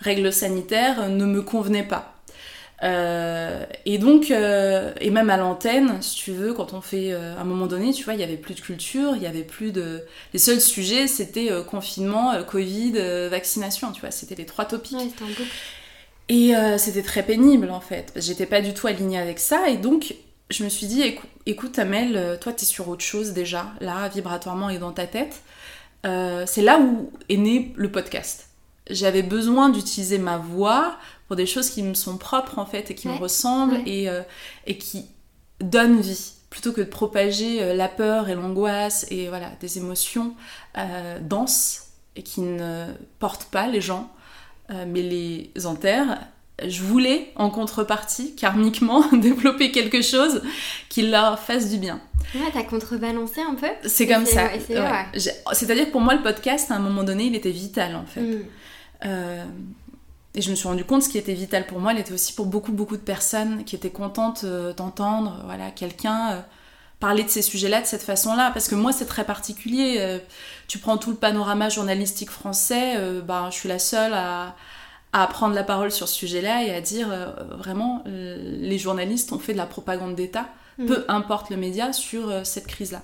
règles 0.00 0.32
sanitaires 0.32 1.08
ne 1.08 1.24
me 1.24 1.42
convenaient 1.42 1.86
pas. 1.86 2.14
Euh, 2.82 3.64
et 3.86 3.98
donc, 3.98 4.30
euh, 4.30 4.92
et 5.00 5.10
même 5.10 5.30
à 5.30 5.36
l'antenne, 5.36 6.02
si 6.02 6.16
tu 6.16 6.32
veux, 6.32 6.52
quand 6.52 6.74
on 6.74 6.80
fait, 6.80 7.12
euh, 7.12 7.36
à 7.36 7.40
un 7.40 7.44
moment 7.44 7.66
donné, 7.66 7.92
tu 7.92 8.04
vois, 8.04 8.14
il 8.14 8.20
y 8.20 8.24
avait 8.24 8.36
plus 8.36 8.54
de 8.54 8.60
culture, 8.60 9.16
il 9.16 9.22
y 9.22 9.26
avait 9.26 9.44
plus 9.44 9.72
de... 9.72 10.02
Les 10.32 10.38
seuls 10.38 10.60
sujets, 10.60 11.06
c'était 11.06 11.50
confinement, 11.66 12.34
Covid, 12.44 12.92
vaccination, 13.30 13.92
tu 13.92 14.00
vois, 14.00 14.10
c'était 14.10 14.34
les 14.34 14.46
trois 14.46 14.64
topics. 14.64 15.14
Et 16.28 16.52
c'était 16.78 17.02
très 17.02 17.22
pénible, 17.22 17.70
en 17.70 17.80
fait. 17.80 18.12
J'étais 18.16 18.46
pas 18.46 18.60
du 18.60 18.74
tout 18.74 18.86
alignée 18.86 19.18
avec 19.18 19.38
ça, 19.38 19.68
et 19.68 19.76
donc, 19.76 20.14
je 20.50 20.64
me 20.64 20.68
suis 20.68 20.86
dit, 20.86 21.02
écoute, 21.46 21.78
Amel, 21.78 22.38
toi, 22.40 22.52
t'es 22.52 22.64
sur 22.64 22.88
autre 22.88 23.04
chose 23.04 23.32
déjà, 23.32 23.72
là, 23.80 24.08
vibratoirement 24.08 24.70
et 24.70 24.78
dans 24.78 24.92
ta 24.92 25.06
tête. 25.06 25.42
c'est 26.02 26.62
là 26.62 26.78
où 26.78 27.10
est 27.28 27.36
né 27.36 27.72
le 27.76 27.90
podcast. 27.90 28.48
J'avais 28.90 29.22
besoin 29.22 29.70
d'utiliser 29.70 30.18
ma 30.18 30.36
voix 30.36 30.98
pour 31.26 31.36
des 31.36 31.46
choses 31.46 31.70
qui 31.70 31.82
me 31.82 31.94
sont 31.94 32.18
propres 32.18 32.58
en 32.58 32.66
fait 32.66 32.90
et 32.90 32.94
qui 32.94 33.08
me 33.08 33.16
ressemblent 33.16 33.80
et, 33.86 34.08
euh, 34.08 34.22
et 34.66 34.76
qui 34.76 35.06
donnent 35.60 36.00
vie 36.00 36.34
plutôt 36.50 36.72
que 36.72 36.82
de 36.82 36.86
propager 36.86 37.62
euh, 37.62 37.74
la 37.74 37.88
peur 37.88 38.28
et 38.28 38.34
l'angoisse 38.34 39.06
et 39.10 39.28
voilà 39.28 39.50
des 39.60 39.78
émotions 39.78 40.34
euh, 40.76 41.18
denses 41.20 41.88
et 42.16 42.22
qui 42.22 42.42
ne 42.42 42.86
portent 43.18 43.46
pas 43.46 43.66
les 43.66 43.80
gens 43.80 44.12
mais 44.70 45.02
les 45.02 45.66
enterrent 45.66 46.18
je 46.64 46.82
voulais 46.82 47.32
en 47.34 47.50
contrepartie 47.50 48.36
karmiquement 48.36 49.04
développer 49.12 49.72
quelque 49.72 50.02
chose 50.02 50.40
qui 50.88 51.02
leur 51.02 51.38
fasse 51.38 51.68
du 51.68 51.78
bien 51.78 52.00
Ouais, 52.34 52.50
t'as 52.52 52.62
contrebalancé 52.62 53.40
un 53.42 53.54
peu? 53.54 53.66
C'est 53.86 54.06
comme 54.06 54.24
ça. 54.24 54.48
C'est-à-dire 55.52 55.86
que 55.86 55.90
pour 55.90 56.00
moi, 56.00 56.14
le 56.14 56.22
podcast, 56.22 56.70
à 56.70 56.76
un 56.76 56.78
moment 56.78 57.02
donné, 57.02 57.24
il 57.24 57.34
était 57.34 57.50
vital 57.50 57.94
en 57.94 58.06
fait. 58.06 58.22
Mm. 58.22 58.44
Et 60.34 60.42
je 60.42 60.50
me 60.50 60.56
suis 60.56 60.66
rendu 60.66 60.84
compte 60.84 61.02
ce 61.02 61.08
qui 61.08 61.18
était 61.18 61.34
vital 61.34 61.66
pour 61.66 61.78
moi, 61.78 61.92
elle 61.92 62.00
était 62.00 62.12
aussi 62.12 62.32
pour 62.32 62.46
beaucoup 62.46 62.72
beaucoup 62.72 62.96
de 62.96 63.02
personnes 63.02 63.64
qui 63.64 63.76
étaient 63.76 63.90
contentes 63.90 64.42
euh, 64.44 64.72
d'entendre 64.72 65.40
voilà 65.44 65.70
quelqu'un 65.70 66.32
euh, 66.32 66.40
parler 67.04 67.24
de 67.24 67.28
ces 67.28 67.42
sujets-là 67.42 67.80
de 67.80 67.86
cette 67.86 68.02
façon-là 68.02 68.50
parce 68.52 68.68
que 68.68 68.74
moi 68.74 68.92
c'est 68.92 69.06
très 69.06 69.24
particulier. 69.24 69.96
Euh, 69.98 70.18
tu 70.68 70.78
prends 70.78 70.96
tout 70.96 71.10
le 71.10 71.16
panorama 71.16 71.68
journalistique 71.68 72.30
français, 72.30 72.96
ben 73.22 73.50
je 73.50 73.56
suis 73.56 73.68
la 73.68 73.78
seule 73.78 74.14
à, 74.14 74.56
à 75.12 75.26
prendre 75.26 75.54
la 75.54 75.64
parole 75.64 75.90
sur 75.90 76.08
ce 76.08 76.14
sujet-là 76.14 76.64
et 76.64 76.74
à 76.74 76.80
dire 76.80 77.08
vraiment 77.58 78.02
les 78.06 78.78
journalistes 78.78 79.30
ont 79.32 79.38
fait 79.38 79.52
de 79.52 79.58
la 79.58 79.66
propagande 79.66 80.14
d'État, 80.14 80.46
mmh. 80.78 80.86
peu 80.86 81.04
importe 81.08 81.50
le 81.50 81.58
média 81.58 81.92
sur 81.92 82.46
cette 82.46 82.66
crise-là. 82.66 83.02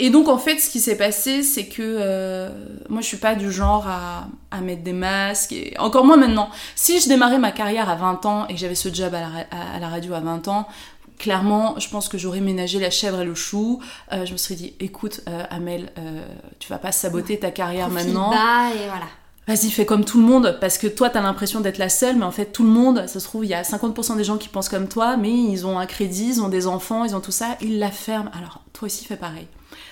Et 0.00 0.08
donc 0.08 0.28
en 0.28 0.38
fait, 0.38 0.58
ce 0.58 0.70
qui 0.70 0.80
s'est 0.80 0.96
passé, 0.96 1.42
c'est 1.42 1.66
que 1.66 1.82
euh, 1.82 2.48
moi 2.88 3.02
je 3.02 3.06
suis 3.06 3.18
pas 3.18 3.34
du 3.34 3.52
genre 3.52 3.86
à, 3.86 4.28
à, 4.50 4.62
mettre 4.62 4.82
des 4.82 4.94
masques, 4.94 5.52
et 5.52 5.74
encore 5.78 6.06
moins 6.06 6.16
maintenant. 6.16 6.48
Si 6.74 7.00
je 7.00 7.08
démarrais 7.08 7.38
ma 7.38 7.52
carrière 7.52 7.90
à 7.90 7.96
20 7.96 8.24
ans 8.24 8.46
et 8.48 8.54
que 8.54 8.58
j'avais 8.58 8.74
ce 8.74 8.92
job 8.92 9.14
à 9.14 9.20
la, 9.20 9.26
à, 9.50 9.78
la, 9.78 9.88
radio 9.90 10.14
à 10.14 10.20
20 10.20 10.48
ans, 10.48 10.66
clairement, 11.20 11.78
je 11.78 11.88
pense 11.88 12.08
que 12.08 12.18
j'aurais 12.18 12.40
ménagé 12.40 12.80
la 12.80 12.90
chèvre 12.90 13.20
et 13.20 13.24
le 13.24 13.36
chou. 13.36 13.80
Euh, 14.12 14.26
je 14.26 14.32
me 14.32 14.36
serais 14.36 14.56
dit, 14.56 14.74
écoute, 14.80 15.20
euh, 15.28 15.44
Amel, 15.50 15.92
tu 16.58 16.68
vas 16.68 16.78
pas 16.78 16.90
saboter 16.90 17.38
ta 17.38 17.52
carrière 17.52 17.88
maintenant. 17.90 18.32
et 18.32 18.86
voilà. 18.88 19.06
Vas-y, 19.46 19.70
fais 19.70 19.84
comme 19.84 20.04
tout 20.04 20.20
le 20.20 20.26
monde, 20.26 20.58
parce 20.60 20.78
que 20.78 20.86
toi, 20.86 21.10
t'as 21.10 21.22
l'impression 21.22 21.60
d'être 21.60 21.78
la 21.78 21.88
seule, 21.88 22.16
mais 22.16 22.24
en 22.24 22.30
fait, 22.30 22.46
tout 22.46 22.62
le 22.62 22.68
monde, 22.68 23.06
ça 23.08 23.18
se 23.18 23.24
trouve, 23.24 23.44
il 23.44 23.48
y 23.48 23.54
a 23.54 23.62
50% 23.62 24.16
des 24.16 24.22
gens 24.22 24.38
qui 24.38 24.48
pensent 24.48 24.68
comme 24.68 24.86
toi, 24.86 25.16
mais 25.16 25.32
ils 25.32 25.66
ont 25.66 25.78
un 25.78 25.86
crédit, 25.86 26.28
ils 26.28 26.42
ont 26.42 26.48
des 26.48 26.66
enfants, 26.66 27.04
ils 27.04 27.16
ont 27.16 27.20
tout 27.20 27.32
ça, 27.32 27.56
ils 27.60 27.78
la 27.78 27.90
ferment. 27.90 28.30
Alors, 28.36 28.62
toi 28.72 28.86
aussi, 28.86 29.04
fais 29.04 29.16
pareil. 29.16 29.48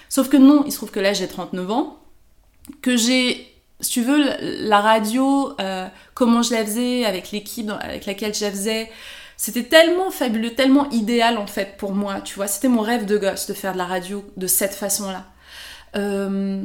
Sauf 0.09 0.29
que 0.29 0.37
non, 0.37 0.63
il 0.67 0.73
se 0.73 0.77
trouve 0.77 0.91
que 0.91 1.01
là 1.01 1.13
j'ai 1.13 1.29
39 1.29 1.71
ans, 1.71 1.99
que 2.83 2.97
j'ai, 2.97 3.53
si 3.81 3.91
tu 3.91 4.03
veux, 4.03 4.19
la 4.41 4.81
radio, 4.81 5.53
euh, 5.61 5.89
comment 6.15 6.43
je 6.43 6.55
la 6.55 6.65
faisais, 6.65 7.05
avec 7.05 7.31
l'équipe 7.31 7.71
avec 7.81 8.07
laquelle 8.07 8.35
je 8.35 8.45
la 8.45 8.51
faisais, 8.51 8.91
c'était 9.39 9.63
tellement 9.63 10.11
fabuleux, 10.11 10.55
tellement 10.55 10.91
idéal 10.91 11.39
en 11.39 11.47
fait 11.47 11.79
pour 11.79 11.93
moi, 11.93 12.21
tu 12.21 12.35
vois. 12.35 12.47
C'était 12.47 12.69
mon 12.69 12.83
rêve 12.83 13.07
de 13.07 13.17
gosse 13.17 13.47
de 13.47 13.55
faire 13.55 13.73
de 13.73 13.79
la 13.79 13.87
radio 13.87 14.23
de 14.37 14.47
cette 14.47 14.75
façon-là. 14.75 15.25
Euh, 15.97 16.63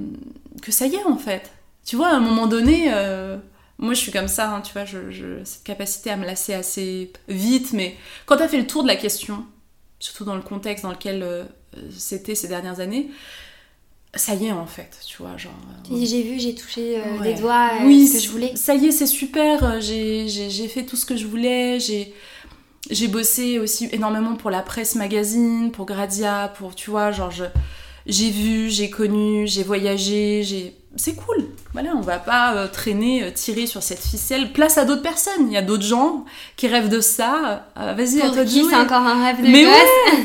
que 0.61 0.73
ça 0.73 0.85
y 0.85 0.95
est 0.95 1.05
en 1.05 1.17
fait. 1.17 1.49
Tu 1.85 1.95
vois, 1.95 2.09
à 2.09 2.15
un 2.15 2.19
moment 2.19 2.47
donné, 2.47 2.87
euh, 2.89 3.37
moi 3.77 3.93
je 3.93 3.99
suis 3.99 4.11
comme 4.11 4.27
ça, 4.27 4.53
hein, 4.53 4.61
tu 4.61 4.73
vois, 4.73 4.83
je, 4.83 5.41
cette 5.45 5.63
capacité 5.63 6.09
à 6.09 6.17
me 6.17 6.25
lasser 6.25 6.53
assez 6.53 7.13
vite, 7.29 7.71
mais 7.71 7.95
quand 8.25 8.35
tu 8.35 8.43
as 8.43 8.49
fait 8.49 8.57
le 8.57 8.67
tour 8.67 8.83
de 8.83 8.89
la 8.89 8.97
question, 8.97 9.45
surtout 9.99 10.25
dans 10.25 10.35
le 10.35 10.41
contexte 10.41 10.83
dans 10.83 10.91
lequel 10.91 11.47
c'était 11.95 12.35
ces 12.35 12.49
dernières 12.49 12.81
années, 12.81 13.09
ça 14.15 14.35
y 14.35 14.45
est 14.45 14.51
en 14.51 14.67
fait, 14.67 14.99
tu 15.07 15.17
vois, 15.17 15.37
genre... 15.37 15.53
Euh, 15.91 15.97
j'ai 16.05 16.21
vu, 16.21 16.39
j'ai 16.39 16.53
touché 16.53 16.97
euh, 16.97 17.23
les 17.23 17.33
doigts, 17.33 17.69
euh, 17.81 17.85
oui, 17.85 18.07
ce 18.07 18.13
que 18.13 18.19
je 18.19 18.29
voulais. 18.29 18.55
Ça 18.55 18.75
y 18.75 18.87
est, 18.87 18.91
c'est 18.91 19.07
super, 19.07 19.81
j'ai 19.81 20.67
fait 20.67 20.83
tout 20.83 20.95
ce 20.95 21.05
que 21.05 21.17
je 21.17 21.25
voulais, 21.25 21.79
j'ai 21.79 22.13
bossé 23.07 23.59
aussi 23.59 23.89
énormément 23.91 24.35
pour 24.35 24.51
la 24.51 24.61
presse 24.61 24.95
magazine, 24.95 25.71
pour 25.71 25.85
Gradia, 25.85 26.53
pour, 26.57 26.75
tu 26.75 26.89
vois, 26.89 27.11
genre, 27.11 27.31
j'ai 28.05 28.29
vu, 28.29 28.69
j'ai 28.69 28.89
connu, 28.89 29.47
j'ai 29.47 29.63
voyagé, 29.63 30.43
j'ai 30.43 30.75
c'est 30.95 31.15
cool. 31.15 31.47
Voilà, 31.73 31.95
on 31.95 32.01
va 32.01 32.19
pas 32.19 32.53
euh, 32.53 32.67
traîner, 32.67 33.23
euh, 33.23 33.31
tirer 33.31 33.65
sur 33.65 33.81
cette 33.81 33.99
ficelle. 33.99 34.53
Place 34.53 34.77
à 34.77 34.85
d'autres 34.85 35.01
personnes. 35.01 35.47
Il 35.47 35.53
y 35.53 35.57
a 35.57 35.63
d'autres 35.63 35.83
gens 35.83 36.25
qui 36.55 36.67
rêvent 36.67 36.89
de 36.89 37.01
ça. 37.01 37.65
Euh, 37.79 37.93
vas-y, 37.93 38.21
à 38.21 38.29
toi 38.29 38.43
de 38.43 38.49
c'est 38.49 38.75
encore 38.75 39.01
un 39.01 39.23
rêve 39.25 39.41
de 39.41 39.47
Mais 39.47 39.65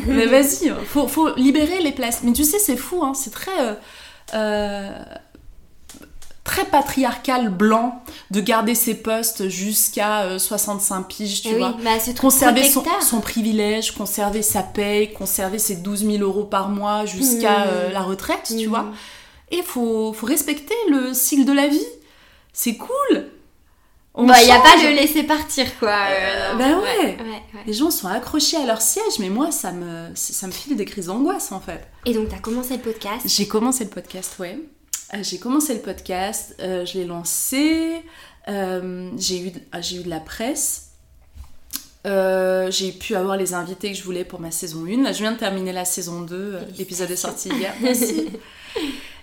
mais 0.07 0.27
vas-y, 0.27 0.71
faut, 0.87 1.09
faut 1.09 1.35
libérer 1.37 1.81
les 1.81 1.93
places. 1.93 2.21
Mais 2.23 2.33
tu 2.33 2.45
sais, 2.45 2.59
c'est 2.59 2.77
fou, 2.77 3.03
hein, 3.03 3.15
c'est 3.15 3.31
très 3.31 3.79
très 6.49 6.65
patriarcal 6.65 7.51
blanc 7.51 8.03
de 8.31 8.41
garder 8.41 8.75
ses 8.75 8.95
postes 8.95 9.51
jusqu'à 9.51 10.39
65 10.39 11.03
piges, 11.03 11.43
tu 11.43 11.55
vois. 11.55 11.77
Bah, 11.85 11.91
conserver 12.19 12.65
son, 12.65 12.83
son, 13.03 13.21
privilège, 13.21 13.91
conserver 13.91 14.41
sa 14.41 14.63
paye, 14.63 15.13
conserver 15.13 15.59
ses 15.59 15.77
12 15.77 16.07
000 16.07 16.23
euros 16.23 16.45
par 16.45 16.71
mois 16.71 17.05
jusqu'à 17.05 17.67
mmh. 17.67 17.93
la 17.93 18.01
retraite, 18.01 18.45
tu 18.59 18.67
mmh. 18.67 18.71
vois. 18.71 18.87
Et 19.51 19.63
faut, 19.63 20.15
faut 20.15 20.25
respecter 20.25 20.75
le 20.89 21.13
cycle 21.13 21.45
de 21.45 21.53
la 21.53 21.69
vie. 21.69 21.87
C'est 22.55 22.79
cool. 22.79 23.27
il 24.17 24.23
n'y 24.23 24.29
bah, 24.29 24.35
a 24.35 24.61
pas 24.61 24.83
de 24.83 24.89
laisser 24.97 25.25
partir, 25.25 25.79
quoi. 25.79 25.97
Euh, 26.09 26.55
bah 26.55 26.79
ouais. 26.79 27.19
Les 27.67 27.75
gens 27.75 27.91
sont 27.91 28.09
accrochés 28.09 28.57
à 28.57 28.65
leur 28.65 28.81
siège, 28.81 29.19
mais 29.19 29.29
moi, 29.29 29.51
ça 29.51 29.71
me, 29.71 30.09
ça 30.15 30.47
me 30.47 30.53
file 30.53 30.77
des 30.77 30.87
crises 30.87 31.07
d'angoisse, 31.07 31.53
en 31.53 31.61
fait. 31.61 31.87
Et 32.07 32.15
donc, 32.15 32.31
tu 32.31 32.35
as 32.35 32.39
commencé 32.39 32.75
le 32.75 32.83
podcast 32.83 33.27
J'ai 33.27 33.47
commencé 33.47 33.85
le 33.85 33.91
podcast, 33.91 34.39
ouais. 34.39 34.59
Euh, 35.15 35.19
j'ai 35.23 35.39
commencé 35.39 35.75
le 35.75 35.81
podcast, 35.81 36.55
euh, 36.61 36.85
je 36.85 36.99
l'ai 36.99 37.05
lancé, 37.05 38.03
j'ai 38.47 39.41
eu, 39.41 39.53
ah, 39.73 39.81
eu 39.81 40.03
de 40.03 40.09
la 40.09 40.21
presse. 40.21 40.91
j'ai 42.05 42.93
pu 42.93 43.15
avoir 43.15 43.37
les 43.37 43.55
invités 43.55 43.93
que 43.93 43.99
je 43.99 44.03
voulais 44.03 44.25
pour 44.25 44.41
ma 44.41 44.51
saison 44.51 44.87
1. 44.87 45.03
Là, 45.03 45.13
je 45.13 45.19
viens 45.19 45.33
de 45.33 45.39
terminer 45.39 45.73
la 45.73 45.85
saison 45.85 46.23
2. 46.23 46.59
L'épisode 46.79 47.11
est 47.11 47.17
sorti 47.17 47.51
hier. 47.51 47.75
Merci. 47.81 48.29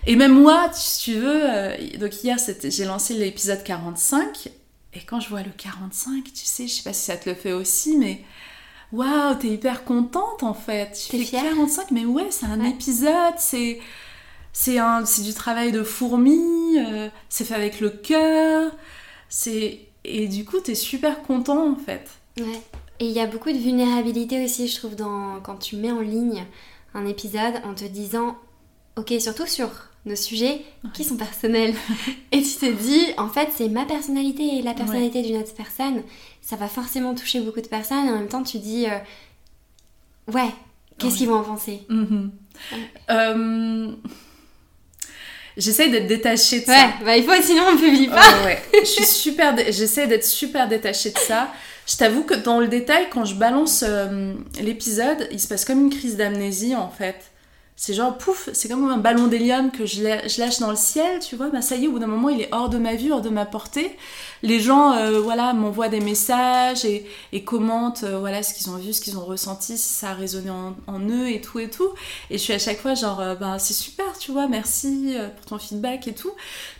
Et 0.06 0.14
même 0.14 0.40
moi, 0.40 0.70
si 0.72 1.02
tu 1.04 1.18
veux, 1.18 1.98
donc 1.98 2.22
hier, 2.22 2.36
j'ai 2.62 2.84
lancé 2.84 3.14
l'épisode 3.14 3.64
45 3.64 4.50
et 4.96 5.00
quand 5.00 5.20
je 5.20 5.28
vois 5.28 5.42
le 5.42 5.50
45, 5.50 6.24
tu 6.24 6.46
sais, 6.46 6.66
je 6.66 6.72
sais 6.72 6.82
pas 6.82 6.94
si 6.94 7.04
ça 7.04 7.18
te 7.18 7.28
le 7.28 7.34
fait 7.34 7.52
aussi, 7.52 7.98
mais 7.98 8.24
waouh, 8.92 9.34
t'es 9.34 9.48
hyper 9.48 9.84
contente 9.84 10.42
en 10.42 10.54
fait. 10.54 10.92
Tu 10.92 11.18
fais 11.18 11.24
45, 11.24 11.90
mais 11.90 12.06
ouais, 12.06 12.28
c'est 12.30 12.46
un 12.46 12.64
épisode, 12.64 13.34
c'est 13.36 13.78
c'est 14.58 14.78
un 14.78 15.04
c'est 15.04 15.20
du 15.20 15.34
travail 15.34 15.70
de 15.70 15.82
fourmi, 15.82 16.78
euh, 16.78 17.10
c'est 17.28 17.44
fait 17.44 17.54
avec 17.54 17.78
le 17.78 17.90
cœur, 17.90 18.72
c'est 19.28 19.80
et 20.02 20.28
du 20.28 20.46
coup, 20.46 20.60
t'es 20.60 20.74
super 20.74 21.22
content 21.22 21.70
en 21.70 21.76
fait. 21.76 22.08
Ouais. 22.38 22.62
Et 22.98 23.04
il 23.04 23.12
y 23.12 23.20
a 23.20 23.26
beaucoup 23.26 23.52
de 23.52 23.58
vulnérabilité 23.58 24.42
aussi, 24.42 24.66
je 24.66 24.76
trouve, 24.76 24.96
dans 24.96 25.40
quand 25.42 25.56
tu 25.56 25.76
mets 25.76 25.92
en 25.92 26.00
ligne 26.00 26.46
un 26.94 27.04
épisode 27.04 27.60
en 27.64 27.74
te 27.74 27.84
disant, 27.84 28.38
ok, 28.96 29.12
surtout 29.20 29.46
sur 29.46 29.68
nos 30.06 30.16
sujets 30.16 30.62
qui 30.94 31.04
sont 31.04 31.18
personnels. 31.18 31.74
et 32.32 32.40
tu 32.40 32.56
te 32.56 32.72
dis, 32.72 33.12
en 33.18 33.28
fait, 33.28 33.50
c'est 33.54 33.68
ma 33.68 33.84
personnalité 33.84 34.56
et 34.56 34.62
la 34.62 34.72
personnalité 34.72 35.20
d'une 35.20 35.36
autre 35.36 35.52
personne. 35.54 36.02
Ça 36.40 36.56
va 36.56 36.68
forcément 36.68 37.14
toucher 37.14 37.40
beaucoup 37.40 37.60
de 37.60 37.68
personnes. 37.68 38.06
Et 38.06 38.10
en 38.10 38.20
même 38.20 38.28
temps, 38.28 38.42
tu 38.42 38.58
dis, 38.58 38.86
euh, 38.86 40.32
ouais, 40.32 40.48
qu'est-ce 40.96 41.18
qu'ils 41.18 41.28
vont 41.28 41.40
en 41.40 41.44
penser? 41.44 41.82
Mm-hmm. 41.90 42.30
euh, 43.10 43.92
J'essaie 45.56 45.88
d'être 45.88 46.06
détachée 46.06 46.60
de 46.60 46.66
ça. 46.66 46.72
Ouais, 46.72 46.90
bah 47.04 47.16
il 47.16 47.24
faut, 47.24 47.32
sinon 47.42 47.62
on 47.72 47.76
publie 47.76 48.08
pas. 48.08 48.44
ouais. 48.44 48.62
Je 48.80 48.84
suis 48.86 49.04
super, 49.06 49.54
j'essaie 49.70 50.06
d'être 50.06 50.24
super 50.24 50.68
détachée 50.68 51.10
de 51.10 51.18
ça. 51.18 51.50
Je 51.88 51.96
t'avoue 51.96 52.24
que 52.24 52.34
dans 52.34 52.58
le 52.60 52.66
détail, 52.66 53.06
quand 53.10 53.24
je 53.24 53.34
balance 53.36 53.84
euh, 53.86 54.34
l'épisode, 54.60 55.28
il 55.30 55.40
se 55.40 55.46
passe 55.48 55.64
comme 55.64 55.80
une 55.80 55.90
crise 55.90 56.16
d'amnésie 56.16 56.74
en 56.74 56.88
fait 56.90 57.16
c'est 57.78 57.92
genre 57.92 58.16
pouf, 58.16 58.48
c'est 58.54 58.68
comme 58.70 58.88
un 58.90 58.96
ballon 58.96 59.26
d'hélium 59.26 59.70
que 59.70 59.84
je, 59.84 60.02
lâche 60.02 60.58
dans 60.60 60.70
le 60.70 60.76
ciel, 60.76 61.18
tu 61.20 61.36
vois, 61.36 61.50
bah 61.50 61.60
ça 61.60 61.76
y 61.76 61.84
est, 61.84 61.88
au 61.88 61.92
bout 61.92 61.98
d'un 61.98 62.06
moment 62.06 62.30
il 62.30 62.40
est 62.40 62.48
hors 62.50 62.70
de 62.70 62.78
ma 62.78 62.94
vue, 62.94 63.12
hors 63.12 63.20
de 63.20 63.28
ma 63.28 63.44
portée. 63.44 63.94
Les 64.42 64.60
gens, 64.60 64.92
euh, 64.92 65.20
voilà, 65.20 65.52
m'envoient 65.52 65.90
des 65.90 66.00
messages 66.00 66.86
et, 66.86 67.04
commentent, 67.44 68.04
euh, 68.04 68.18
voilà, 68.18 68.42
ce 68.42 68.54
qu'ils 68.54 68.70
ont 68.70 68.76
vu, 68.76 68.94
ce 68.94 69.02
qu'ils 69.02 69.18
ont 69.18 69.24
ressenti, 69.26 69.76
si 69.76 69.90
ça 69.90 70.10
a 70.10 70.14
résonné 70.14 70.50
en, 70.50 71.00
eux 71.00 71.28
et 71.28 71.42
tout 71.42 71.58
et 71.58 71.68
tout. 71.68 71.90
Et 72.30 72.38
je 72.38 72.42
suis 72.42 72.54
à 72.54 72.58
chaque 72.58 72.78
fois 72.78 72.94
genre, 72.94 73.20
euh, 73.20 73.34
bah 73.34 73.58
c'est 73.58 73.74
super, 73.74 74.18
tu 74.18 74.32
vois, 74.32 74.48
merci 74.48 75.14
pour 75.36 75.44
ton 75.44 75.58
feedback 75.58 76.08
et 76.08 76.14
tout. 76.14 76.32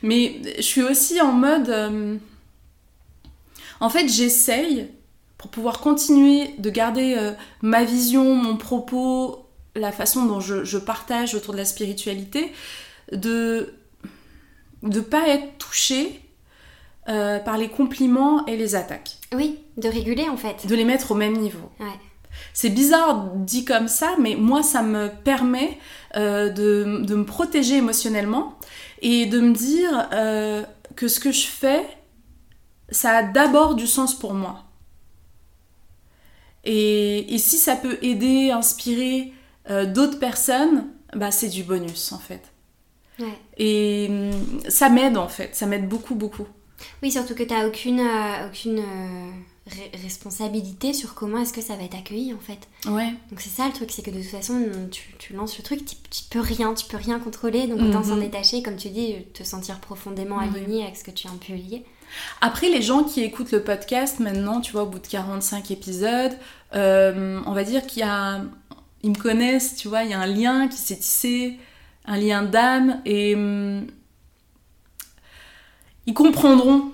Mais 0.02 0.40
je 0.56 0.62
suis 0.62 0.82
aussi 0.82 1.20
en 1.20 1.32
mode, 1.32 2.20
en 3.80 3.90
fait, 3.90 4.08
j'essaye 4.08 4.88
pour 5.36 5.50
pouvoir 5.50 5.80
continuer 5.80 6.54
de 6.56 6.70
garder 6.70 7.34
ma 7.60 7.84
vision, 7.84 8.34
mon 8.34 8.56
propos 8.56 9.45
la 9.76 9.92
façon 9.92 10.26
dont 10.26 10.40
je, 10.40 10.78
partage 10.78 11.34
autour 11.34 11.52
de 11.52 11.58
la 11.58 11.64
spiritualité, 11.64 12.52
de 13.12 13.74
ne 14.82 15.00
pas 15.00 15.28
être 15.28 15.58
touchée 15.58 16.20
euh, 17.08 17.38
par 17.38 17.56
les 17.56 17.68
compliments 17.68 18.44
et 18.46 18.56
les 18.56 18.74
attaques. 18.74 19.16
Oui, 19.32 19.58
de 19.76 19.88
réguler 19.88 20.28
en 20.28 20.36
fait. 20.36 20.66
De 20.66 20.74
les 20.74 20.84
mettre 20.84 21.12
au 21.12 21.14
même 21.14 21.36
niveau. 21.36 21.70
C'est 22.52 22.70
bizarre 22.70 23.30
dit 23.34 23.64
comme 23.64 23.88
ça, 23.88 24.14
mais 24.18 24.34
moi 24.34 24.62
ça 24.62 24.82
me 24.82 25.08
permet 25.08 25.78
euh, 26.16 26.50
de, 26.50 27.14
me 27.14 27.24
protéger 27.24 27.76
émotionnellement 27.76 28.58
et 29.02 29.26
de 29.26 29.40
me 29.40 29.52
dire 29.52 30.08
euh, 30.12 30.64
que 30.96 31.08
ce 31.08 31.20
que 31.20 31.32
je 31.32 31.46
fais, 31.46 31.86
ça 32.90 33.18
a 33.18 33.22
d'abord 33.22 33.74
du 33.74 33.86
sens 33.86 34.18
pour 34.18 34.34
moi. 34.34 34.64
Et, 36.64 37.32
et, 37.32 37.38
si 37.38 37.58
ça 37.58 37.76
peut 37.76 37.98
aider, 38.02 38.50
inspirer 38.50 39.32
euh, 39.70 39.86
d'autres 39.86 40.18
personnes, 40.18 40.86
bah, 41.14 41.30
c'est 41.30 41.48
du 41.48 41.62
bonus 41.62 42.12
en 42.12 42.18
fait. 42.18 42.42
Et 43.56 44.08
hum, 44.10 44.30
ça 44.68 44.90
m'aide 44.90 45.16
en 45.16 45.28
fait, 45.28 45.54
ça 45.54 45.66
m'aide 45.66 45.88
beaucoup, 45.88 46.14
beaucoup. 46.14 46.46
Oui, 47.02 47.10
surtout 47.10 47.34
que 47.34 47.42
tu 47.42 47.54
n'as 47.54 47.66
aucune, 47.66 48.00
euh, 48.00 48.48
aucune 48.48 48.80
euh, 48.80 49.30
responsabilité 50.02 50.92
sur 50.92 51.14
comment 51.14 51.38
est-ce 51.38 51.54
que 51.54 51.62
ça 51.62 51.74
va 51.76 51.84
être 51.84 51.96
accueilli 51.96 52.34
en 52.34 52.38
fait. 52.38 52.68
Ouais. 52.86 53.14
Donc 53.30 53.40
c'est 53.40 53.48
ça 53.48 53.66
le 53.66 53.72
truc, 53.72 53.90
c'est 53.90 54.02
que 54.02 54.10
de 54.10 54.20
toute 54.20 54.30
façon, 54.30 54.60
tu, 54.90 55.14
tu 55.18 55.32
lances 55.32 55.56
le 55.56 55.64
truc, 55.64 55.86
tu, 55.86 55.96
tu, 56.10 56.24
peux 56.28 56.40
rien, 56.40 56.74
tu 56.74 56.84
peux 56.84 56.98
rien 56.98 57.18
contrôler, 57.18 57.66
donc 57.66 57.80
autant 57.80 58.04
s'en 58.04 58.16
mhm. 58.16 58.24
détacher, 58.24 58.62
comme 58.62 58.76
tu 58.76 58.90
dis, 58.90 59.14
te 59.32 59.42
sentir 59.42 59.80
profondément 59.80 60.38
aligné 60.38 60.82
avec 60.82 60.96
ce 60.96 61.04
que 61.04 61.10
tu 61.10 61.26
as 61.26 61.30
publié. 61.30 61.86
Après, 62.42 62.68
les 62.68 62.82
gens 62.82 63.02
qui 63.02 63.22
écoutent 63.22 63.50
le 63.52 63.62
podcast 63.62 64.20
maintenant, 64.20 64.60
tu 64.60 64.72
vois, 64.72 64.82
au 64.82 64.86
bout 64.86 64.98
de 64.98 65.06
45 65.06 65.70
épisodes, 65.70 66.36
on 66.72 67.52
va 67.52 67.64
dire 67.64 67.86
qu'il 67.86 68.00
y 68.00 68.04
a 68.04 68.42
ils 69.06 69.10
me 69.10 69.16
connaissent, 69.16 69.76
tu 69.76 69.86
vois, 69.86 70.02
il 70.02 70.10
y 70.10 70.14
a 70.14 70.20
un 70.20 70.26
lien 70.26 70.66
qui 70.66 70.78
s'est 70.78 70.96
tissé, 70.96 71.58
un 72.06 72.18
lien 72.18 72.42
d'âme, 72.42 73.00
et 73.04 73.36
hum, 73.36 73.86
ils 76.06 76.12
comprendront, 76.12 76.90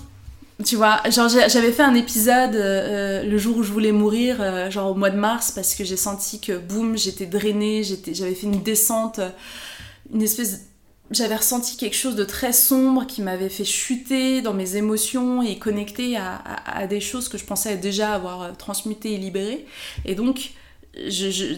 tu 0.63 0.77
vois. 0.77 1.01
Genre, 1.09 1.31
j'avais 1.31 1.73
fait 1.73 1.83
un 1.83 1.95
épisode 1.95 2.55
euh, 2.55 3.23
le 3.23 3.39
jour 3.39 3.57
où 3.57 3.63
je 3.63 3.73
voulais 3.73 3.93
mourir, 3.93 4.37
euh, 4.41 4.71
genre 4.71 4.91
au 4.91 4.95
mois 4.95 5.09
de 5.09 5.17
mars, 5.17 5.53
parce 5.53 5.75
que 5.75 5.85
j'ai 5.85 5.97
senti 5.97 6.39
que, 6.39 6.59
boum, 6.59 6.99
j'étais 6.99 7.25
drainée, 7.25 7.83
j'avais 7.83 8.35
fait 8.35 8.47
une 8.47 8.63
descente, 8.63 9.19
une 10.13 10.21
espèce 10.21 10.67
j'avais 11.11 11.37
ressenti 11.37 11.77
quelque 11.77 11.97
chose 11.97 12.17
de 12.17 12.25
très 12.25 12.55
sombre 12.55 13.07
qui 13.07 13.21
m'avait 13.21 13.51
fait 13.51 13.67
chuter 13.67 14.41
dans 14.41 14.55
mes 14.55 14.77
émotions 14.77 15.43
et 15.43 15.59
connecter 15.59 16.17
à, 16.17 16.37
à, 16.37 16.87
des 16.87 17.01
choses 17.01 17.29
que 17.29 17.37
je 17.37 17.45
pensais 17.45 17.77
déjà 17.77 18.15
avoir 18.15 18.43
euh, 18.43 18.53
transmutées 18.57 19.13
et 19.13 19.19
libérées. 19.19 19.67
Et 20.07 20.15
donc, 20.15 20.53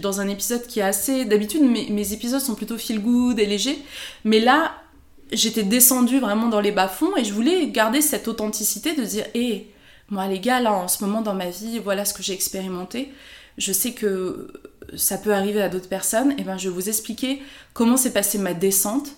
dans 0.00 0.20
un 0.20 0.28
épisode 0.28 0.66
qui 0.66 0.80
est 0.80 0.84
assez. 0.84 1.24
D'habitude, 1.24 1.62
mes, 1.62 2.12
épisodes 2.12 2.40
sont 2.40 2.54
plutôt 2.54 2.78
feel 2.78 3.00
good 3.00 3.38
et 3.38 3.46
légers. 3.46 3.78
Mais 4.24 4.40
là, 4.40 4.74
j'étais 5.32 5.64
descendue 5.64 6.20
vraiment 6.20 6.48
dans 6.48 6.60
les 6.60 6.72
bas-fonds 6.72 7.16
et 7.16 7.24
je 7.24 7.32
voulais 7.32 7.68
garder 7.68 8.00
cette 8.00 8.28
authenticité 8.28 8.94
de 8.94 9.04
dire 9.04 9.26
Hé, 9.34 9.70
moi, 10.08 10.28
les 10.28 10.40
gars, 10.40 10.60
là, 10.60 10.72
en 10.72 10.88
ce 10.88 11.02
moment 11.04 11.20
dans 11.20 11.34
ma 11.34 11.50
vie, 11.50 11.78
voilà 11.78 12.04
ce 12.04 12.14
que 12.14 12.22
j'ai 12.22 12.32
expérimenté. 12.32 13.12
Je 13.58 13.72
sais 13.72 13.92
que 13.92 14.52
ça 14.96 15.18
peut 15.18 15.32
arriver 15.32 15.62
à 15.62 15.68
d'autres 15.68 15.88
personnes. 15.88 16.34
Et 16.38 16.42
ben, 16.42 16.56
je 16.58 16.68
vais 16.68 16.74
vous 16.74 16.88
expliquer 16.88 17.42
comment 17.72 17.96
s'est 17.96 18.12
passée 18.12 18.38
ma 18.38 18.54
descente 18.54 19.10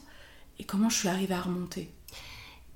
et 0.59 0.65
comment 0.65 0.89
je 0.89 0.99
suis 0.99 1.09
arrivée 1.09 1.35
à 1.35 1.41
remonter. 1.41 1.91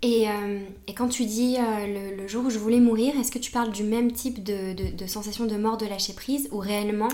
Euh, 0.05 0.61
et, 0.87 0.95
quand 0.95 1.09
tu 1.09 1.27
dis 1.27 1.57
euh, 1.59 2.17
le, 2.17 2.27
jour 2.27 2.47
où 2.47 2.51
je 2.51 2.59
voulais 2.59 2.81
mourir, 2.81 3.15
est-ce 3.21 3.31
que 3.31 3.39
tu 3.39 3.51
parles 3.51 3.71
du 3.71 3.85
même 3.85 4.13
type 4.13 4.43
de, 4.43 4.73
de, 4.73 5.07
sensation 5.07 5.45
de 5.45 5.57
mort, 5.57 5.77
de 5.77 5.87
lâcher 5.87 6.15
prise, 6.15 6.49
ou 6.53 6.59
réellement 6.59 7.09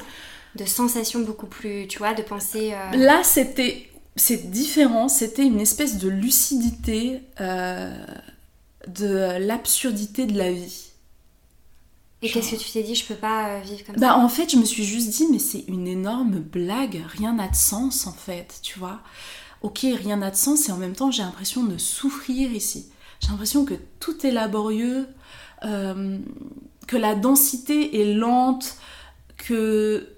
de 0.54 0.64
sensation 0.64 1.20
beaucoup 1.20 1.46
plus, 1.46 1.88
tu 1.88 1.98
vois, 1.98 2.14
de 2.14 2.22
penser... 2.22 2.72
Euh, 2.72 2.96
Là, 2.96 3.22
c'était... 3.24 3.90
C'est 4.18 4.50
différent, 4.50 5.08
c'était 5.08 5.44
une 5.44 5.60
espèce 5.60 5.98
de 5.98 6.08
lucidité 6.08 7.20
de 7.38 9.46
l'absurdité 9.46 10.24
de 10.24 10.38
la 10.38 10.50
vie. 10.50 10.86
Et 12.22 12.30
qu'est-ce 12.30 12.52
que 12.52 12.56
tu 12.56 12.72
t'es 12.72 12.82
dit 12.82 12.94
Je 12.94 13.04
peux 13.04 13.14
pas 13.14 13.60
vivre 13.60 13.84
comme 13.84 13.96
bah, 13.96 14.08
ça? 14.08 14.16
En 14.16 14.30
fait, 14.30 14.50
je 14.50 14.56
me 14.56 14.64
suis 14.64 14.84
juste 14.84 15.10
dit, 15.10 15.26
mais 15.30 15.38
c'est 15.38 15.64
une 15.68 15.86
énorme 15.86 16.38
blague, 16.38 17.04
rien 17.08 17.34
n'a 17.34 17.48
de 17.48 17.54
sens 17.54 18.06
en 18.06 18.14
fait, 18.14 18.60
tu 18.62 18.78
vois 18.78 19.02
ok, 19.62 19.80
rien 19.82 20.16
n'a 20.16 20.30
de 20.30 20.36
sens 20.36 20.68
et 20.68 20.72
en 20.72 20.76
même 20.76 20.94
temps 20.94 21.10
j'ai 21.10 21.22
l'impression 21.22 21.64
de 21.64 21.78
souffrir 21.78 22.52
ici. 22.52 22.86
J'ai 23.20 23.28
l'impression 23.28 23.64
que 23.64 23.74
tout 24.00 24.26
est 24.26 24.30
laborieux, 24.30 25.06
euh, 25.64 26.18
que 26.86 26.96
la 26.96 27.14
densité 27.14 28.00
est 28.00 28.14
lente, 28.14 28.76
que 29.36 30.08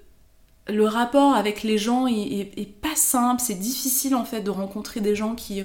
le 0.67 0.85
rapport 0.85 1.33
avec 1.35 1.63
les 1.63 1.77
gens 1.77 2.07
est, 2.07 2.81
pas 2.81 2.95
simple, 2.95 3.41
c'est 3.43 3.55
difficile 3.55 4.15
en 4.15 4.25
fait 4.25 4.41
de 4.41 4.49
rencontrer 4.49 4.99
des 4.99 5.15
gens 5.15 5.35
qui 5.35 5.63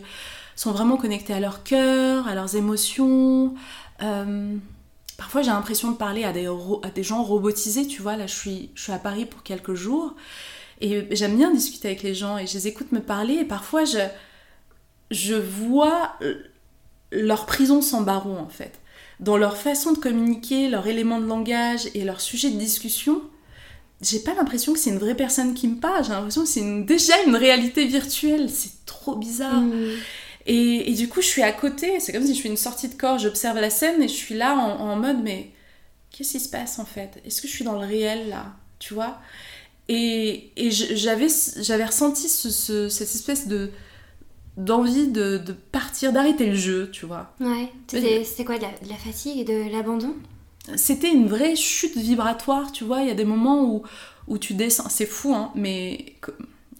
sont 0.56 0.72
vraiment 0.72 0.96
connectés 0.96 1.34
à 1.34 1.40
leur 1.40 1.62
cœur, 1.62 2.26
à 2.26 2.34
leurs 2.34 2.56
émotions. 2.56 3.54
Euh, 4.02 4.56
parfois 5.18 5.42
j'ai 5.42 5.50
l'impression 5.50 5.90
de 5.90 5.96
parler 5.96 6.24
à 6.24 6.32
des, 6.32 6.46
à 6.46 6.90
des, 6.90 7.02
gens 7.02 7.22
robotisés, 7.22 7.86
tu 7.86 8.00
vois, 8.00 8.16
là 8.16 8.26
je 8.26 8.34
suis, 8.34 8.70
je 8.74 8.84
suis 8.84 8.92
à 8.92 8.98
Paris 8.98 9.26
pour 9.26 9.42
quelques 9.42 9.74
jours 9.74 10.14
et 10.84 11.16
j'aime 11.16 11.36
bien 11.36 11.50
discuter 11.50 11.88
avec 11.88 12.02
les 12.02 12.14
gens 12.14 12.36
et 12.36 12.46
je 12.46 12.54
les 12.54 12.68
écoute 12.68 12.92
me 12.92 13.00
parler 13.00 13.34
et 13.34 13.44
parfois 13.44 13.84
je, 13.84 13.98
je 15.10 15.34
vois 15.34 16.18
leur 17.10 17.46
prison 17.46 17.80
sans 17.80 18.02
baron 18.02 18.38
en 18.38 18.48
fait. 18.48 18.80
Dans 19.20 19.36
leur 19.36 19.56
façon 19.56 19.92
de 19.92 19.98
communiquer, 19.98 20.68
leur 20.68 20.86
élément 20.86 21.20
de 21.20 21.26
langage 21.26 21.88
et 21.94 22.04
leur 22.04 22.20
sujet 22.20 22.50
de 22.50 22.58
discussion, 22.58 23.22
j'ai 24.02 24.18
pas 24.18 24.34
l'impression 24.34 24.72
que 24.72 24.78
c'est 24.78 24.90
une 24.90 24.98
vraie 24.98 25.14
personne 25.14 25.54
qui 25.54 25.68
me 25.68 25.80
parle, 25.80 26.04
j'ai 26.04 26.10
l'impression 26.10 26.42
que 26.42 26.48
c'est 26.48 26.82
déjà 26.82 27.14
une 27.26 27.36
réalité 27.36 27.86
virtuelle, 27.86 28.50
c'est 28.50 28.84
trop 28.84 29.16
bizarre. 29.16 29.60
Mmh. 29.60 29.90
Et, 30.46 30.90
et, 30.90 30.94
du 30.94 31.08
coup, 31.08 31.22
je 31.22 31.26
suis 31.26 31.42
à 31.42 31.52
côté, 31.52 32.00
c'est 32.00 32.12
comme 32.12 32.26
si 32.26 32.34
je 32.34 32.38
suis 32.38 32.50
une 32.50 32.58
sortie 32.58 32.88
de 32.88 32.94
corps, 32.94 33.18
j'observe 33.18 33.58
la 33.58 33.70
scène 33.70 34.02
et 34.02 34.08
je 34.08 34.12
suis 34.12 34.34
là 34.34 34.54
en, 34.54 34.90
en 34.90 34.96
mode, 34.96 35.22
mais 35.22 35.52
qu'est-ce 36.10 36.32
qui 36.32 36.40
se 36.40 36.50
passe 36.50 36.78
en 36.78 36.84
fait? 36.84 37.22
Est-ce 37.24 37.40
que 37.40 37.48
je 37.48 37.52
suis 37.52 37.64
dans 37.64 37.80
le 37.80 37.86
réel 37.86 38.28
là? 38.28 38.52
Tu 38.78 38.92
vois? 38.92 39.18
Et, 39.88 40.50
et 40.56 40.70
j'avais, 40.70 41.26
ressenti 41.26 42.28
ce, 42.28 42.88
cette 42.88 43.14
espèce 43.14 43.48
de 43.48 43.70
d'envie 44.56 45.08
de, 45.08 45.38
de, 45.38 45.52
partir, 45.52 46.12
d'arrêter 46.12 46.46
le 46.46 46.54
jeu, 46.54 46.88
tu 46.92 47.06
vois. 47.06 47.34
Ouais, 47.40 47.72
c'était 47.88 48.44
quoi 48.44 48.56
de 48.56 48.62
la, 48.62 48.68
de 48.68 48.88
la, 48.88 48.94
fatigue 48.94 49.40
et 49.40 49.44
de 49.44 49.72
l'abandon? 49.72 50.14
C'était 50.76 51.10
une 51.10 51.26
vraie 51.26 51.56
chute 51.56 51.96
vibratoire, 51.96 52.70
tu 52.70 52.84
vois. 52.84 53.02
Il 53.02 53.08
y 53.08 53.10
a 53.10 53.14
des 53.14 53.24
moments 53.24 53.64
où, 53.64 53.82
où 54.28 54.38
tu 54.38 54.54
descends, 54.54 54.88
c'est 54.88 55.06
fou, 55.06 55.34
hein, 55.34 55.50
mais 55.56 56.14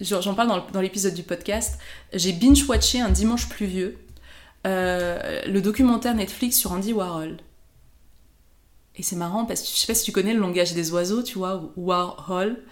j'en 0.01 0.35
parle 0.35 0.63
dans 0.73 0.81
l'épisode 0.81 1.15
du 1.15 1.25
podcast. 1.25 1.81
J'ai 2.13 2.33
binge-watché 2.33 3.01
un 3.01 3.11
dimanche 3.11 3.49
pluvieux 3.49 3.99
euh, 4.67 5.43
le 5.47 5.61
documentaire 5.61 6.15
Netflix 6.15 6.57
sur 6.57 6.73
Andy 6.73 6.93
Warhol. 6.93 7.37
Et 8.97 9.03
c'est 9.03 9.17
marrant 9.17 9.45
parce 9.45 9.61
que 9.61 9.67
je 9.67 9.75
sais 9.75 9.87
pas 9.87 9.95
si 9.95 10.05
tu 10.05 10.13
connais 10.13 10.33
le 10.33 10.41
langage 10.41 10.73
des 10.73 10.93
oiseaux, 10.93 11.23
tu 11.23 11.39
vois, 11.39 11.73
Warhol, 11.77 12.63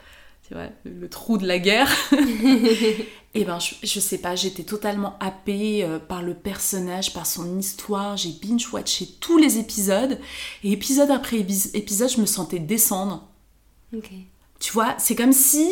le, 0.84 1.08
trou 1.08 1.38
de 1.38 1.46
la 1.46 1.58
guerre. 1.58 1.90
et 3.34 3.44
ben, 3.44 3.58
je, 3.58 3.74
je, 3.82 4.00
sais 4.00 4.18
pas, 4.18 4.34
j'étais 4.34 4.62
totalement 4.62 5.16
happée 5.20 5.84
euh, 5.84 5.98
par 5.98 6.22
le 6.22 6.34
personnage, 6.34 7.12
par 7.12 7.26
son 7.26 7.58
histoire. 7.58 8.16
J'ai 8.16 8.30
binge-watché 8.30 9.08
tous 9.20 9.38
les 9.38 9.58
épisodes. 9.58 10.18
Et 10.64 10.72
épisode 10.72 11.10
après 11.10 11.38
épisode, 11.38 12.10
je 12.10 12.20
me 12.20 12.26
sentais 12.26 12.58
descendre. 12.58 13.28
Tu 14.60 14.72
vois, 14.72 14.94
c'est 14.98 15.16
comme 15.16 15.32
si, 15.32 15.68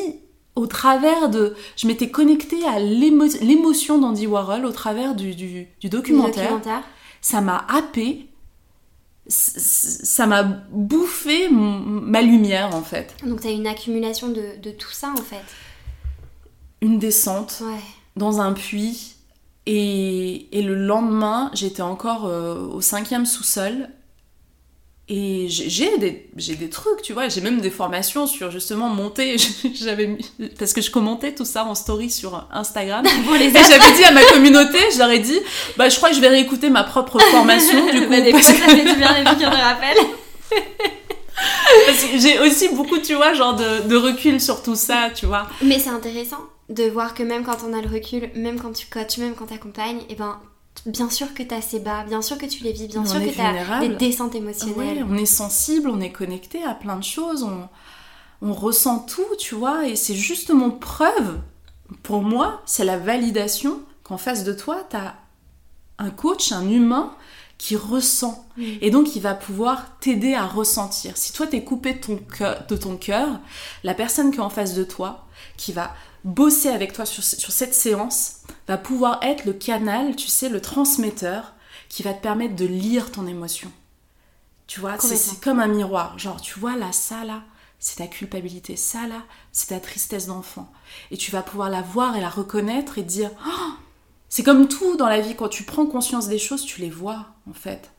au 0.56 0.66
travers 0.66 1.28
de. 1.28 1.54
Je 1.76 1.86
m'étais 1.86 2.10
connectée 2.10 2.64
à 2.66 2.78
l'émotion 2.78 3.98
d'Andy 3.98 4.26
Warhol 4.26 4.66
au 4.66 4.72
travers 4.72 5.14
du, 5.14 5.34
du, 5.34 5.68
du 5.80 5.88
documentaire. 5.88 6.44
documentaire. 6.44 6.82
Ça 7.22 7.40
m'a 7.40 7.66
happée 7.68 8.29
ça 9.30 10.26
m'a 10.26 10.42
bouffé 10.42 11.48
ma 11.50 12.20
lumière 12.20 12.74
en 12.74 12.82
fait. 12.82 13.14
Donc 13.24 13.40
t'as 13.40 13.52
une 13.52 13.66
accumulation 13.66 14.28
de, 14.28 14.60
de, 14.60 14.70
tout 14.70 14.90
ça 14.90 15.12
en 15.12 15.22
fait. 15.22 15.44
Une 16.82 16.98
descente 16.98 17.62
ouais. 17.62 17.80
dans 18.16 18.40
un 18.40 18.52
puits 18.52 19.14
et, 19.66 20.58
et 20.58 20.62
le 20.62 20.74
lendemain 20.74 21.50
j'étais 21.54 21.82
encore 21.82 22.26
euh, 22.26 22.66
au 22.66 22.80
cinquième 22.80 23.26
sous-sol 23.26 23.88
et 25.12 25.48
j'ai 25.48 25.98
des, 25.98 26.30
des 26.54 26.70
trucs, 26.70 27.02
tu 27.02 27.12
vois, 27.12 27.28
j'ai 27.28 27.40
même 27.40 27.60
des 27.60 27.70
formations 27.70 28.28
sur 28.28 28.52
justement 28.52 28.88
monter, 28.88 29.36
j'avais 29.74 30.16
parce 30.56 30.72
que 30.72 30.80
je 30.80 30.90
commentais 30.92 31.34
tout 31.34 31.44
ça 31.44 31.64
en 31.64 31.74
story 31.74 32.10
sur 32.10 32.46
Instagram. 32.52 33.04
les 33.38 33.46
et 33.46 33.52
j'avais 33.52 33.92
dit 33.96 34.04
à 34.04 34.12
ma 34.12 34.22
communauté, 34.22 34.78
je 34.92 34.98
leur 34.98 35.10
ai 35.10 35.18
dit, 35.18 35.40
bah 35.76 35.88
je 35.88 35.96
crois 35.96 36.10
que 36.10 36.14
je 36.14 36.20
vais 36.20 36.28
réécouter 36.28 36.70
ma 36.70 36.84
propre 36.84 37.18
formation 37.32 37.86
du 37.92 38.02
coup. 38.02 38.08
bah, 38.08 38.20
des 38.20 38.30
fois, 38.30 38.40
ça 38.40 38.54
fait 38.54 38.84
du 38.84 38.94
bien 38.94 39.24
les 39.24 39.24
rappel. 39.24 39.96
parce 41.86 42.04
que 42.04 42.16
j'ai 42.16 42.38
aussi 42.38 42.68
beaucoup, 42.68 42.98
tu 42.98 43.14
vois, 43.14 43.34
genre 43.34 43.56
de, 43.56 43.88
de 43.88 43.96
recul 43.96 44.40
sur 44.40 44.62
tout 44.62 44.76
ça, 44.76 45.10
tu 45.12 45.26
vois. 45.26 45.48
Mais 45.60 45.80
c'est 45.80 45.90
intéressant 45.90 46.38
de 46.68 46.84
voir 46.84 47.14
que 47.14 47.24
même 47.24 47.42
quand 47.42 47.58
on 47.68 47.76
a 47.76 47.82
le 47.82 47.88
recul, 47.88 48.30
même 48.36 48.60
quand 48.60 48.70
tu 48.70 48.86
coaches, 48.86 49.18
même 49.18 49.34
quand 49.34 49.46
tu 49.46 49.54
accompagnes, 49.54 50.02
et 50.02 50.10
eh 50.10 50.14
ben 50.14 50.38
bien 50.86 51.10
sûr 51.10 51.34
que 51.34 51.42
tu 51.42 51.54
as 51.54 51.60
ces 51.60 51.80
bas, 51.80 52.04
bien 52.04 52.22
sûr 52.22 52.38
que 52.38 52.46
tu 52.46 52.64
les 52.64 52.72
vis, 52.72 52.88
bien 52.88 53.02
on 53.02 53.06
sûr 53.06 53.20
que 53.20 53.28
tu 53.28 53.40
as 53.40 53.80
des 53.80 53.88
descentes 53.96 54.34
émotionnelles. 54.34 55.04
On 55.08 55.16
est 55.16 55.26
sensible, 55.26 55.88
on 55.90 56.00
est 56.00 56.12
connecté 56.12 56.62
à 56.62 56.74
plein 56.74 56.96
de 56.96 57.04
choses, 57.04 57.42
on, 57.42 57.68
on 58.42 58.52
ressent 58.52 59.00
tout, 59.00 59.36
tu 59.38 59.54
vois, 59.54 59.86
et 59.86 59.96
c'est 59.96 60.14
justement 60.14 60.70
preuve, 60.70 61.40
pour 62.02 62.22
moi, 62.22 62.62
c'est 62.66 62.84
la 62.84 62.98
validation 62.98 63.80
qu'en 64.02 64.18
face 64.18 64.44
de 64.44 64.52
toi, 64.52 64.86
tu 64.88 64.96
as 64.96 65.16
un 65.98 66.10
coach, 66.10 66.52
un 66.52 66.68
humain 66.68 67.14
qui 67.58 67.76
ressent. 67.76 68.46
Et 68.80 68.90
donc, 68.90 69.16
il 69.16 69.20
va 69.20 69.34
pouvoir 69.34 69.98
t'aider 70.00 70.32
à 70.32 70.46
ressentir. 70.46 71.18
Si 71.18 71.32
toi, 71.32 71.46
t'es 71.46 71.62
coupé 71.62 71.92
de 71.92 71.98
ton, 71.98 72.16
cœur, 72.16 72.64
de 72.66 72.76
ton 72.76 72.96
cœur, 72.96 73.38
la 73.84 73.92
personne 73.92 74.30
qui 74.30 74.38
est 74.38 74.42
en 74.42 74.48
face 74.48 74.74
de 74.74 74.82
toi, 74.82 75.26
qui 75.58 75.72
va 75.72 75.94
bosser 76.24 76.70
avec 76.70 76.94
toi 76.94 77.04
sur, 77.04 77.22
sur 77.22 77.52
cette 77.52 77.74
séance, 77.74 78.39
va 78.70 78.78
pouvoir 78.78 79.18
être 79.22 79.46
le 79.46 79.52
canal, 79.52 80.14
tu 80.14 80.28
sais, 80.28 80.48
le 80.48 80.60
transmetteur 80.60 81.54
qui 81.88 82.04
va 82.04 82.14
te 82.14 82.22
permettre 82.22 82.54
de 82.54 82.66
lire 82.66 83.10
ton 83.10 83.26
émotion. 83.26 83.70
Tu 84.68 84.78
vois, 84.78 84.96
c'est 84.98 85.40
comme 85.40 85.58
un 85.58 85.66
miroir. 85.66 86.16
Genre, 86.20 86.40
tu 86.40 86.58
vois 86.60 86.76
là, 86.76 86.92
ça 86.92 87.24
là, 87.24 87.42
c'est 87.80 87.96
ta 87.96 88.06
culpabilité. 88.06 88.76
Ça 88.76 89.08
là, 89.08 89.22
c'est 89.50 89.68
ta 89.68 89.80
tristesse 89.80 90.26
d'enfant. 90.26 90.70
Et 91.10 91.16
tu 91.16 91.32
vas 91.32 91.42
pouvoir 91.42 91.68
la 91.68 91.82
voir 91.82 92.16
et 92.16 92.20
la 92.20 92.28
reconnaître 92.28 92.98
et 92.98 93.02
dire 93.02 93.32
oh 93.44 93.72
C'est 94.28 94.44
comme 94.44 94.68
tout 94.68 94.96
dans 94.96 95.08
la 95.08 95.20
vie, 95.20 95.34
quand 95.34 95.48
tu 95.48 95.64
prends 95.64 95.86
conscience 95.86 96.28
des 96.28 96.38
choses, 96.38 96.64
tu 96.64 96.80
les 96.80 96.90
vois 96.90 97.26
en 97.50 97.52
fait. 97.52 97.90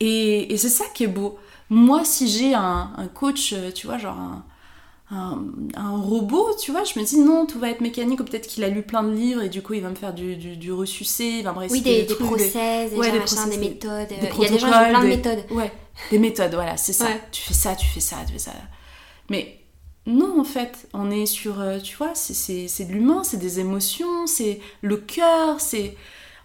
Et, 0.00 0.52
et 0.52 0.56
c'est 0.56 0.68
ça 0.68 0.86
qui 0.92 1.04
est 1.04 1.08
beau. 1.08 1.38
Moi, 1.68 2.04
si 2.04 2.26
j'ai 2.26 2.54
un, 2.54 2.92
un, 2.96 3.06
coach, 3.06 3.52
euh, 3.52 3.70
tu 3.70 3.86
vois, 3.86 3.98
genre 3.98 4.18
un, 4.18 4.44
un, 5.10 5.42
un, 5.74 5.96
robot, 5.96 6.50
tu 6.60 6.70
vois, 6.70 6.84
je 6.84 6.98
me 6.98 7.04
dis 7.04 7.18
non, 7.18 7.44
tout 7.46 7.58
va 7.58 7.70
être 7.70 7.80
mécanique, 7.80 8.20
ou 8.20 8.24
peut-être 8.24 8.46
qu'il 8.46 8.62
a 8.62 8.68
lu 8.68 8.82
plein 8.82 9.02
de 9.02 9.12
livres 9.12 9.42
et 9.42 9.48
du 9.48 9.60
coup 9.60 9.74
il 9.74 9.82
va 9.82 9.90
me 9.90 9.94
faire 9.96 10.14
du, 10.14 10.36
du, 10.36 10.56
du 10.56 10.72
ressucé, 10.72 11.24
il 11.38 11.42
va 11.44 11.52
me 11.52 11.58
réciter 11.58 11.78
Oui, 11.90 11.96
des, 11.96 12.02
des, 12.02 12.06
des 12.06 12.14
trucs, 12.14 12.26
process, 12.28 12.90
des, 12.90 12.96
ouais, 12.96 13.06
des, 13.06 13.12
des, 13.12 13.18
machin, 13.18 13.36
process, 13.36 13.50
des 13.50 13.68
méthodes. 13.68 14.08
des 14.08 14.14
il 14.14 14.42
y 14.42 14.46
a 14.46 14.48
des 14.50 14.58
gens 14.58 14.68
qui 14.68 14.74
ont 14.74 14.88
plein 14.90 15.02
de 15.02 15.08
méthodes. 15.08 15.44
Ouais, 15.50 15.72
des 16.10 16.18
méthodes, 16.18 16.54
voilà, 16.54 16.76
c'est 16.76 16.92
ça. 16.92 17.06
Ouais. 17.06 17.20
Tu 17.32 17.42
fais 17.42 17.54
ça, 17.54 17.74
tu 17.74 17.86
fais 17.86 18.00
ça, 18.00 18.16
tu 18.26 18.32
fais 18.34 18.38
ça. 18.38 18.52
Mais 19.28 19.58
non, 20.06 20.40
en 20.40 20.44
fait, 20.44 20.88
on 20.94 21.10
est 21.10 21.26
sur, 21.26 21.60
euh, 21.60 21.78
tu 21.80 21.96
vois, 21.96 22.12
c'est 22.14 22.84
de 22.86 22.92
l'humain, 22.92 23.22
c'est 23.24 23.36
des 23.38 23.58
émotions, 23.60 24.26
c'est 24.26 24.60
le 24.82 24.96
cœur, 24.96 25.60
c'est 25.60 25.96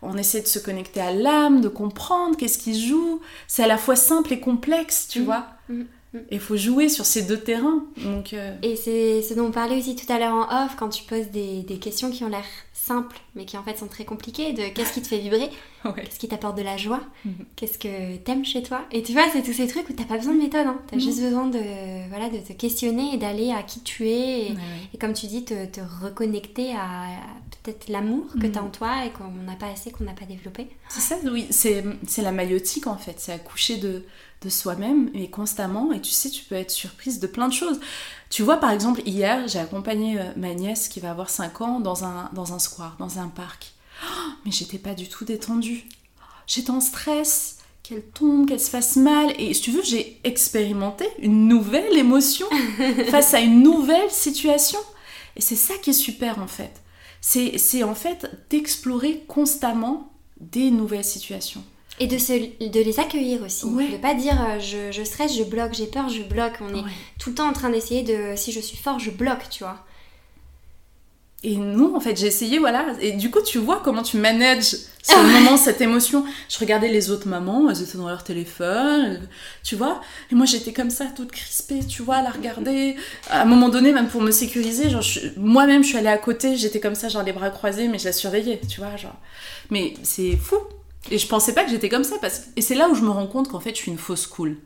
on 0.02 0.18
essaie 0.18 0.42
de 0.42 0.48
se 0.48 0.60
connecter 0.60 1.00
à 1.02 1.12
l'âme, 1.12 1.62
de 1.62 1.68
comprendre 1.70 2.36
qu'est-ce 2.38 2.58
qui 2.60 2.88
joue. 2.88 3.22
C'est 3.48 3.64
à 3.64 3.68
la 3.68 3.78
fois 3.78 3.96
simple 3.96 4.34
et 4.34 4.40
complexe, 4.40 5.08
tu 5.10 5.22
Mmh. 5.22 5.24
vois. 5.26 5.46
Mmh. 5.70 5.82
Et 6.30 6.36
il 6.36 6.40
faut 6.40 6.58
jouer 6.58 6.90
sur 6.90 7.06
ces 7.06 7.24
deux 7.24 7.40
terrains. 7.40 7.86
Donc, 7.98 8.34
euh, 8.34 8.56
Et 8.62 8.76
c'est 8.76 9.22
ce 9.22 9.34
dont 9.34 9.46
on 9.48 9.52
parlait 9.52 9.78
aussi 9.78 9.96
tout 9.96 10.12
à 10.12 10.20
l'heure 10.20 10.34
en 10.34 10.66
off, 10.66 10.76
quand 10.78 10.90
tu 10.90 11.04
poses 11.04 11.28
des, 11.28 11.62
des 11.64 11.78
questions 11.78 12.12
qui 12.12 12.24
ont 12.24 12.30
l'air 12.30 12.44
simples, 12.74 13.18
mais 13.36 13.46
qui 13.46 13.58
en 13.58 13.64
fait 13.64 13.78
sont 13.80 13.88
très 13.88 14.06
compliquées, 14.06 14.54
de 14.54 14.68
qu'est-ce 14.70 14.94
qui 14.94 15.02
te 15.02 15.08
fait 15.08 15.18
vibrer, 15.18 15.50
ouais. 15.86 15.92
qu'est-ce 16.04 16.20
qui 16.20 16.28
t'apporte 16.28 16.56
de 16.58 16.62
la 16.62 16.78
joie, 16.78 17.02
Mhm. 17.26 17.34
qu'est-ce 17.56 17.80
que 17.80 18.18
t'aimes 18.18 18.46
chez 18.46 18.62
toi? 18.62 18.82
Et 18.92 19.02
tu 19.02 19.14
vois, 19.14 19.24
c'est 19.34 19.42
tous 19.42 19.54
ces 19.54 19.66
trucs 19.68 19.90
où 19.90 19.94
t'as 19.94 20.04
pas 20.04 20.18
besoin 20.18 20.34
de 20.36 20.40
méthode, 20.42 20.68
hein. 20.68 20.78
t'as 20.88 20.98
Non. 20.98 21.02
juste 21.02 21.20
besoin 21.22 21.48
de, 21.48 22.10
voilà, 22.10 22.30
de 22.30 22.38
te 22.38 22.54
questionner 22.54 23.16
et 23.16 23.18
d'aller 23.18 23.52
à 23.52 23.64
qui 23.64 23.80
tu 23.82 24.08
es. 24.08 24.40
Et, 24.48 24.50
Ouais, 24.52 24.56
ouais. 24.56 24.60
et 24.94 24.98
comme 25.00 25.14
tu 25.14 25.26
dis, 25.26 25.44
te, 25.46 25.66
te 25.66 25.82
reconnecter 26.04 26.74
à, 26.74 26.84
à 26.84 27.08
peut-être 27.64 27.90
l'amour 27.90 28.26
que 28.40 28.46
t'as 28.46 28.62
en 28.62 28.70
toi 28.70 29.06
et 29.06 29.10
qu'on 29.10 29.32
n'a 29.46 29.56
pas 29.56 29.68
assez, 29.74 29.90
qu'on 29.92 30.04
n'a 30.04 30.14
pas 30.14 30.26
développé. 30.26 30.68
C'est 30.90 31.02
ça, 31.02 31.16
oui, 31.32 31.48
c'est 31.50 31.84
c'est 32.08 32.22
la 32.22 32.32
maïotique 32.32 32.86
en 32.86 32.98
fait, 32.98 33.16
c'est 33.18 33.32
accoucher 33.32 33.78
de, 33.78 34.04
de 34.42 34.50
soi-même 34.50 35.10
et 35.14 35.30
constamment, 35.30 35.92
et 35.92 36.02
tu 36.02 36.12
sais, 36.12 36.30
tu 36.30 36.44
peux 36.44 36.56
être 36.56 36.72
surprise 36.72 37.20
de 37.20 37.28
plein 37.28 37.48
de 37.48 37.54
choses. 37.54 37.80
Tu 38.30 38.44
vois, 38.44 38.58
par 38.58 38.72
exemple, 38.72 39.02
hier, 39.06 39.48
j'ai 39.48 39.60
accompagné 39.60 40.20
euh, 40.20 40.24
ma 40.36 40.54
nièce 40.54 40.88
qui 40.88 41.00
va 41.00 41.12
avoir 41.12 41.30
5 41.30 41.62
ans 41.62 41.80
dans 41.80 42.04
un, 42.04 42.30
dans 42.34 42.54
un 42.54 42.60
square, 42.60 42.96
dans 43.00 43.20
un 43.20 43.28
parc. 43.28 43.74
Oh, 44.04 44.32
mais 44.46 44.52
j'étais 44.52 44.78
pas 44.78 44.94
du 44.94 45.08
tout 45.08 45.26
détendue. 45.26 45.86
J'étais 46.48 46.72
en 46.72 46.82
stress, 46.82 47.58
qu'elle 47.88 48.04
tombe, 48.04 48.48
qu'elle 48.48 48.60
se 48.60 48.70
fasse 48.70 48.96
mal, 48.96 49.32
et 49.40 49.54
si 49.54 49.62
tu 49.62 49.72
veux, 49.72 49.84
j'ai 49.84 50.20
expérimenté 50.24 51.06
une 51.20 51.48
nouvelle 51.48 51.98
émotion 51.98 52.48
face 53.10 53.34
à 53.34 53.40
une 53.40 53.62
nouvelle 53.62 54.12
situation. 54.12 54.80
Et 55.36 55.42
c'est 55.42 55.56
ça 55.56 55.76
qui 55.82 55.92
est 55.92 55.94
super 55.94 56.40
en 56.40 56.48
fait. 56.48 56.82
C'est 57.22 57.58
c'est 57.58 57.84
en 57.84 57.96
fait 57.96 58.30
d'explorer 58.50 59.24
constamment 59.28 60.12
des 60.40 60.72
nouvelles 60.72 61.04
situations. 61.06 61.64
Et 62.00 62.08
de, 62.08 62.18
se, 62.18 62.34
de 62.34 62.80
les 62.82 63.00
accueillir 63.00 63.42
aussi. 63.44 63.66
Ouais. 63.66 63.88
De 63.90 63.98
pas 63.98 64.14
dire 64.14 64.34
euh, 64.42 64.60
je, 64.60 64.92
je 64.92 65.04
stresse, 65.04 65.34
je 65.38 65.44
bloque, 65.44 65.74
j'ai 65.74 65.88
peur, 65.88 66.10
je 66.10 66.24
bloque. 66.24 66.56
On 66.62 66.70
est 66.70 66.84
Ouais. 66.84 66.92
tout 67.20 67.30
le 67.30 67.36
temps 67.36 67.48
en 67.48 67.54
train 67.54 67.70
d'essayer 67.70 68.04
de 68.04 68.36
si 68.36 68.52
je 68.52 68.60
suis 68.60 68.76
fort, 68.78 69.00
je 69.00 69.12
bloque, 69.12 69.48
tu 69.50 69.64
vois. 69.64 69.78
Et 71.44 71.58
non, 71.58 71.96
en 71.96 72.00
fait, 72.00 72.18
j'ai 72.18 72.26
essayé, 72.28 72.58
voilà. 72.58 72.88
Et 73.02 73.12
du 73.12 73.30
coup, 73.30 73.40
tu 73.42 73.60
vois 73.60 73.80
comment 73.84 74.02
tu 74.02 74.18
manages 74.18 74.76
le 75.10 75.32
moment 75.44 75.58
cette 75.58 75.80
émotion. 75.80 76.26
Je 76.50 76.58
regardais 76.58 76.88
les 76.90 77.12
autres 77.12 77.28
mamans, 77.28 77.70
elles 77.70 77.84
étaient 77.84 78.00
dans 78.00 78.08
leur 78.10 78.24
téléphone, 78.24 79.28
tu 79.64 79.76
vois. 79.76 80.02
Et 80.32 80.36
moi, 80.36 80.48
j'étais 80.48 80.74
comme 80.74 80.90
ça, 80.90 81.06
toute 81.16 81.32
crispée, 81.32 81.80
tu 81.88 82.02
vois, 82.02 82.16
à 82.16 82.22
la 82.24 82.32
regarder. 82.32 82.96
À 83.30 83.44
un 83.44 83.46
moment 83.46 83.70
donné, 83.70 83.92
même 83.94 84.08
pour 84.08 84.22
me 84.22 84.32
sécuriser, 84.32 84.90
genre, 84.90 85.04
moi-même, 85.38 85.84
je 85.84 85.90
suis 85.90 85.98
allée 85.98 86.08
à 86.08 86.18
côté, 86.18 86.56
j'étais 86.58 86.80
comme 86.80 86.96
ça, 86.96 87.10
genre 87.10 87.24
les 87.24 87.34
bras 87.34 87.52
croisés, 87.52 87.88
mais 87.90 88.00
je 88.00 88.06
la 88.06 88.14
surveillais, 88.14 88.60
tu 88.68 88.80
vois, 88.82 88.96
genre. 88.98 89.16
Mais 89.70 89.94
c'est 90.02 90.36
fou. 90.38 90.56
Et 91.12 91.18
je 91.18 91.28
pensais 91.28 91.54
pas 91.54 91.64
que 91.64 91.70
j'étais 91.70 91.90
comme 91.90 92.04
ça, 92.04 92.18
parce 92.20 92.40
que... 92.40 92.46
Et 92.56 92.62
c'est 92.62 92.76
là 92.76 92.90
où 92.90 92.96
je 92.96 93.02
me 93.02 93.10
rends 93.10 93.28
compte 93.28 93.50
qu'en 93.50 93.60
fait, 93.60 93.72
je 93.76 93.82
suis 93.82 93.92
une 93.92 93.98
fausse 93.98 94.28
cool. 94.28 94.58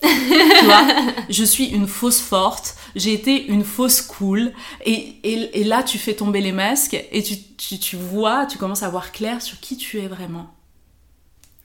tu 0.00 0.64
vois, 0.64 0.86
je 1.28 1.42
suis 1.42 1.66
une 1.66 1.88
fausse 1.88 2.20
forte, 2.20 2.76
j'ai 2.94 3.12
été 3.12 3.46
une 3.46 3.64
fausse 3.64 4.00
cool, 4.00 4.52
et, 4.84 5.16
et, 5.24 5.60
et 5.60 5.64
là 5.64 5.82
tu 5.82 5.98
fais 5.98 6.14
tomber 6.14 6.40
les 6.40 6.52
masques 6.52 6.94
et 7.10 7.20
tu, 7.20 7.34
tu, 7.56 7.80
tu 7.80 7.96
vois, 7.96 8.46
tu 8.46 8.58
commences 8.58 8.84
à 8.84 8.90
voir 8.90 9.10
clair 9.10 9.42
sur 9.42 9.58
qui 9.58 9.76
tu 9.76 9.98
es 9.98 10.06
vraiment. 10.06 10.54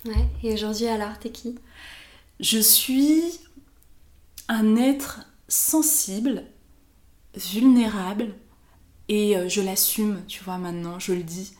Ouais. 0.05 0.27
Et 0.41 0.51
aujourd'hui 0.53 0.87
alors, 0.87 1.19
t'es 1.19 1.29
qui? 1.29 1.59
Je 2.39 2.57
suis 2.57 3.39
un 4.49 4.77
être 4.77 5.19
sensible, 5.47 6.43
vulnérable, 7.35 8.33
et 9.09 9.37
euh, 9.37 9.47
je 9.47 9.61
l'assume, 9.61 10.23
tu 10.27 10.43
vois, 10.43 10.57
maintenant, 10.57 10.97
je 10.97 11.13
le 11.13 11.23
dis. 11.23 11.53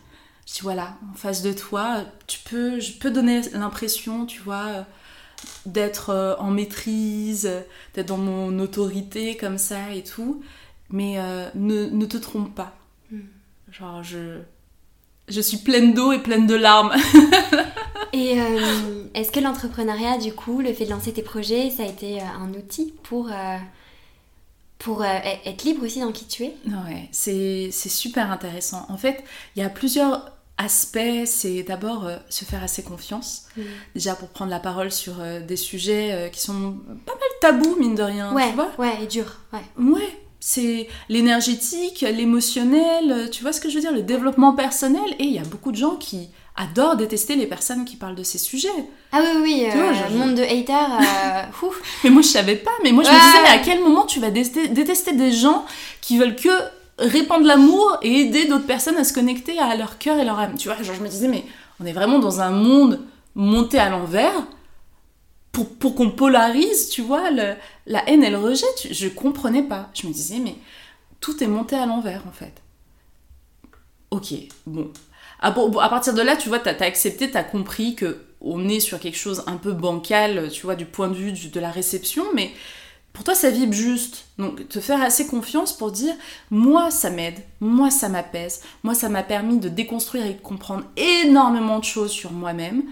Je 0.46 0.54
dis 0.54 0.60
voilà, 0.62 0.98
en 1.12 1.16
face 1.16 1.42
de 1.42 1.54
toi, 1.54 2.04
tu 2.28 2.40
peux, 2.40 2.80
je 2.80 2.94
peux 2.94 3.12
donner 3.12 3.42
l'impression, 3.54 4.26
tu 4.26 4.42
vois, 4.42 4.86
d'être 5.66 6.10
euh, 6.10 6.36
en 6.38 6.52
maîtrise, 6.52 7.50
d'être 7.94 8.08
dans 8.08 8.18
mon 8.18 8.60
autorité 8.60 9.38
comme 9.38 9.58
ça 9.58 9.94
et 9.94 10.04
tout, 10.04 10.44
mais 10.90 11.16
euh, 11.18 11.50
ne, 11.56 11.86
ne, 11.86 12.06
te 12.06 12.18
trompe 12.18 12.54
pas. 12.54 12.76
Hmm. 13.12 13.22
Genre, 13.72 14.04
je, 14.04 14.40
je 15.28 15.42
suis 15.42 15.58
pleine 15.58 15.94
d'eau 15.94 16.12
et 16.12 16.20
pleine 16.20 16.48
de 16.48 16.56
larmes. 16.56 16.94
et 18.14 18.40
euh, 18.40 19.06
est-ce 19.14 19.32
que 19.32 19.40
l'entrepreneuriat, 19.40 20.18
du 20.18 20.34
coup, 20.34 20.62
le 20.62 20.74
fait 20.74 20.86
de 20.86 20.92
lancer 20.92 21.14
tes 21.14 21.24
projets, 21.24 21.70
ça 21.70 21.84
a 21.84 21.88
été 21.88 22.20
un 22.22 22.50
outil 22.50 22.94
pour 23.04 23.30
pour 24.84 25.02
e-, 25.02 25.06
être 25.46 25.64
libre 25.64 25.86
aussi 25.86 26.02
dans 26.02 26.12
qui 26.12 26.26
tu 26.26 26.44
es 26.44 26.56
Ouais, 26.68 27.10
c'est 27.12 27.72
super 27.72 28.32
intéressant. 28.32 28.86
En 28.90 28.98
fait, 28.98 29.24
il 29.56 29.62
y 29.62 29.66
a 29.66 29.70
plusieurs 29.70 30.32
aspect, 30.58 31.26
c'est 31.26 31.64
d'abord 31.64 32.06
euh, 32.06 32.18
se 32.30 32.46
faire 32.46 32.64
assez 32.64 32.84
confiance. 32.84 33.48
Mm. 33.58 33.62
Déjà 33.96 34.16
pour 34.16 34.30
prendre 34.30 34.52
la 34.52 34.60
parole 34.60 34.92
sur 34.92 35.20
euh, 35.20 35.40
des 35.40 35.56
sujets 35.56 36.12
euh, 36.14 36.30
qui 36.30 36.40
sont 36.40 36.78
pas 37.06 37.14
mal 37.14 37.30
tabous, 37.42 37.76
mine 37.80 37.96
de 37.96 38.04
rien. 38.04 38.34
Ouais, 38.34 38.50
tu 38.50 38.56
vois 38.56 38.72
ouais, 38.78 39.04
et 39.04 39.08
dur. 39.08 39.38
Ouais. 39.52 39.84
Ouais, 39.84 40.20
c'est 40.40 40.88
l'énergétique, 41.10 42.02
l'émotionnel, 42.02 43.30
tu 43.32 43.42
vois 43.42 43.54
ce 43.54 43.62
que 43.62 43.70
je 43.70 43.76
veux 43.76 43.82
dire, 43.82 43.94
le 43.94 44.04
développement 44.04 44.54
personnel. 44.54 45.16
Et 45.20 45.24
il 45.24 45.34
y 45.34 45.40
a 45.40 45.44
beaucoup 45.44 45.72
de 45.72 45.78
gens 45.78 45.96
qui 45.96 46.30
adorent 46.56 46.96
détester 46.96 47.36
les 47.36 47.48
personnes 47.48 47.84
qui 47.86 47.96
parlent 47.96 48.16
de 48.16 48.24
ces 48.24 48.38
sujets. 48.38 48.70
Ah 49.12 49.22
oui, 49.42 49.42
oui, 49.42 49.68
oui, 49.74 50.18
monde 50.18 50.36
de 50.36 50.44
haters. 50.44 51.00
mais 52.04 52.10
moi 52.10 52.22
je 52.22 52.28
savais 52.28 52.56
pas, 52.56 52.72
mais 52.84 52.92
moi 52.92 53.04
je 53.04 53.10
me 53.10 53.16
disais, 53.16 53.44
mais 53.44 53.60
à 53.60 53.64
quel 53.64 53.82
moment 53.82 54.06
tu 54.06 54.20
vas 54.20 54.30
détester 54.30 55.14
des 55.14 55.32
gens 55.32 55.66
qui 56.02 56.18
veulent 56.18 56.36
que 56.36 56.50
répandre 57.00 57.46
l'amour 57.46 57.98
et 58.04 58.22
aider 58.22 58.46
d'autres 58.46 58.68
personnes 58.68 58.98
à 58.98 59.04
se 59.04 59.14
connecter 59.14 59.58
à 59.60 59.76
leur 59.76 59.98
cœur 59.98 60.20
et 60.20 60.26
leur 60.26 60.40
âme? 60.40 60.56
Tu 60.56 60.68
vois, 60.68 60.82
genre 60.84 60.96
je 60.96 61.02
me 61.02 61.10
disais, 61.10 61.28
mais 61.28 61.44
on 61.80 61.86
est 61.86 61.94
vraiment 61.94 62.20
dans 62.20 62.42
un 62.42 62.52
monde 62.52 63.02
monté 63.36 63.80
à 63.80 63.90
l'envers 63.90 64.34
pour, 65.52 65.70
pour 65.76 65.96
qu'on 65.96 66.12
polarise, 66.12 66.90
tu 66.90 67.02
vois, 67.02 67.32
le, 67.32 67.56
la 67.88 68.08
haine 68.10 68.24
et 68.24 68.30
le 68.30 68.38
rejet. 68.38 68.66
Je 68.90 69.08
comprenais 69.08 69.64
pas. 69.64 69.90
Je 69.94 70.08
me 70.08 70.14
disais, 70.14 70.40
mais 70.40 70.56
tout 71.20 71.44
est 71.44 71.48
monté 71.48 71.76
à 71.76 71.86
l'envers 71.86 72.24
en 72.28 72.32
fait. 72.32 72.54
Ok, 74.12 74.34
bon. 74.68 74.92
À, 75.44 75.50
à 75.50 75.90
partir 75.90 76.14
de 76.16 76.22
là, 76.22 76.36
tu 76.36 76.50
vois, 76.50 76.58
t'as 76.58 76.74
as 76.74 76.86
accepté, 76.88 77.30
t'as 77.30 77.44
compris 77.44 77.94
que 77.96 78.26
on 78.42 78.68
est 78.68 78.80
sur 78.80 79.00
quelque 79.00 79.18
chose 79.18 79.44
un 79.48 79.58
peu 79.58 79.72
bancal, 79.72 80.50
tu 80.52 80.64
vois, 80.64 80.76
du 80.76 80.86
point 80.86 81.08
de 81.08 81.14
vue 81.14 81.32
de 81.32 81.60
la 81.60 81.72
réception, 81.72 82.24
mais 82.34 82.52
pour 83.14 83.24
toi 83.24 83.36
ça 83.36 83.52
vibre 83.52 83.74
juste. 83.74 84.26
Donc 84.38 84.68
te 84.68 84.80
faire 84.80 85.02
assez 85.02 85.28
confiance 85.28 85.72
pour 85.72 85.92
dire 85.92 86.14
moi 86.50 86.92
ça 86.92 87.12
m'aide, 87.12 87.40
moi 87.62 87.92
ça 87.92 88.10
m'apaise, 88.10 88.62
moi 88.82 88.96
ça 88.96 89.08
m'a 89.08 89.24
permis 89.24 89.60
de 89.60 89.70
déconstruire 89.70 90.26
et 90.26 90.34
de 90.34 90.42
comprendre 90.42 90.84
énormément 90.98 91.80
de 91.80 91.84
choses 91.84 92.12
sur 92.12 92.32
moi-même. 92.32 92.84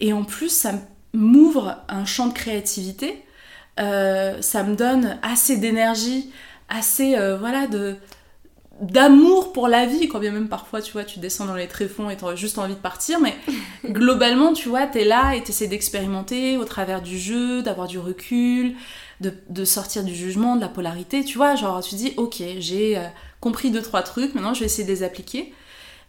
Et 0.00 0.12
en 0.12 0.24
plus 0.24 0.48
ça 0.48 0.72
m'ouvre 1.12 1.76
un 1.88 2.04
champ 2.04 2.26
de 2.26 2.32
créativité, 2.32 3.22
euh, 3.78 4.40
ça 4.40 4.62
me 4.62 4.74
donne 4.74 5.18
assez 5.22 5.58
d'énergie, 5.58 6.32
assez 6.68 7.16
euh, 7.16 7.36
voilà 7.36 7.66
de 7.66 7.96
d'amour 8.80 9.52
pour 9.52 9.68
la 9.68 9.86
vie, 9.86 10.08
quand 10.08 10.18
bien 10.18 10.32
même 10.32 10.48
parfois, 10.48 10.82
tu 10.82 10.92
vois, 10.92 11.04
tu 11.04 11.18
descends 11.18 11.46
dans 11.46 11.54
les 11.54 11.68
tréfonds 11.68 12.10
et 12.10 12.16
t'as 12.16 12.34
juste 12.34 12.58
envie 12.58 12.74
de 12.74 12.80
partir, 12.80 13.20
mais 13.20 13.34
globalement, 13.90 14.52
tu 14.52 14.68
vois, 14.68 14.86
t'es 14.86 15.04
là 15.04 15.34
et 15.34 15.42
t'essaies 15.42 15.66
d'expérimenter 15.66 16.58
au 16.58 16.64
travers 16.64 17.00
du 17.00 17.18
jeu, 17.18 17.62
d'avoir 17.62 17.88
du 17.88 17.98
recul, 17.98 18.74
de, 19.20 19.64
sortir 19.64 20.04
du 20.04 20.14
jugement, 20.14 20.56
de 20.56 20.60
la 20.60 20.68
polarité, 20.68 21.24
tu 21.24 21.38
vois, 21.38 21.54
genre 21.54 21.82
tu 21.82 21.94
dis 21.94 22.12
ok, 22.16 22.42
j'ai 22.58 22.98
euh, 22.98 23.06
compris 23.40 23.70
deux 23.70 23.82
trois 23.82 24.02
trucs, 24.02 24.34
maintenant 24.34 24.52
je 24.52 24.60
vais 24.60 24.66
essayer 24.66 24.84
de 24.84 24.92
les 24.92 25.02
appliquer. 25.02 25.54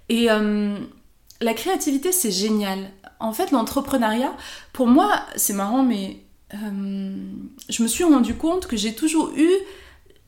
Et 0.10 0.30
euh, 0.30 0.78
la 1.40 1.54
créativité 1.54 2.12
c'est 2.12 2.32
génial. 2.32 2.92
En 3.20 3.34
fait, 3.34 3.52
l'entrepreneuriat, 3.52 4.36
pour 4.74 4.88
moi, 4.88 5.22
c'est 5.36 5.54
marrant, 5.54 5.84
mais 5.84 6.18
euh, 6.54 7.16
je 7.70 7.82
me 7.82 7.88
suis 7.88 8.04
rendu 8.04 8.36
compte 8.36 8.68
que 8.68 8.78
j'ai 8.78 8.94
toujours 8.94 9.32
eu 9.36 9.50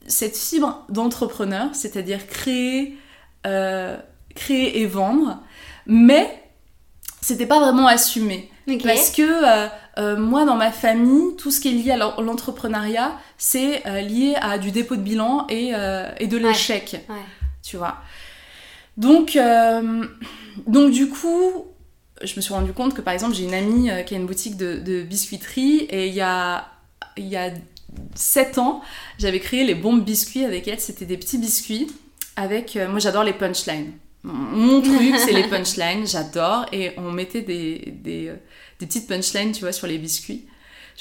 cette 0.10 0.36
fibre 0.36 0.84
d'entrepreneur, 0.89 1.70
c'est-à-dire 1.74 2.28
créer, 2.28 2.97
créer 3.43 4.82
et 4.82 4.86
vendre, 4.86 5.39
mais 5.86 6.43
c'était 7.22 7.45
pas 7.45 7.60
vraiment 7.60 7.88
assumé. 7.88 8.49
Parce 8.84 9.12
que 9.12 9.70
euh, 9.99 10.18
moi, 10.18 10.45
dans 10.45 10.55
ma 10.55 10.72
famille, 10.72 11.36
tout 11.38 11.51
ce 11.51 11.60
qui 11.60 11.70
est 11.70 11.72
lié 11.72 11.91
à 11.91 11.97
l'entrepreneuriat, 11.97 13.18
c'est 13.38 13.86
euh, 13.86 14.01
lié 14.01 14.36
à 14.41 14.57
du 14.57 14.72
dépôt 14.72 14.95
de 14.95 15.01
bilan 15.01 15.45
et, 15.49 15.72
euh, 15.74 16.10
de 16.16 16.38
l'échec. 16.38 17.05
Tu 17.64 17.78
vois. 17.78 17.97
Donc, 18.97 19.38
donc, 20.68 20.91
du 20.91 21.10
coup, 21.10 21.66
je 22.22 22.36
me 22.36 22.41
suis 22.41 22.53
rendu 22.53 22.74
compte 22.74 22.93
que, 22.93 23.01
par 23.01 23.14
exemple, 23.14 23.34
j'ai 23.34 23.43
une 23.43 23.53
amie 23.53 23.89
qui 24.05 24.14
a 24.14 24.18
une 24.18 24.26
boutique 24.26 24.57
de, 24.57 25.03
biscuiterie 25.03 25.88
et 25.89 26.07
il 26.07 26.14
y 26.14 26.22
a, 26.22 26.68
il 27.18 27.28
y 27.28 27.38
a 27.38 27.51
7 28.16 28.58
ans, 28.58 28.82
j'avais 29.18 29.40
créé 29.40 29.64
les 29.64 29.76
bombes 29.76 30.04
biscuits 30.04 30.46
avec 30.46 30.68
elle. 30.68 30.80
C'était 30.80 31.06
des 31.06 31.18
petits 31.18 31.38
biscuits 31.38 31.88
avec... 32.36 32.78
moi, 32.90 33.00
j'adore 33.00 33.24
les 33.24 33.34
punchlines. 33.34 33.94
Mon 34.24 34.82
truc, 34.82 35.16
c'est 35.18 35.32
les 35.32 35.44
punchlines, 35.50 36.06
j'adore. 36.08 36.66
Et 36.72 36.92
on 36.98 37.12
mettait 37.12 37.42
des, 37.42 37.94
des, 38.04 38.32
des 38.80 38.86
petites 38.86 39.08
punchlines, 39.08 39.52
tu 39.52 39.62
vois, 39.62 39.72
sur 39.72 39.88
les 39.88 39.98
biscuits. 39.98 40.46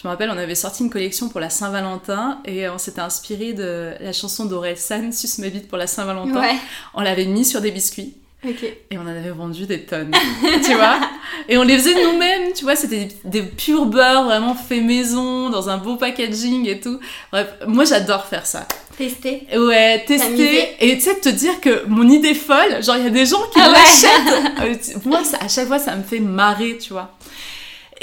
Je 0.01 0.07
me 0.07 0.13
rappelle, 0.13 0.31
on 0.31 0.39
avait 0.39 0.55
sorti 0.55 0.85
une 0.85 0.91
collection 0.91 1.29
pour 1.29 1.41
la 1.41 1.51
Saint-Valentin 1.51 2.41
et 2.45 2.69
on 2.69 2.79
s'était 2.79 3.01
inspiré 3.01 3.53
de 3.53 3.95
la 3.99 4.13
chanson 4.13 4.45
d'Aurel 4.45 4.77
San, 4.77 5.13
Sus 5.13 5.41
ma 5.41 5.49
pour 5.69 5.77
la 5.77 5.89
Saint-Valentin. 5.89 6.57
On 6.95 7.01
l'avait 7.01 7.25
mis 7.25 7.45
sur 7.45 7.61
des 7.61 7.73
biscuits. 7.73 8.17
Et 8.45 8.97
on 8.97 9.01
en 9.01 9.07
avait 9.09 9.31
vendu 9.31 9.67
des 9.67 9.81
tonnes, 9.81 10.13
tu 10.65 10.75
vois. 10.75 11.01
Et 11.49 11.59
on 11.59 11.65
les 11.65 11.77
faisait 11.77 12.05
nous-mêmes, 12.05 12.53
tu 12.55 12.63
vois. 12.63 12.77
C'était 12.77 13.09
des, 13.25 13.43
purs 13.43 13.87
beurres 13.87 14.25
vraiment 14.25 14.55
fait 14.55 14.81
maison, 14.81 15.51
dans 15.51 15.69
un 15.69 15.77
beau 15.77 15.97
packaging 15.97 16.69
et 16.69 16.79
tout. 16.79 17.01
Bref, 17.33 17.49
moi 17.67 17.85
j'adore 17.85 18.27
faire 18.27 18.47
ça. 18.47 18.69
Tester 18.97 19.47
Ouais, 19.57 20.05
tester. 20.07 20.69
Et 20.81 20.97
tu 20.97 21.01
sais, 21.03 21.17
te 21.17 21.29
dire 21.29 21.61
que 21.61 21.85
mon 21.87 22.09
idée 22.09 22.35
folle, 22.35 22.83
genre 22.83 22.97
il 22.97 23.05
y 23.05 23.07
a 23.09 23.11
des 23.11 23.27
gens 23.27 23.43
qui 23.53 23.61
ah 23.61 23.71
l'achètent. 23.71 24.35
Euh, 24.61 24.99
moi, 25.05 25.23
à 25.41 25.49
chaque 25.49 25.67
fois, 25.67 25.81
ça 25.81 25.97
me 25.97 26.05
fait 26.05 26.21
marrer, 26.21 26.79
tu 26.79 26.93
vois. 26.93 27.17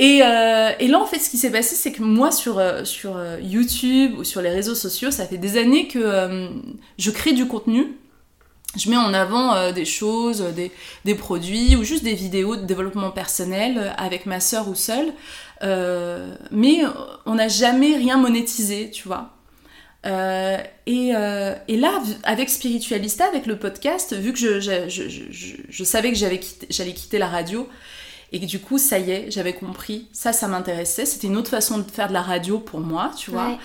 Euh, 0.01 0.71
et, 0.79 0.87
là, 0.89 0.99
en 0.99 1.05
fait, 1.05 1.19
ce 1.19 1.29
qui 1.29 1.37
s'est 1.37 1.51
passé, 1.51 1.75
c'est 1.75 1.93
que 1.93 2.01
moi, 2.01 2.31
sur, 2.31 2.59
euh, 2.59 2.83
sur 2.83 3.17
YouTube 3.41 4.15
ou 4.17 4.25
sur 4.25 4.41
les 4.41 4.49
réseaux 4.49 4.75
sociaux, 4.75 5.11
ça 5.11 5.25
fait 5.25 5.37
des 5.37 5.57
années 5.57 5.87
que 5.87 6.49
je 6.97 7.11
crée 7.11 7.31
du 7.31 7.47
contenu. 7.47 7.95
Je 8.77 8.89
mets 8.89 8.97
en 8.97 9.13
avant 9.13 9.71
des 9.71 9.85
choses, 9.85 10.41
des, 10.55 10.71
des, 11.05 11.15
produits 11.15 11.75
ou 11.75 11.83
juste 11.83 12.03
des 12.03 12.13
vidéos 12.13 12.55
de 12.55 12.65
développement 12.65 13.11
personnel 13.11 13.93
avec 13.97 14.25
ma 14.25 14.39
sœur 14.39 14.67
ou 14.67 14.75
seule. 14.75 15.13
mais 16.51 16.81
on 17.25 17.35
n'a 17.35 17.47
jamais 17.47 17.95
rien 17.95 18.17
monétisé, 18.17 18.91
tu 18.91 19.07
vois. 19.07 19.31
et, 20.05 21.11
et, 21.67 21.77
là, 21.77 22.01
avec 22.23 22.49
Spiritualista, 22.49 23.25
avec 23.25 23.45
le 23.45 23.57
podcast, 23.57 24.15
vu 24.15 24.33
que 24.33 24.39
je, 24.39 24.59
je, 24.59 24.87
je, 24.87 25.55
je 25.69 25.83
savais 25.83 26.11
que 26.11 26.17
j'allais 26.17 26.93
quitter 26.93 27.17
la 27.17 27.27
radio, 27.27 27.69
et 28.31 28.39
du 28.39 28.59
coup, 28.59 28.77
ça 28.77 28.99
y 28.99 29.11
est, 29.11 29.31
j'avais 29.31 29.53
compris. 29.53 30.07
Ça, 30.11 30.33
ça 30.33 30.47
m'intéressait. 30.47 31.05
C'était 31.05 31.27
une 31.27 31.37
autre 31.37 31.51
façon 31.51 31.77
de 31.77 31.89
faire 31.89 32.07
de 32.07 32.13
la 32.13 32.21
radio 32.21 32.59
pour 32.59 32.79
moi, 32.79 33.11
tu 33.17 33.31
vois. 33.31 33.57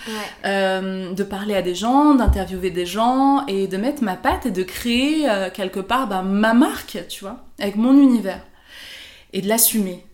Euh, 0.44 1.12
de 1.12 1.22
parler 1.22 1.54
à 1.54 1.62
des 1.62 1.74
gens, 1.74 2.14
d'interviewer 2.14 2.70
des 2.70 2.86
gens 2.86 3.46
et 3.46 3.66
de 3.66 3.76
mettre 3.76 4.02
ma 4.02 4.16
patte 4.16 4.46
et 4.46 4.50
de 4.50 4.62
créer 4.62 5.28
euh, 5.28 5.50
quelque 5.50 5.80
part 5.80 6.06
bah, 6.06 6.22
ma 6.22 6.54
marque, 6.54 6.98
tu 7.08 7.24
vois, 7.24 7.44
avec 7.58 7.76
mon 7.76 7.94
univers. 8.00 8.42
Et 9.32 9.40
de 9.40 9.48
l'assumer. 9.48 10.04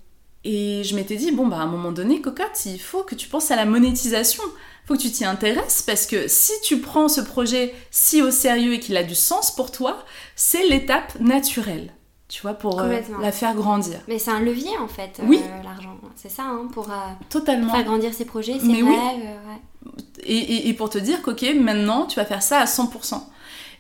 Et 0.45 0.85
je 0.85 0.95
m'étais 0.95 1.17
dit, 1.17 1.33
bon, 1.33 1.49
bah, 1.49 1.57
à 1.57 1.63
un 1.63 1.67
moment 1.67 1.91
donné, 1.91 2.21
cocotte, 2.21 2.67
il 2.67 2.79
faut 2.79 3.03
que 3.03 3.15
tu 3.15 3.29
penses 3.29 3.51
à 3.51 3.57
la 3.57 3.65
monétisation. 3.65 4.45
Il 4.47 4.87
faut 4.87 4.95
que 4.95 5.03
tu 5.03 5.11
t'y 5.11 5.25
intéresses 5.25 5.83
parce 5.83 6.07
que 6.07 6.29
si 6.29 6.53
tu 6.63 6.79
prends 6.79 7.09
ce 7.09 7.21
projet 7.21 7.75
si 7.91 8.23
au 8.23 8.31
sérieux 8.31 8.75
et 8.75 8.81
qu'il 8.81 8.97
a 8.97 9.03
du 9.03 9.17
sens 9.17 9.51
pour 9.51 9.73
toi, 9.73 10.05
c'est 10.37 10.69
l'étape 10.69 11.19
naturelle 11.19 11.93
tu 12.29 12.43
vois, 12.43 12.55
pour 12.55 12.81
euh, 12.81 13.01
la 13.21 13.31
faire 13.33 13.55
grandir. 13.55 14.01
Mais 14.09 14.19
c'est 14.19 14.33
un 14.33 14.41
levier 14.41 14.77
en 14.79 14.89
fait, 14.89 15.21
oui. 15.23 15.41
Euh, 15.43 15.63
l'argent. 15.63 15.97
C'est 16.17 16.31
ça, 16.31 16.43
hein, 16.43 16.69
pour 16.73 16.91
euh, 16.91 16.95
Totalement. 17.29 17.73
faire 17.73 17.85
grandir 17.85 18.13
ses 18.13 18.25
projets, 18.25 18.59
ses 18.59 18.67
rêves. 18.67 18.85
Ouais. 18.85 19.93
Et, 20.25 20.69
et, 20.69 20.75
pour 20.75 20.91
te 20.91 20.99
dire 20.99 21.23
qu'ok, 21.23 21.43
maintenant 21.61 22.07
tu 22.07 22.17
vas 22.17 22.25
faire 22.25 22.43
ça 22.43 22.59
à 22.59 22.65
100%. 22.65 23.23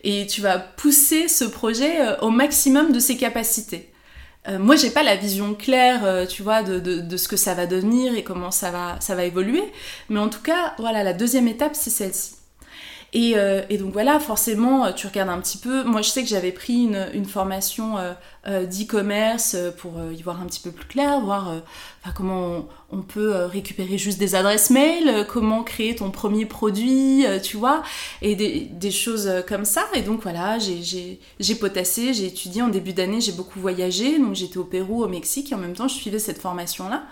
Et 0.04 0.28
tu 0.28 0.40
vas 0.40 0.58
pousser 0.58 1.26
ce 1.26 1.44
projet 1.44 1.98
au 2.22 2.30
maximum 2.30 2.92
de 2.92 3.00
ses 3.00 3.16
capacités. 3.16 3.90
moi, 4.60 4.76
j'ai 4.76 4.90
pas 4.90 5.02
la 5.02 5.16
vision 5.16 5.54
claire, 5.54 6.28
tu 6.28 6.44
vois, 6.44 6.62
de, 6.62 6.78
de, 6.78 7.00
de, 7.00 7.16
ce 7.16 7.26
que 7.26 7.36
ça 7.36 7.54
va 7.54 7.66
devenir 7.66 8.14
et 8.14 8.22
comment 8.22 8.52
ça 8.52 8.70
va, 8.70 9.00
ça 9.00 9.16
va 9.16 9.24
évoluer. 9.24 9.64
Mais 10.08 10.20
en 10.20 10.28
tout 10.28 10.42
cas, 10.42 10.74
voilà, 10.78 11.02
la 11.02 11.12
deuxième 11.12 11.48
étape, 11.48 11.74
c'est 11.74 11.90
celle-ci. 11.90 12.35
Euh, 13.16 13.62
et, 13.70 13.78
donc 13.78 13.92
voilà, 13.92 14.20
forcément, 14.20 14.92
tu 14.92 15.06
regardes 15.06 15.30
un 15.30 15.40
petit 15.40 15.58
peu. 15.58 15.84
Moi, 15.84 16.02
je 16.02 16.10
sais 16.10 16.22
que 16.22 16.28
j'avais 16.28 16.52
pris 16.52 16.88
une, 17.14 17.24
formation 17.24 17.98
euh, 17.98 18.12
euh, 18.46 18.66
d'e-commerce 18.66 19.56
pour 19.78 19.92
y 20.12 20.22
voir 20.22 20.40
un 20.40 20.46
petit 20.46 20.60
peu 20.60 20.70
plus 20.70 20.86
clair, 20.86 21.20
voir 21.20 21.62
comment 22.14 22.66
on, 22.90 23.02
peut 23.02 23.44
récupérer 23.46 23.98
juste 23.98 24.18
des 24.18 24.34
adresses 24.34 24.70
mail, 24.70 25.26
comment 25.28 25.64
créer 25.64 25.96
ton 25.96 26.10
premier 26.10 26.46
produit, 26.46 27.24
tu 27.42 27.56
vois, 27.56 27.82
et 28.22 28.36
des, 28.36 28.90
choses 28.90 29.30
comme 29.48 29.64
ça. 29.64 29.84
Et 29.94 30.02
donc 30.02 30.22
voilà, 30.22 30.58
j'ai 30.58 31.54
potassé, 31.58 32.14
j'ai 32.14 32.26
étudié 32.26 32.62
en 32.62 32.68
début 32.68 32.92
d'année, 32.92 33.20
j'ai 33.20 33.32
beaucoup 33.32 33.60
voyagé, 33.60 34.18
donc 34.18 34.34
j'étais 34.34 34.58
au 34.58 34.64
Pérou, 34.64 35.02
au 35.02 35.08
Mexique, 35.08 35.52
et 35.52 35.54
en 35.54 35.58
même 35.58 35.74
temps, 35.74 35.88
je 35.88 35.94
suivais 35.94 36.18
cette 36.18 36.40
formation-là. 36.40 37.04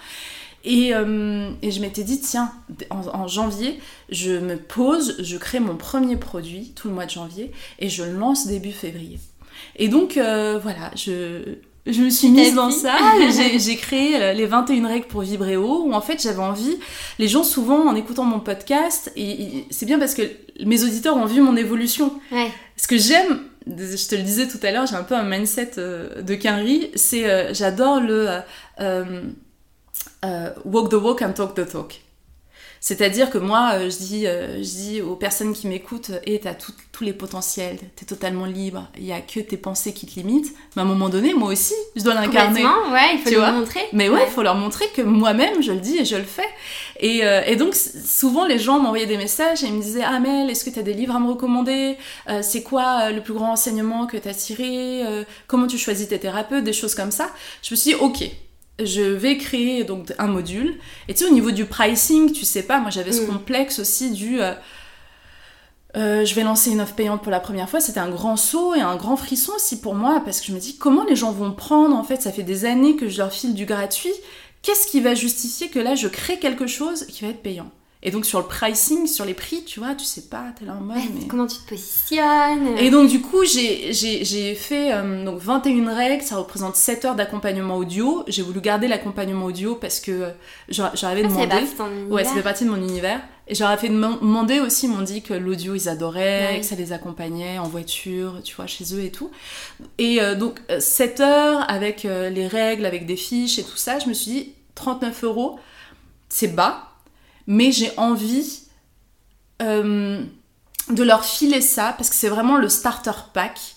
Euh, 0.66 1.50
et, 1.62 1.70
je 1.70 1.80
m'étais 1.80 2.04
dit, 2.04 2.20
tiens, 2.20 2.52
en, 2.90 3.28
janvier, 3.28 3.78
je 4.10 4.32
me 4.32 4.56
pose, 4.56 5.16
je 5.22 5.36
crée 5.36 5.60
mon 5.60 5.76
premier 5.76 6.16
produit 6.16 6.72
tout 6.74 6.88
le 6.88 6.94
mois 6.94 7.06
de 7.06 7.10
janvier 7.10 7.52
et 7.78 7.88
je 7.88 8.02
lance 8.02 8.46
début 8.46 8.72
février. 8.72 9.18
Et 9.76 9.88
donc, 9.88 10.16
euh, 10.16 10.58
voilà, 10.62 10.90
je, 10.96 11.56
je 11.86 12.00
me 12.00 12.10
suis 12.10 12.28
mise 12.28 12.54
dans 12.54 12.70
ça, 12.70 12.96
j'ai 13.58 13.76
créé 13.76 14.16
euh, 14.16 14.32
les 14.32 14.46
21 14.46 14.86
règles 14.88 15.06
pour 15.06 15.20
vibrer 15.20 15.56
haut, 15.56 15.84
où 15.84 15.92
en 15.92 16.00
fait 16.00 16.22
j'avais 16.22 16.42
envie, 16.42 16.78
les 17.18 17.28
gens 17.28 17.44
souvent 17.44 17.86
en 17.86 17.94
écoutant 17.94 18.24
mon 18.24 18.40
podcast, 18.40 19.12
et, 19.16 19.66
c'est 19.70 19.86
bien 19.86 19.98
parce 19.98 20.14
que 20.14 20.22
mes 20.64 20.82
auditeurs 20.82 21.16
ont 21.16 21.26
vu 21.26 21.40
mon 21.40 21.56
évolution. 21.56 22.12
Ce 22.76 22.86
que 22.86 22.96
j'aime, 22.96 23.40
je 23.66 24.08
te 24.08 24.14
le 24.14 24.22
disais 24.22 24.48
tout 24.48 24.58
à 24.62 24.70
l'heure, 24.70 24.86
j'ai 24.86 24.96
un 24.96 25.02
peu 25.02 25.14
un 25.14 25.24
mindset 25.24 25.72
de 25.76 26.34
Quinry, 26.34 26.90
c'est 26.94 27.52
j'adore 27.54 28.00
le... 28.00 28.28
Euh, 28.80 29.22
walk 30.64 30.90
the 30.90 30.94
walk 30.94 31.22
and 31.22 31.32
talk 31.32 31.54
the 31.54 31.66
talk. 31.66 32.00
C'est-à-dire 32.84 33.30
que 33.30 33.38
moi, 33.38 33.70
euh, 33.76 33.88
je, 33.88 33.96
dis, 33.96 34.26
euh, 34.26 34.58
je 34.58 34.60
dis 34.60 35.00
aux 35.00 35.16
personnes 35.16 35.54
qui 35.54 35.68
m'écoutent, 35.68 36.10
et 36.26 36.38
tu 36.38 36.46
as 36.46 36.52
tous 36.52 37.02
les 37.02 37.14
potentiels, 37.14 37.78
tu 37.96 38.04
es 38.04 38.06
totalement 38.06 38.44
libre, 38.44 38.88
il 38.98 39.04
n'y 39.04 39.12
a 39.14 39.22
que 39.22 39.40
tes 39.40 39.56
pensées 39.56 39.94
qui 39.94 40.04
te 40.04 40.16
limitent. 40.16 40.52
Mais 40.76 40.82
à 40.82 40.84
un 40.84 40.88
moment 40.88 41.08
donné, 41.08 41.32
moi 41.32 41.48
aussi, 41.48 41.72
je 41.96 42.02
dois 42.02 42.12
l'incarner. 42.12 42.62
ouais, 42.62 43.14
il 43.14 43.20
faut 43.20 43.40
leur 43.40 43.54
montrer. 43.54 43.80
Mais 43.94 44.10
ouais, 44.10 44.24
il 44.26 44.30
faut 44.30 44.42
leur 44.42 44.56
montrer 44.56 44.84
que 44.94 45.00
moi-même, 45.00 45.62
je 45.62 45.72
le 45.72 45.78
dis 45.78 45.96
et 45.96 46.04
je 46.04 46.16
le 46.16 46.24
fais. 46.24 46.42
Et, 47.00 47.22
et 47.46 47.56
donc, 47.56 47.74
souvent, 47.74 48.44
les 48.44 48.58
gens 48.58 48.78
m'envoyaient 48.80 49.06
des 49.06 49.16
messages 49.16 49.64
et 49.64 49.68
ils 49.68 49.72
me 49.72 49.80
disaient 49.80 50.04
Ah, 50.04 50.20
Mel, 50.20 50.50
est-ce 50.50 50.62
que 50.62 50.68
tu 50.68 50.78
as 50.78 50.82
des 50.82 50.92
livres 50.92 51.16
à 51.16 51.20
me 51.20 51.28
recommander? 51.30 51.96
C'est 52.42 52.62
quoi 52.62 53.10
le 53.12 53.22
plus 53.22 53.32
grand 53.32 53.52
enseignement 53.52 54.06
que 54.06 54.18
tu 54.18 54.28
as 54.28 54.34
tiré 54.34 55.04
Comment 55.46 55.68
tu 55.68 55.78
choisis 55.78 56.06
tes 56.06 56.18
thérapeutes? 56.18 56.64
Des 56.64 56.74
choses 56.74 56.94
comme 56.94 57.12
ça. 57.12 57.30
Je 57.62 57.72
me 57.72 57.76
suis 57.76 57.92
dit 57.92 57.96
Ok, 57.98 58.24
je 58.78 59.02
vais 59.02 59.36
créer 59.38 59.84
donc 59.84 60.12
un 60.18 60.26
module. 60.26 60.78
Et 61.08 61.14
tu 61.14 61.24
sais, 61.24 61.30
au 61.30 61.32
niveau 61.32 61.50
du 61.50 61.64
pricing, 61.64 62.32
tu 62.32 62.44
sais 62.44 62.62
pas, 62.62 62.80
moi 62.80 62.90
j'avais 62.90 63.12
ce 63.12 63.22
mm. 63.22 63.26
complexe 63.26 63.78
aussi 63.78 64.10
du. 64.10 64.40
Euh, 64.40 64.54
euh, 65.96 66.24
je 66.24 66.34
vais 66.34 66.42
lancer 66.42 66.72
une 66.72 66.80
offre 66.80 66.94
payante 66.94 67.22
pour 67.22 67.30
la 67.30 67.38
première 67.38 67.68
fois. 67.68 67.80
C'était 67.80 68.00
un 68.00 68.10
grand 68.10 68.36
saut 68.36 68.74
et 68.74 68.80
un 68.80 68.96
grand 68.96 69.16
frisson 69.16 69.52
aussi 69.54 69.80
pour 69.80 69.94
moi 69.94 70.20
parce 70.24 70.40
que 70.40 70.48
je 70.48 70.52
me 70.52 70.58
dis 70.58 70.76
comment 70.76 71.04
les 71.04 71.14
gens 71.14 71.30
vont 71.30 71.52
prendre. 71.52 71.94
En 71.94 72.02
fait, 72.02 72.20
ça 72.20 72.32
fait 72.32 72.42
des 72.42 72.64
années 72.64 72.96
que 72.96 73.08
je 73.08 73.18
leur 73.18 73.32
file 73.32 73.54
du 73.54 73.64
gratuit. 73.64 74.12
Qu'est-ce 74.62 74.88
qui 74.88 75.00
va 75.00 75.14
justifier 75.14 75.68
que 75.68 75.78
là 75.78 75.94
je 75.94 76.08
crée 76.08 76.38
quelque 76.38 76.66
chose 76.66 77.06
qui 77.06 77.22
va 77.22 77.30
être 77.30 77.42
payant? 77.42 77.70
Et 78.06 78.10
donc 78.10 78.26
sur 78.26 78.38
le 78.38 78.44
pricing, 78.44 79.06
sur 79.06 79.24
les 79.24 79.32
prix, 79.32 79.64
tu 79.64 79.80
vois, 79.80 79.94
tu 79.94 80.04
sais 80.04 80.28
pas, 80.28 80.52
t'es 80.58 80.66
là 80.66 80.76
en 80.78 80.82
mode. 80.82 80.98
Comment 81.26 81.46
tu 81.46 81.56
te 81.56 81.70
positionnes 81.70 82.76
Et 82.76 82.90
donc 82.90 83.08
du 83.08 83.22
coup, 83.22 83.44
j'ai 83.44 84.54
fait 84.54 84.92
euh, 84.92 85.24
donc 85.24 85.38
21 85.38 85.94
règles, 85.94 86.22
ça 86.22 86.36
représente 86.36 86.76
7 86.76 87.06
heures 87.06 87.14
d'accompagnement 87.14 87.78
audio. 87.78 88.22
J'ai 88.28 88.42
voulu 88.42 88.60
garder 88.60 88.88
l'accompagnement 88.88 89.46
audio 89.46 89.76
parce 89.76 90.00
que 90.00 90.10
euh, 90.10 90.30
j'avais 90.68 91.24
ah, 91.24 91.28
demandé. 91.28 91.56
Ouais, 92.10 92.24
ça 92.24 92.34
fait 92.34 92.42
partie 92.42 92.66
de 92.66 92.70
mon 92.70 92.76
univers. 92.76 93.22
Et 93.48 93.54
j'aurais 93.54 93.78
fait 93.78 93.88
demander 93.88 94.60
aussi, 94.60 94.84
ils 94.84 94.90
m'ont 94.90 95.02
dit 95.02 95.22
que 95.22 95.32
l'audio 95.32 95.74
ils 95.74 95.88
adoraient, 95.88 96.58
que 96.60 96.66
ça 96.66 96.76
les 96.76 96.92
accompagnait 96.92 97.58
en 97.58 97.68
voiture, 97.68 98.42
tu 98.44 98.54
vois, 98.54 98.66
chez 98.66 98.84
eux 98.94 99.02
et 99.02 99.10
tout. 99.10 99.30
Et 99.96 100.20
euh, 100.20 100.34
donc 100.34 100.60
7 100.78 101.20
heures 101.20 101.70
avec 101.70 102.02
les 102.02 102.46
règles, 102.46 102.84
avec 102.84 103.06
des 103.06 103.16
fiches 103.16 103.58
et 103.58 103.64
tout 103.64 103.76
ça, 103.76 103.98
je 103.98 104.08
me 104.08 104.12
suis 104.12 104.30
dit 104.30 104.52
39 104.74 105.24
euros, 105.24 105.58
c'est 106.28 106.54
bas 106.54 106.93
mais 107.46 107.72
j'ai 107.72 107.92
envie 107.96 108.62
euh, 109.62 110.22
de 110.90 111.02
leur 111.02 111.24
filer 111.24 111.60
ça 111.60 111.94
parce 111.96 112.10
que 112.10 112.16
c'est 112.16 112.28
vraiment 112.28 112.58
le 112.58 112.68
starter 112.68 113.12
pack. 113.32 113.76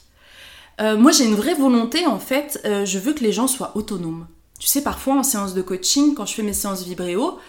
Euh, 0.80 0.98
moi 0.98 1.12
j'ai 1.12 1.26
une 1.26 1.36
vraie 1.36 1.56
volonté 1.56 2.06
en 2.06 2.20
fait, 2.20 2.62
euh, 2.66 2.86
je 2.86 3.00
veux 3.00 3.14
que 3.14 3.24
les 3.24 3.32
gens 3.32 3.48
soient 3.48 3.76
autonomes. 3.76 4.28
Tu 4.60 4.68
sais, 4.68 4.82
parfois 4.82 5.16
en 5.16 5.24
séance 5.24 5.54
de 5.54 5.62
coaching, 5.62 6.16
quand 6.16 6.26
je 6.26 6.34
fais 6.34 6.44
mes 6.44 6.54
séances 6.54 6.84
vibréo, 6.84 7.40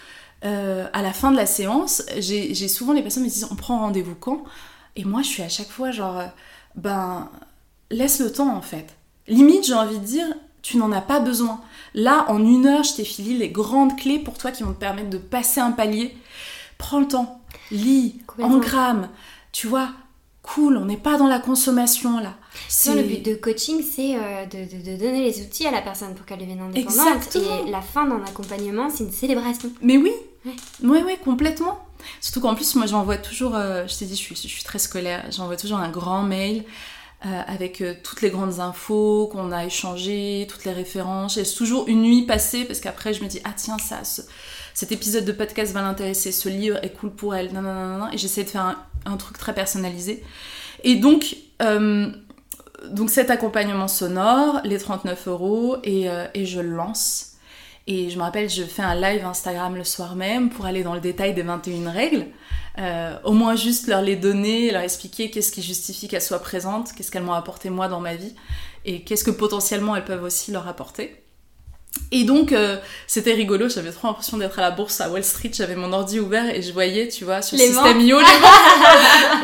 à 0.41 1.01
la 1.01 1.11
fin 1.11 1.31
de 1.31 1.35
la 1.35 1.45
séance, 1.45 2.01
j'ai 2.17 2.67
souvent 2.69 2.93
les 2.93 3.01
personnes 3.01 3.23
me 3.23 3.29
disent 3.29 3.47
on 3.51 3.55
prend 3.55 3.79
rendez-vous 3.79 4.15
quand? 4.15 4.45
Et 4.95 5.03
moi 5.03 5.21
je 5.21 5.27
suis 5.27 5.43
à 5.43 5.49
chaque 5.49 5.69
fois 5.69 5.91
genre 5.91 6.23
ben 6.75 7.29
laisse 7.91 8.19
le 8.19 8.31
temps 8.31 8.55
en 8.55 8.61
fait. 8.61 8.95
Limite 9.27 9.65
j'ai 9.65 9.73
envie 9.73 9.99
de 9.99 10.05
dire 10.05 10.27
tu 10.61 10.77
n'en 10.77 10.93
as 10.93 11.01
pas 11.01 11.19
besoin. 11.19 11.59
Là, 11.93 12.25
en 12.29 12.43
une 12.45 12.65
heure, 12.65 12.83
je 12.83 12.95
t'ai 12.95 13.03
filé 13.03 13.37
les 13.37 13.49
grandes 13.49 13.97
clés 13.97 14.19
pour 14.19 14.37
toi 14.37 14.51
qui 14.51 14.63
vont 14.63 14.73
te 14.73 14.79
permettre 14.79 15.09
de 15.09 15.17
passer 15.17 15.59
un 15.59 15.71
palier. 15.71 16.15
Prends 16.77 16.99
le 16.99 17.07
temps, 17.07 17.41
lis, 17.71 18.15
engramme, 18.41 19.09
tu 19.51 19.67
vois, 19.67 19.89
cool, 20.43 20.77
on 20.77 20.85
n'est 20.85 20.97
pas 20.97 21.17
dans 21.17 21.27
la 21.27 21.39
consommation 21.39 22.19
là. 22.19 22.35
C'est 22.67 22.95
le 22.95 23.03
but 23.03 23.23
de 23.23 23.35
coaching, 23.35 23.83
c'est 23.83 24.15
euh, 24.15 24.45
de, 24.45 24.97
donner 24.97 25.23
les 25.23 25.41
outils 25.41 25.67
à 25.67 25.71
la 25.71 25.81
personne 25.81 26.15
pour 26.15 26.25
qu'elle 26.25 26.39
devienne 26.39 26.61
indépendante. 26.61 27.35
Et 27.35 27.69
la 27.69 27.81
fin 27.81 28.05
d'un 28.05 28.23
accompagnement, 28.23 28.89
c'est 28.89 29.03
une 29.03 29.11
célébration. 29.11 29.71
Mais 29.81 29.97
oui, 29.97 30.13
oui, 30.45 30.99
oui, 31.05 31.17
complètement. 31.23 31.79
Surtout 32.21 32.41
qu'en 32.41 32.55
plus, 32.55 32.75
moi, 32.75 32.85
j'envoie 32.85 33.17
toujours, 33.17 33.55
euh, 33.55 33.85
je 33.87 33.97
t'ai 33.97 34.05
dit, 34.05 34.15
je 34.15 34.21
suis, 34.21 34.35
je 34.35 34.47
suis 34.47 34.63
très 34.63 34.79
scolaire, 34.79 35.25
j'envoie 35.31 35.57
toujours 35.57 35.79
un 35.79 35.89
grand 35.89 36.23
mail 36.23 36.63
euh, 37.25 37.41
avec 37.47 37.81
euh, 37.81 37.95
toutes 38.01 38.21
les 38.21 38.29
grandes 38.29 38.61
infos 38.61 39.27
qu'on 39.29 39.51
a 39.51 39.65
échangées, 39.65 40.47
toutes 40.49 40.63
les 40.63 40.71
références. 40.71 41.35
J'ai 41.35 41.43
toujours 41.43 41.85
une 41.89 42.01
nuit 42.01 42.25
passée 42.25 42.63
parce 42.63 42.79
qu'après 42.79 43.13
je 43.13 43.21
me 43.21 43.27
dis 43.27 43.41
ah 43.43 43.51
tiens 43.53 43.77
ça, 43.77 43.97
cet 44.73 44.93
épisode 44.93 45.25
de 45.25 45.33
podcast 45.33 45.73
va 45.73 45.81
l'intéresser, 45.81 46.31
ce 46.31 46.47
livre 46.47 46.79
est 46.81 46.91
cool 46.91 47.11
pour 47.11 47.35
elle, 47.35 47.51
non. 47.51 48.09
et 48.13 48.17
j'essaie 48.17 48.45
de 48.45 48.49
faire 48.49 48.77
un, 49.05 49.17
truc 49.17 49.37
très 49.37 49.53
personnalisé. 49.53 50.23
Et 50.85 50.95
donc 50.95 51.35
euh, 51.61 52.09
donc 52.89 53.09
cet 53.09 53.29
accompagnement 53.29 53.89
sonore, 53.89 54.61
les 54.63 54.77
39 54.77 55.27
euros 55.27 55.75
et, 55.83 56.07
et 56.33 56.45
je 56.45 56.61
le 56.61 56.69
lance. 56.69 57.33
Et 57.85 58.09
je 58.09 58.17
me 58.17 58.23
rappelle, 58.23 58.49
je 58.49 58.63
fais 58.63 58.83
un 58.83 58.95
live 58.95 59.25
Instagram 59.25 59.75
le 59.75 59.83
soir 59.83 60.15
même 60.15 60.49
pour 60.49 60.65
aller 60.65 60.83
dans 60.83 60.93
le 60.93 61.01
détail 61.01 61.33
des 61.33 61.41
21 61.41 61.89
règles. 61.89 62.27
Euh, 62.79 63.15
au 63.25 63.33
moins 63.33 63.55
juste 63.55 63.87
leur 63.87 64.01
les 64.01 64.15
donner, 64.15 64.71
leur 64.71 64.81
expliquer 64.81 65.29
qu'est-ce 65.29 65.51
qui 65.51 65.61
justifie 65.61 66.07
qu'elles 66.07 66.21
soient 66.21 66.39
présentes, 66.39 66.93
qu'est-ce 66.93 67.11
qu'elles 67.11 67.23
m'ont 67.23 67.33
apporté 67.33 67.69
moi 67.69 67.89
dans 67.89 67.99
ma 67.99 68.15
vie, 68.15 68.33
et 68.85 69.01
qu'est-ce 69.01 69.25
que 69.25 69.31
potentiellement 69.31 69.95
elles 69.97 70.05
peuvent 70.05 70.23
aussi 70.23 70.51
leur 70.51 70.67
apporter. 70.67 71.21
Et 72.11 72.23
donc, 72.23 72.53
euh, 72.53 72.77
c'était 73.05 73.33
rigolo, 73.33 73.67
j'avais 73.67 73.91
trop 73.91 74.07
l'impression 74.07 74.37
d'être 74.37 74.57
à 74.59 74.61
la 74.61 74.71
bourse 74.71 75.01
à 75.01 75.09
Wall 75.09 75.23
Street, 75.23 75.51
j'avais 75.51 75.75
mon 75.75 75.91
ordi 75.91 76.19
ouvert 76.19 76.55
et 76.55 76.61
je 76.61 76.71
voyais, 76.71 77.07
tu 77.09 77.25
vois, 77.25 77.41
sur 77.41 77.57
le 77.57 77.63
système 77.63 77.99
IO, 77.99 78.19
les 78.19 78.25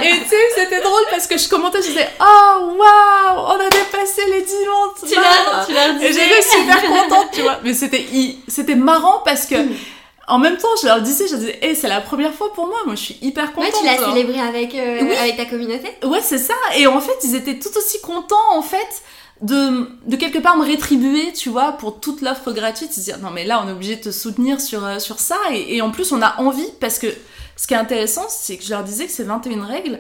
Et 0.08 0.12
tu 0.12 0.30
sais, 0.30 0.36
c'était 0.56 0.82
drôle 0.82 1.04
parce 1.10 1.28
que 1.28 1.38
je 1.38 1.50
commentais, 1.50 1.82
je 1.82 1.88
disais, 1.88 2.08
oh 2.22 2.76
waouh, 2.78 3.48
on 3.48 3.60
a 3.60 3.70
dépassé 3.70 4.22
les 4.32 4.42
10 4.44 4.52
ventes. 4.66 5.10
Tu 5.10 5.16
l'as, 5.16 5.66
tu 5.66 5.74
l'as 5.74 6.04
Et 6.04 6.14
j'étais 6.14 6.42
super 6.42 6.82
contente, 6.82 7.28
tu 7.34 7.42
vois. 7.42 7.60
Mais 7.64 7.74
c'était, 7.74 8.06
c'était 8.48 8.76
marrant 8.76 9.22
parce 9.26 9.46
que... 9.46 9.56
En 10.28 10.40
même 10.40 10.58
temps, 10.58 10.70
je 10.82 10.88
leur 10.88 11.02
disais, 11.02 11.28
je 11.28 11.36
disais, 11.36 11.60
hey, 11.62 11.76
c'est 11.76 11.88
la 11.88 12.02
première 12.02 12.34
fois 12.34 12.52
pour 12.54 12.68
moi, 12.68 12.78
moi 12.86 12.96
je 12.96 13.02
suis 13.02 13.18
hyper 13.22 13.54
contente. 13.54 13.72
Ouais, 13.72 13.80
tu 13.80 13.86
l'as 13.86 14.12
célébré 14.12 14.40
avec, 14.40 14.74
euh, 14.74 15.16
avec 15.20 15.38
ta 15.38 15.46
communauté 15.46 15.90
Ouais, 16.04 16.22
c'est 16.22 16.40
ça. 16.40 16.56
Et 16.78 16.88
en 16.88 17.00
fait, 17.00 17.18
ils 17.24 17.36
étaient 17.36 17.60
tout 17.60 17.76
aussi 17.78 18.02
contents, 18.02 18.36
en 18.54 18.64
fait, 18.64 19.04
de, 19.42 19.88
de 20.08 20.16
quelque 20.16 20.40
part 20.40 20.58
me 20.58 20.66
rétribuer, 20.66 21.32
tu 21.34 21.50
vois, 21.50 21.74
pour 21.74 22.00
toute 22.00 22.22
l'offre 22.22 22.52
gratuite. 22.54 22.98
Ils 22.98 23.02
se 23.02 23.06
dire, 23.06 23.20
non, 23.20 23.30
mais 23.30 23.46
là, 23.46 23.62
on 23.64 23.70
est 23.70 23.72
obligé 23.72 23.98
de 23.98 24.02
te 24.02 24.12
soutenir 24.12 24.60
sur, 24.60 24.84
euh, 24.84 24.98
sur 24.98 25.20
ça. 25.20 25.38
Et, 25.54 25.82
en 25.82 25.92
plus, 25.92 26.12
on 26.12 26.22
a 26.24 26.40
envie, 26.42 26.70
parce 26.80 26.98
que 26.98 27.08
ce 27.56 27.68
qui 27.68 27.76
est 27.76 27.78
intéressant, 27.78 28.26
c'est 28.28 28.58
que 28.58 28.64
je 28.64 28.72
leur 28.72 28.84
disais 28.84 29.06
que 29.06 29.12
ces 29.12 29.24
21 29.24 29.64
règles, 29.64 30.00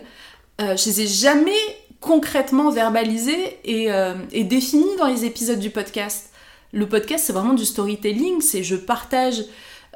euh, 0.60 0.76
je 0.76 0.86
les 0.86 1.02
ai 1.02 1.08
jamais 1.08 1.54
concrètement 2.02 2.72
verbalisées 2.72 3.60
et, 3.64 3.90
et 4.32 4.44
définies 4.44 4.96
dans 5.00 5.08
les 5.08 5.26
épisodes 5.26 5.58
du 5.58 5.72
podcast. 5.72 6.30
Le 6.72 6.88
podcast, 6.88 7.24
c'est 7.26 7.34
vraiment 7.34 7.54
du 7.54 7.66
storytelling, 7.66 8.42
c'est 8.42 8.62
je 8.62 8.76
partage 8.76 9.44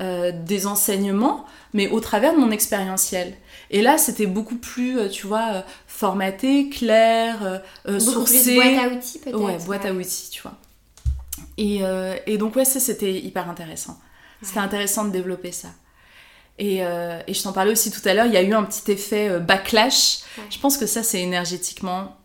euh, 0.01 0.31
des 0.31 0.65
enseignements, 0.65 1.45
mais 1.73 1.89
au 1.89 1.99
travers 1.99 2.33
de 2.33 2.39
mon 2.39 2.51
expérientiel. 2.51 3.33
Et 3.69 3.81
là, 3.81 3.97
c'était 3.97 4.27
beaucoup 4.27 4.55
plus, 4.55 4.97
euh, 4.97 5.09
tu 5.09 5.27
vois, 5.27 5.55
euh, 5.55 5.61
formaté, 5.87 6.69
clair, 6.69 7.61
sourcé. 7.99 8.55
boîte 8.55 8.77
à 8.79 8.87
outils 8.87 9.19
peut-être. 9.19 9.41
Ouais, 9.41 9.57
boîte 9.65 9.85
à 9.85 9.93
outils, 9.93 10.29
tu 10.31 10.41
vois. 10.41 10.53
Et, 11.57 11.81
et 12.25 12.37
donc, 12.37 12.55
ouais, 12.55 12.63
ça, 12.63 12.79
c'était 12.79 13.19
hyper 13.19 13.49
intéressant. 13.49 13.99
C'était 14.41 14.59
intéressant 14.59 15.03
de 15.03 15.11
développer 15.11 15.51
ça. 15.51 15.67
Et, 16.57 16.77
et 16.77 17.33
je 17.33 17.43
t'en 17.43 17.51
parlais 17.51 17.73
aussi 17.73 17.91
tout 17.91 18.01
à 18.05 18.13
l'heure, 18.13 18.25
il 18.25 18.33
y 18.33 18.37
a 18.37 18.41
eu 18.41 18.53
un 18.53 18.63
petit 18.63 18.89
effet 18.91 19.39
backlash. 19.41 20.19
Je 20.49 20.59
pense 20.59 20.77
que 20.77 20.85
ça, 20.85 21.03
c'est 21.03 21.21
énergétiquement. 21.21 22.15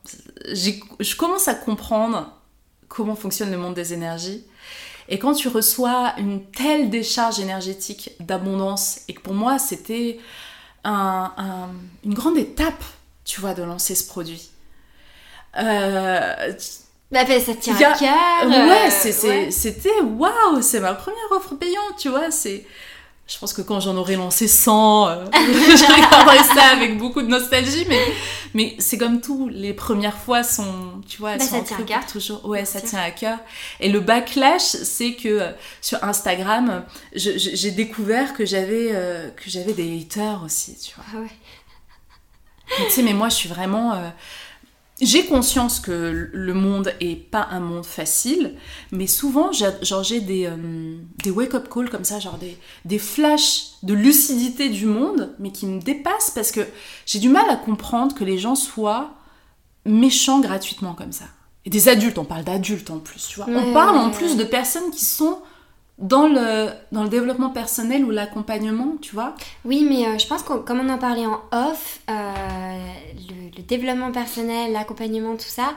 Je 0.52 1.16
commence 1.16 1.48
à 1.48 1.54
comprendre 1.54 2.40
comment 2.86 3.16
fonctionne 3.16 3.50
le 3.50 3.58
monde 3.58 3.74
des 3.74 3.92
énergies. 3.92 4.44
Et 5.08 5.18
quand 5.18 5.34
tu 5.34 5.48
reçois 5.48 6.14
une 6.18 6.44
telle 6.44 6.90
décharge 6.90 7.40
énergétique 7.40 8.12
d'abondance, 8.20 9.00
et 9.08 9.14
que 9.14 9.20
pour 9.20 9.34
moi 9.34 9.58
c'était 9.58 10.18
une 10.84 12.14
grande 12.14 12.38
étape 12.38 12.84
tu 13.24 13.40
vois, 13.40 13.54
de 13.54 13.62
lancer 13.62 13.94
ce 13.94 14.06
produit. 14.06 14.50
Euh, 15.56 16.52
bah, 17.10 17.26
ça 17.26 17.54
tient 17.54 17.74
à 17.74 17.98
cœur. 17.98 18.46
Ouais, 18.46 18.88
euh, 18.88 19.50
c'était 19.50 20.00
waouh, 20.00 20.62
c'est 20.62 20.80
ma 20.80 20.94
première 20.94 21.32
offre 21.32 21.54
payante, 21.54 21.96
tu 21.98 22.08
vois. 22.08 22.30
C'est 22.30 22.66
je 23.26 23.38
pense 23.38 23.54
que 23.54 23.62
quand 23.62 23.80
j'en 23.80 23.96
aurai 23.96 24.16
lancé 24.16 24.46
100, 24.46 25.08
euh, 25.08 25.24
je 25.32 25.92
regarderai 25.92 26.38
ça 26.38 26.66
avec 26.72 26.98
beaucoup 26.98 27.22
de 27.22 27.26
nostalgie, 27.26 27.86
mais, 27.88 28.12
mais 28.52 28.76
c'est 28.78 28.98
comme 28.98 29.22
tout, 29.22 29.48
les 29.48 29.72
premières 29.72 30.18
fois 30.18 30.42
sont, 30.42 31.00
tu 31.08 31.18
vois, 31.18 31.32
elles 31.32 31.38
bah, 31.38 31.44
sont 31.44 31.64
ça 31.64 31.76
tient 31.76 31.78
à 31.78 31.82
cœur. 31.82 32.06
toujours. 32.06 32.44
Ouais, 32.46 32.66
ça 32.66 32.82
tient 32.82 33.00
à 33.00 33.10
cœur. 33.10 33.38
Et 33.80 33.88
le 33.88 34.00
backlash, 34.00 34.62
c'est 34.62 35.14
que 35.14 35.28
euh, 35.28 35.52
sur 35.80 36.04
Instagram, 36.04 36.84
j'ai 37.14 37.70
découvert 37.70 38.34
que 38.34 38.44
j'avais 38.44 38.90
euh, 38.92 39.30
que 39.30 39.48
j'avais 39.48 39.72
des 39.72 39.98
haters 39.98 40.42
aussi, 40.44 40.76
tu 40.76 40.94
vois. 40.94 41.04
Ah 41.14 41.20
ouais. 41.22 42.86
tu 42.88 42.90
sais, 42.90 43.02
mais 43.02 43.14
moi, 43.14 43.30
je 43.30 43.36
suis 43.36 43.48
vraiment 43.48 44.12
j'ai 45.06 45.26
conscience 45.26 45.80
que 45.80 46.30
le 46.32 46.54
monde 46.54 46.92
est 47.00 47.16
pas 47.16 47.48
un 47.50 47.60
monde 47.60 47.84
facile, 47.84 48.54
mais 48.92 49.06
souvent, 49.06 49.50
genre, 49.52 50.02
j'ai 50.02 50.20
des, 50.20 50.46
euh, 50.46 50.96
des 51.22 51.30
wake-up 51.30 51.68
calls 51.72 51.90
comme 51.90 52.04
ça, 52.04 52.20
genre 52.20 52.38
des, 52.38 52.56
des 52.84 52.98
flashs 52.98 53.74
de 53.82 53.94
lucidité 53.94 54.68
du 54.68 54.86
monde, 54.86 55.34
mais 55.38 55.50
qui 55.50 55.66
me 55.66 55.80
dépassent 55.80 56.30
parce 56.30 56.52
que 56.52 56.60
j'ai 57.06 57.18
du 57.18 57.28
mal 57.28 57.48
à 57.50 57.56
comprendre 57.56 58.14
que 58.14 58.24
les 58.24 58.38
gens 58.38 58.54
soient 58.54 59.14
méchants 59.84 60.40
gratuitement 60.40 60.94
comme 60.94 61.12
ça. 61.12 61.26
Et 61.64 61.70
des 61.70 61.88
adultes, 61.88 62.18
on 62.18 62.24
parle 62.24 62.44
d'adultes 62.44 62.90
en 62.90 62.98
plus, 62.98 63.26
tu 63.26 63.36
vois. 63.36 63.46
on 63.48 63.72
parle 63.72 63.96
en 63.96 64.10
plus 64.10 64.36
de 64.36 64.44
personnes 64.44 64.90
qui 64.90 65.04
sont 65.04 65.38
dans 66.04 66.28
le, 66.28 66.68
dans 66.92 67.02
le 67.02 67.08
développement 67.08 67.48
personnel 67.48 68.04
ou 68.04 68.10
l'accompagnement, 68.10 68.96
tu 69.00 69.14
vois? 69.14 69.34
Oui, 69.64 69.86
mais 69.88 70.06
euh, 70.06 70.18
je 70.18 70.26
pense 70.26 70.42
que 70.42 70.52
comme 70.58 70.80
on 70.80 70.88
en 70.90 70.98
parlait 70.98 71.24
en 71.24 71.40
off, 71.50 72.00
euh, 72.10 72.32
le, 73.56 73.62
développement 73.62 74.12
personnel, 74.12 74.72
l'accompagnement, 74.72 75.34
tout 75.36 75.48
ça, 75.48 75.72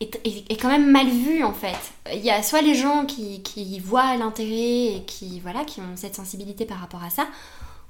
est, 0.00 0.18
est, 0.24 0.56
quand 0.56 0.70
même 0.70 0.90
mal 0.90 1.06
vu 1.06 1.44
en 1.44 1.52
fait. 1.52 1.76
Il 2.14 2.24
y 2.24 2.30
a 2.30 2.42
soit 2.42 2.62
les 2.62 2.74
gens 2.74 3.04
qui, 3.04 3.42
qui 3.42 3.78
voient 3.78 4.16
l'intérêt 4.16 4.96
et 4.96 5.02
qui, 5.06 5.40
voilà, 5.40 5.62
qui 5.64 5.80
ont 5.80 5.94
cette 5.96 6.14
sensibilité 6.14 6.64
par 6.64 6.78
rapport 6.78 7.04
à 7.04 7.10
ça, 7.10 7.26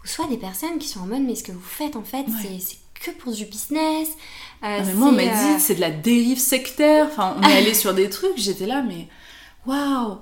ou 0.02 0.08
soit 0.08 0.26
des 0.26 0.38
personnes 0.38 0.78
qui 0.78 0.88
sont 0.88 1.00
en 1.00 1.06
mode 1.06 1.22
mais 1.22 1.36
ce 1.36 1.44
que 1.44 1.52
vous 1.52 1.60
faites 1.60 1.94
en 1.94 2.02
fait, 2.02 2.24
c'est 2.58 2.78
que 3.00 3.12
pour 3.12 3.32
du 3.32 3.44
business. 3.44 4.08
Euh, 4.64 4.78
ah, 4.80 4.82
mais 4.84 4.94
moi 4.94 5.08
on 5.10 5.12
m'a 5.12 5.26
dit 5.26 5.60
c'est 5.60 5.76
de 5.76 5.80
la 5.80 5.90
dérive 5.90 6.40
sectaire, 6.40 7.06
enfin 7.06 7.36
on 7.38 7.48
est 7.48 7.52
allé 7.58 7.74
sur 7.74 7.94
des 7.94 8.10
trucs, 8.10 8.38
j'étais 8.38 8.66
là 8.66 8.82
mais 8.82 9.06
waouh 9.66 10.18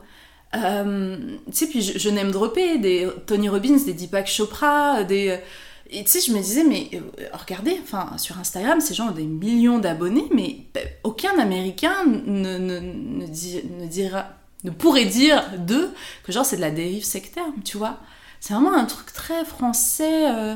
euh, 0.56 1.16
tu 1.46 1.52
sais, 1.52 1.66
puis 1.66 1.82
je, 1.82 2.08
n'aime 2.10 2.30
dropper 2.30 2.78
des 2.78 3.08
Tony 3.26 3.48
Robbins, 3.48 3.76
des 3.84 3.92
Deepak 3.92 4.26
Chopra, 4.26 5.04
des. 5.04 5.38
Tu 5.90 6.02
sais, 6.06 6.20
je 6.20 6.32
me 6.32 6.38
disais, 6.38 6.64
mais 6.64 6.90
euh, 6.94 7.00
regardez, 7.32 7.78
enfin, 7.82 8.16
sur 8.18 8.38
Instagram, 8.38 8.80
ces 8.80 8.94
gens 8.94 9.08
ont 9.08 9.12
des 9.12 9.26
millions 9.26 9.78
d'abonnés, 9.78 10.26
mais 10.32 10.58
ben, 10.72 10.86
aucun 11.02 11.38
Américain 11.38 12.04
ne, 12.06 13.26
dira, 13.86 14.26
ne 14.64 14.70
pourrait 14.70 15.04
dire 15.04 15.44
d'eux 15.58 15.92
que 16.24 16.32
genre 16.32 16.44
c'est 16.44 16.56
de 16.56 16.62
la 16.62 16.70
dérive 16.70 17.04
sectaire, 17.04 17.44
tu 17.64 17.76
vois. 17.76 17.98
C'est 18.40 18.54
vraiment 18.54 18.74
un 18.74 18.84
truc 18.84 19.12
très 19.12 19.44
français, 19.44 20.30
euh, 20.30 20.54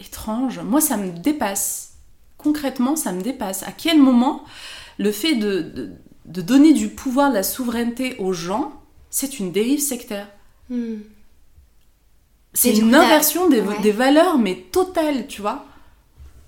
étrange. 0.00 0.60
Moi, 0.60 0.80
ça 0.80 0.96
me 0.96 1.10
dépasse. 1.10 1.94
Concrètement, 2.36 2.96
ça 2.96 3.12
me 3.12 3.22
dépasse. 3.22 3.62
À 3.62 3.72
quel 3.72 3.98
moment 3.98 4.44
le 4.98 5.12
fait 5.12 5.34
de, 5.34 5.92
de 6.24 6.42
donner 6.42 6.72
du 6.72 6.88
pouvoir, 6.88 7.30
de 7.30 7.34
la 7.34 7.42
souveraineté 7.42 8.16
aux 8.18 8.32
gens, 8.32 8.77
c'est 9.10 9.38
une 9.38 9.52
dérive 9.52 9.80
sectaire. 9.80 10.28
Hmm. 10.68 10.98
C'est 12.54 12.76
une 12.76 12.94
inversion 12.94 13.48
des, 13.48 13.92
valeurs, 13.92 14.38
mais 14.38 14.56
totale, 14.56 15.26
tu 15.26 15.42
vois. 15.42 15.64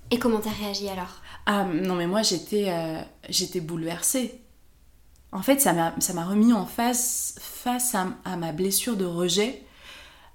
Et 0.09 0.19
comment 0.19 0.39
t'as 0.39 0.51
réagi 0.51 0.89
alors? 0.89 1.21
Ah 1.45 1.63
non, 1.63 1.95
mais 1.95 2.07
moi 2.07 2.21
j'étais 2.21 2.65
euh, 2.69 3.01
j'étais 3.29 3.61
bouleversée. 3.61 4.41
En 5.31 5.41
fait, 5.41 5.61
ça 5.61 5.71
m'a 5.73 6.25
remis 6.25 6.51
en 6.51 6.65
face, 6.65 7.35
face 7.39 7.95
à, 7.95 8.35
ma 8.35 8.51
blessure 8.51 8.97
de 8.97 9.05
rejet 9.05 9.63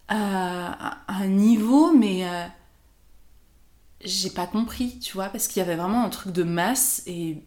à, 0.08 0.98
un 1.08 1.26
niveau, 1.26 1.92
mais 1.92 2.26
euh, 2.26 2.46
j'ai 4.02 4.30
pas 4.30 4.46
compris, 4.46 4.98
tu 5.00 5.12
vois, 5.12 5.28
parce 5.28 5.48
qu'il 5.48 5.60
y 5.60 5.62
avait 5.62 5.76
vraiment 5.76 6.04
un 6.04 6.08
truc 6.08 6.32
de 6.32 6.44
masse 6.44 7.02
et 7.06 7.42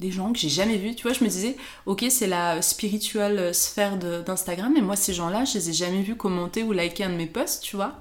des 0.00 0.10
gens 0.10 0.32
que 0.32 0.38
j'ai 0.38 0.48
jamais 0.48 0.76
vus. 0.76 0.94
Tu 0.94 1.02
vois, 1.02 1.12
je 1.12 1.24
me 1.24 1.28
disais, 1.28 1.56
ok, 1.86 2.06
c'est 2.10 2.26
la 2.26 2.62
spirituelle 2.62 3.54
sphère 3.54 3.96
d'Instagram, 3.96 4.72
mais 4.74 4.80
moi, 4.80 4.96
ces 4.96 5.12
gens-là, 5.12 5.44
je 5.44 5.54
les 5.54 5.70
ai 5.70 5.72
jamais 5.72 6.02
vus 6.02 6.16
commenter 6.16 6.62
ou 6.62 6.72
liker 6.72 7.04
un 7.04 7.10
de 7.10 7.16
mes 7.16 7.26
posts, 7.26 7.62
tu 7.62 7.76
vois. 7.76 7.94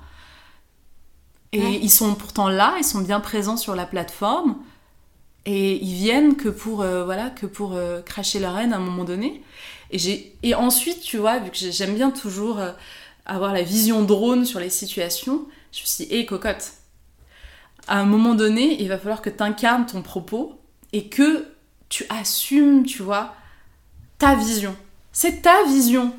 Et 1.53 1.79
ils 1.81 1.89
sont 1.89 2.13
pourtant 2.13 2.49
là, 2.49 2.75
ils 2.77 2.83
sont 2.83 3.01
bien 3.01 3.19
présents 3.19 3.57
sur 3.57 3.73
la 3.73 3.85
plateforme, 3.85 4.57
et 5.45 5.81
ils 5.81 5.93
viennent 5.93 6.35
que 6.35 6.49
pour, 6.49 6.81
euh, 6.81 7.05
voilà, 7.05 7.29
que 7.29 7.45
pour 7.45 7.73
euh, 7.73 8.01
cracher 8.01 8.39
leur 8.39 8.57
haine 8.57 8.73
à 8.73 8.75
un 8.75 8.81
moment 8.81 9.05
donné. 9.05 9.41
Et, 9.91 10.33
et 10.43 10.55
ensuite, 10.55 10.99
tu 10.99 11.17
vois, 11.17 11.39
vu 11.39 11.49
que 11.49 11.57
j'aime 11.57 11.95
bien 11.95 12.11
toujours 12.11 12.59
euh, 12.59 12.73
avoir 13.25 13.53
la 13.53 13.63
vision 13.63 14.03
drone 14.03 14.43
sur 14.43 14.59
les 14.59 14.69
situations, 14.69 15.45
je 15.71 15.81
me 15.81 15.85
suis 15.85 16.05
dit, 16.05 16.13
hé, 16.13 16.25
cocotte, 16.25 16.73
à 17.87 17.97
un 17.99 18.05
moment 18.05 18.35
donné, 18.35 18.81
il 18.81 18.89
va 18.89 18.97
falloir 18.97 19.21
que 19.21 19.29
tu 19.29 19.41
incarnes 19.41 19.85
ton 19.85 20.01
propos 20.01 20.59
et 20.91 21.07
que 21.07 21.45
tu 21.89 22.05
assumes, 22.09 22.85
tu 22.85 23.01
vois, 23.01 23.35
ta 24.19 24.35
vision. 24.35 24.75
C'est 25.11 25.41
ta 25.41 25.63
vision. 25.65 26.13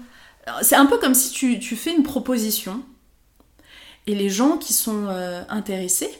C'est 0.62 0.76
un 0.76 0.86
peu 0.86 0.98
comme 0.98 1.14
si 1.14 1.30
tu, 1.30 1.76
fais 1.76 1.94
une 1.94 2.02
proposition 2.02 2.82
et 4.06 4.14
les 4.14 4.30
gens 4.30 4.56
qui 4.56 4.72
sont 4.72 5.06
euh, 5.08 5.42
intéressés 5.48 6.10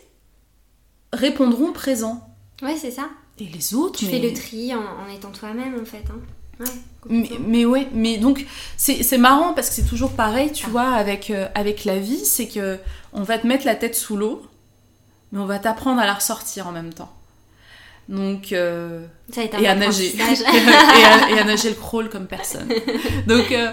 répondront 1.13 1.73
présent. 1.73 2.29
Ouais, 2.61 2.77
c'est 2.77 2.91
ça. 2.91 3.09
Et 3.39 3.45
les 3.45 3.75
autres. 3.75 3.99
Tu 3.99 4.07
fais 4.07 4.19
le 4.19 4.33
tri 4.35 4.75
en, 4.75 5.09
étant 5.09 5.31
toi-même 5.31 5.81
en 5.81 5.85
fait. 5.85 6.05
Hein. 6.11 6.21
Ouais, 6.61 6.67
mais, 7.09 7.31
mais, 7.41 7.65
ouais, 7.65 7.89
mais 7.93 8.19
donc 8.19 8.45
c'est 8.77 9.19
marrant 9.19 9.55
parce 9.55 9.69
que 9.69 9.77
c'est 9.77 9.87
toujours 9.87 10.13
pareil, 10.13 10.53
tu 10.53 10.67
ah. 10.67 10.71
vois, 10.71 10.89
avec, 10.91 11.31
euh, 11.31 11.49
avec 11.55 11.85
la 11.85 11.99
vie, 11.99 12.25
c'est 12.25 12.49
que 12.49 12.79
on 13.13 13.23
va 13.23 13.39
te 13.39 13.47
mettre 13.47 13.65
la 13.65 13.77
tête 13.77 13.95
sous 13.95 14.17
l'eau, 14.17 14.43
mais 15.33 15.39
on 15.39 15.47
va 15.47 15.59
t'apprendre 15.61 16.01
à 16.01 16.07
la 16.07 16.15
ressortir 16.15 16.67
en 16.67 16.73
même 16.73 16.93
temps. 16.93 17.13
Donc, 18.09 18.53
euh, 18.53 19.07
et 19.37 19.67
à 19.67 19.75
nager. 19.75 20.15
et, 20.17 21.39
à, 21.39 21.45
nager 21.45 21.69
le 21.69 21.75
crawl 21.75 22.09
comme 22.09 22.27
personne. 22.27 22.69
Donc, 23.27 23.53
euh, 23.53 23.73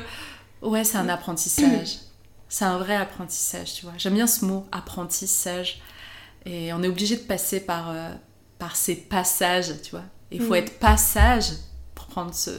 ouais, 0.61 0.83
c'est 0.83 0.97
un 0.97 1.07
apprentissage. 1.07 1.99
C'est 2.49 2.65
un 2.65 2.77
vrai 2.77 2.95
apprentissage, 2.95 3.73
tu 3.73 3.85
vois. 3.85 3.93
J'aime 3.97 4.13
bien 4.13 4.27
ce 4.27 4.43
mot, 4.43 4.65
apprentissage. 4.71 5.81
Et 6.45 6.73
on 6.73 6.83
est 6.83 6.87
obligé 6.87 7.15
de 7.15 7.21
passer 7.21 7.61
par, 7.61 7.89
euh, 7.89 8.09
par 8.59 8.75
ces 8.75 8.95
passages, 8.95 9.81
tu 9.81 9.91
vois. 9.91 10.03
Il 10.31 10.41
faut 10.41 10.53
mm. 10.53 10.57
être 10.57 10.79
passage 10.79 11.45
pour 11.95 12.07
prendre 12.07 12.33
ce 12.33 12.51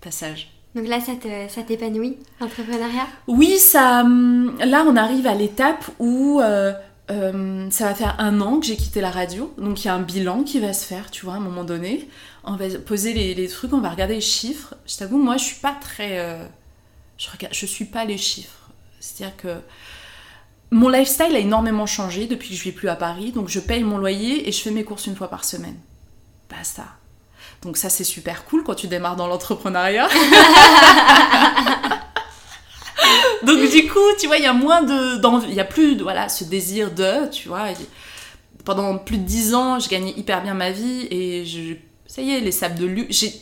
passage. 0.00 0.50
Donc 0.74 0.88
là, 0.88 0.98
ça 1.00 1.62
t'épanouit, 1.62 2.18
l'entrepreneuriat? 2.40 3.06
Oui, 3.28 3.58
ça. 3.58 4.00
Hum, 4.00 4.56
là, 4.58 4.84
on 4.88 4.96
arrive 4.96 5.26
à 5.26 5.34
l'étape 5.34 5.84
où 6.00 6.40
euh, 7.10 7.70
ça 7.70 7.84
va 7.86 7.94
faire 7.94 8.16
un 8.18 8.40
an 8.40 8.60
que 8.60 8.66
j'ai 8.66 8.76
quitté 8.76 9.00
la 9.00 9.10
radio, 9.10 9.52
donc 9.58 9.84
il 9.84 9.88
y 9.88 9.90
a 9.90 9.94
un 9.94 10.00
bilan 10.00 10.42
qui 10.42 10.58
va 10.58 10.72
se 10.72 10.86
faire, 10.86 11.10
tu 11.10 11.24
vois, 11.24 11.34
à 11.34 11.36
un 11.36 11.40
moment 11.40 11.64
donné. 11.64 12.08
On 12.44 12.56
va 12.56 12.66
poser 12.78 13.12
les, 13.12 13.48
trucs, 13.48 13.72
on 13.72 13.80
va 13.80 13.90
regarder 13.90 14.14
les 14.14 14.20
chiffres. 14.20 14.74
Je 14.86 14.96
t'avoue, 14.96 15.18
moi, 15.18 15.36
je 15.36 15.44
suis 15.44 15.60
pas 15.60 15.76
très. 15.78 16.18
Euh, 16.18 16.44
je, 17.18 17.28
regarde, 17.30 17.54
suis 17.54 17.84
pas 17.84 18.04
les 18.04 18.18
chiffres. 18.18 18.70
C'est-à-dire 19.00 19.36
que 19.36 19.56
mon 20.70 20.88
lifestyle 20.88 21.36
a 21.36 21.38
énormément 21.38 21.86
changé 21.86 22.26
depuis 22.26 22.50
que 22.50 22.54
je 22.54 22.62
vis 22.62 22.72
plus 22.72 22.88
à 22.88 22.96
Paris, 22.96 23.32
donc 23.32 23.48
je 23.48 23.60
paye 23.60 23.84
mon 23.84 23.98
loyer 23.98 24.48
et 24.48 24.52
je 24.52 24.60
fais 24.60 24.70
mes 24.70 24.84
courses 24.84 25.06
une 25.06 25.16
fois 25.16 25.28
par 25.28 25.44
semaine. 25.44 25.76
Basta. 26.50 26.86
Donc 27.62 27.76
ça, 27.76 27.90
c'est 27.90 28.04
super 28.04 28.44
cool 28.44 28.64
quand 28.64 28.74
tu 28.74 28.88
démarres 28.88 29.16
dans 29.16 29.26
l'entrepreneuriat. 29.26 30.08
Donc 33.46 33.58
du 33.70 33.88
coup, 33.88 33.98
tu 34.18 34.26
vois, 34.26 34.36
il 34.36 34.42
y 34.42 34.46
a 34.46 34.52
moins 34.52 34.82
de 34.82 35.48
il 35.48 35.54
y 35.54 35.60
a 35.60 35.64
plus 35.64 35.96
de, 35.96 36.02
voilà, 36.02 36.28
ce 36.28 36.44
désir 36.44 36.90
de, 36.92 37.30
tu 37.30 37.48
vois. 37.48 37.66
Pendant 38.64 38.96
plus 38.96 39.18
de 39.18 39.24
10 39.24 39.54
ans, 39.54 39.78
je 39.78 39.88
gagnais 39.88 40.14
hyper 40.16 40.42
bien 40.42 40.54
ma 40.54 40.70
vie 40.70 41.06
et 41.10 41.44
je 41.44 41.74
ça 42.06 42.22
y 42.22 42.30
est, 42.30 42.40
les 42.40 42.52
sables 42.52 42.78
de 42.78 42.86
luxe, 42.86 43.18
j'ai 43.18 43.32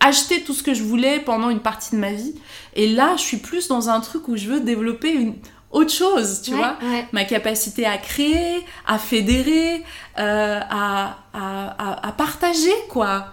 acheté 0.00 0.42
tout 0.42 0.54
ce 0.54 0.62
que 0.62 0.74
je 0.74 0.82
voulais 0.82 1.20
pendant 1.20 1.50
une 1.50 1.60
partie 1.60 1.94
de 1.94 2.00
ma 2.00 2.12
vie 2.12 2.34
et 2.74 2.88
là, 2.88 3.14
je 3.16 3.22
suis 3.22 3.36
plus 3.36 3.68
dans 3.68 3.90
un 3.90 4.00
truc 4.00 4.28
où 4.28 4.36
je 4.36 4.48
veux 4.48 4.60
développer 4.60 5.12
une 5.12 5.34
autre 5.70 5.92
chose, 5.92 6.42
tu 6.42 6.54
vois, 6.54 6.76
ma 7.12 7.24
capacité 7.24 7.86
à 7.86 7.96
créer, 7.96 8.64
à 8.86 8.98
fédérer, 8.98 9.82
euh, 10.18 10.60
à, 10.70 11.16
à, 11.32 12.08
à, 12.08 12.12
partager, 12.12 12.74
quoi. 12.90 13.28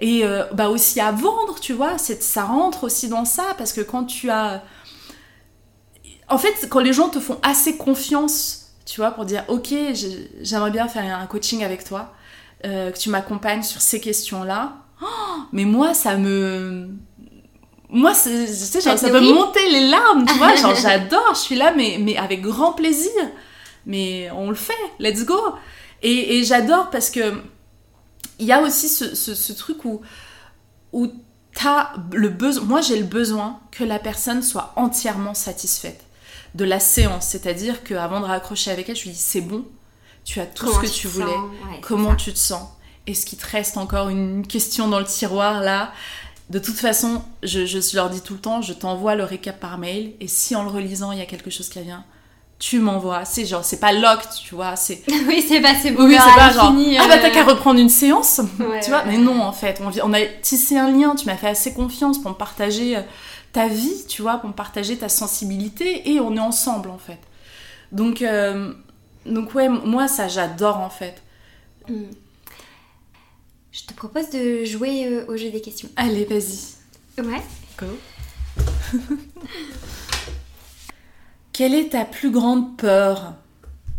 Et 0.00 0.24
euh, 0.24 0.44
bah 0.52 0.68
aussi 0.68 0.98
à 1.00 1.12
vendre, 1.12 1.60
tu 1.60 1.72
vois, 1.72 1.96
ça 1.98 2.44
rentre 2.44 2.84
aussi 2.84 3.08
dans 3.08 3.24
ça, 3.24 3.54
parce 3.56 3.72
que 3.72 3.82
quand 3.82 4.04
tu 4.04 4.30
as 4.30 4.62
en 6.30 6.38
fait, 6.38 6.68
quand 6.68 6.80
les 6.80 6.92
gens 6.92 7.08
te 7.08 7.18
font 7.18 7.38
assez 7.42 7.76
confiance, 7.76 8.70
tu 8.86 9.00
vois, 9.00 9.10
pour 9.10 9.24
dire 9.24 9.44
ok, 9.48 9.74
j'aimerais 10.40 10.70
bien 10.70 10.88
faire 10.88 11.18
un 11.18 11.26
coaching 11.26 11.64
avec 11.64 11.84
toi, 11.84 12.12
euh, 12.64 12.90
que 12.92 12.98
tu 12.98 13.10
m'accompagnes 13.10 13.62
sur 13.62 13.80
ces 13.80 14.00
questions-là, 14.00 14.74
oh, 15.02 15.06
mais 15.52 15.64
moi, 15.64 15.92
ça 15.92 16.16
me. 16.16 16.88
Moi, 17.88 18.14
ça 18.14 18.30
peut 18.30 19.20
me 19.20 19.34
monter 19.34 19.68
les 19.68 19.88
larmes, 19.88 20.24
tu 20.24 20.34
vois, 20.34 20.54
genre 20.54 20.74
j'adore, 20.80 21.34
je 21.34 21.40
suis 21.40 21.56
là, 21.56 21.72
mais, 21.76 21.98
mais 22.00 22.16
avec 22.16 22.40
grand 22.40 22.72
plaisir. 22.72 23.10
Mais 23.84 24.30
on 24.30 24.48
le 24.48 24.54
fait, 24.54 24.72
let's 25.00 25.24
go. 25.24 25.40
Et, 26.02 26.44
j'adore 26.44 26.90
parce 26.90 27.10
que 27.10 27.42
il 28.38 28.46
y 28.46 28.52
a 28.52 28.62
aussi 28.62 28.88
ce, 28.88 29.52
truc 29.52 29.84
où, 29.84 30.00
où 30.92 31.08
as 31.64 31.92
le 32.12 32.28
besoin, 32.28 32.64
moi 32.64 32.80
j'ai 32.80 32.96
le 32.96 33.04
besoin 33.04 33.60
que 33.70 33.84
la 33.84 33.98
personne 33.98 34.42
soit 34.42 34.72
entièrement 34.76 35.34
satisfaite 35.34 36.04
de 36.54 36.64
la 36.64 36.80
séance. 36.80 37.26
C'est-à-dire 37.26 37.84
qu'avant 37.84 38.20
de 38.20 38.26
raccrocher 38.26 38.70
avec 38.70 38.88
elle, 38.88 38.96
je 38.96 39.04
lui 39.04 39.10
dis 39.10 39.16
c'est 39.16 39.40
bon, 39.40 39.64
tu 40.24 40.40
as 40.40 40.46
tout 40.46 40.72
ce 40.72 40.78
que 40.78 40.86
tu, 40.86 41.08
voulais, 41.08 41.36
comment 41.82 42.14
tu 42.14 42.32
te 42.32 42.38
sens? 42.38 42.68
Est-ce 43.06 43.26
qu'il 43.26 43.38
te 43.38 43.46
reste 43.46 43.76
encore 43.76 44.08
une 44.08 44.46
question 44.46 44.88
dans 44.88 44.98
le 44.98 45.06
tiroir 45.06 45.60
là? 45.60 45.92
De 46.50 46.58
toute 46.58 46.76
façon, 46.76 47.22
je, 47.42 47.64
je 47.64 47.96
leur 47.96 48.10
dis 48.10 48.20
tout 48.20 48.34
le 48.34 48.40
temps, 48.40 48.60
je 48.60 48.72
t'envoie 48.72 49.14
le 49.14 49.24
récap 49.24 49.60
par 49.60 49.78
mail 49.78 50.14
et 50.20 50.26
si 50.26 50.56
en 50.56 50.64
le 50.64 50.70
relisant 50.70 51.12
il 51.12 51.18
y 51.18 51.22
a 51.22 51.26
quelque 51.26 51.50
chose 51.50 51.68
qui 51.68 51.78
revient, 51.78 52.00
tu 52.60 52.78
m'envoies. 52.78 53.24
C'est 53.24 53.46
genre, 53.46 53.64
c'est 53.64 53.80
pas 53.80 53.92
locked, 53.92 54.28
tu 54.44 54.54
vois. 54.54 54.76
C'est... 54.76 55.02
oui, 55.26 55.44
c'est 55.46 55.60
pas, 55.60 55.74
c'est 55.74 55.92
Oui, 55.96 56.16
c'est 56.16 56.34
pas 56.36 56.52
genre, 56.52 56.72
ah 57.00 57.08
bah 57.08 57.18
t'as 57.18 57.30
qu'à 57.30 57.44
reprendre 57.44 57.80
une 57.80 57.88
séance, 57.88 58.40
tu 58.82 58.90
vois. 58.90 59.04
Mais 59.06 59.16
non, 59.16 59.42
en 59.42 59.52
fait, 59.52 59.80
on, 59.82 59.90
on, 60.08 60.12
a 60.12 60.20
tissé 60.42 60.76
un 60.76 60.90
lien, 60.90 61.16
tu 61.16 61.26
m'as 61.26 61.36
fait 61.36 61.48
assez 61.48 61.72
confiance 61.72 62.18
pour 62.18 62.30
me 62.30 62.36
partager 62.36 62.98
euh, 62.98 63.02
ta 63.52 63.68
vie, 63.68 64.06
tu 64.08 64.22
vois, 64.22 64.38
pour 64.38 64.48
me 64.48 64.54
partager 64.54 64.96
ta 64.98 65.08
sensibilité 65.08 66.10
et 66.10 66.20
on 66.20 66.36
est 66.36 66.40
ensemble, 66.40 66.90
en 66.90 66.98
fait. 66.98 67.18
Donc, 67.92 68.22
euh, 68.22 68.72
donc 69.26 69.54
ouais, 69.54 69.68
moi, 69.68 70.08
ça, 70.08 70.28
j'adore, 70.28 70.78
en 70.78 70.90
fait. 70.90 71.22
Hmm. 71.88 72.04
Je 73.72 73.82
te 73.82 73.94
propose 73.94 74.30
de 74.30 74.64
jouer 74.64 75.06
euh, 75.06 75.26
au 75.28 75.36
jeu 75.36 75.50
des 75.50 75.60
questions. 75.60 75.88
Allez, 75.96 76.24
vas-y. 76.24 77.24
Ouais. 77.24 77.42
Go. 77.78 77.86
Quelle 81.52 81.74
est 81.74 81.90
ta 81.90 82.04
plus 82.04 82.30
grande 82.30 82.76
peur? 82.76 83.34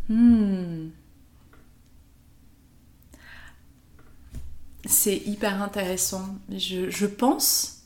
Hmm. 0.10 0.90
C'est 4.86 5.18
hyper 5.18 5.62
intéressant. 5.62 6.38
Je, 6.50 7.06
pense, 7.06 7.81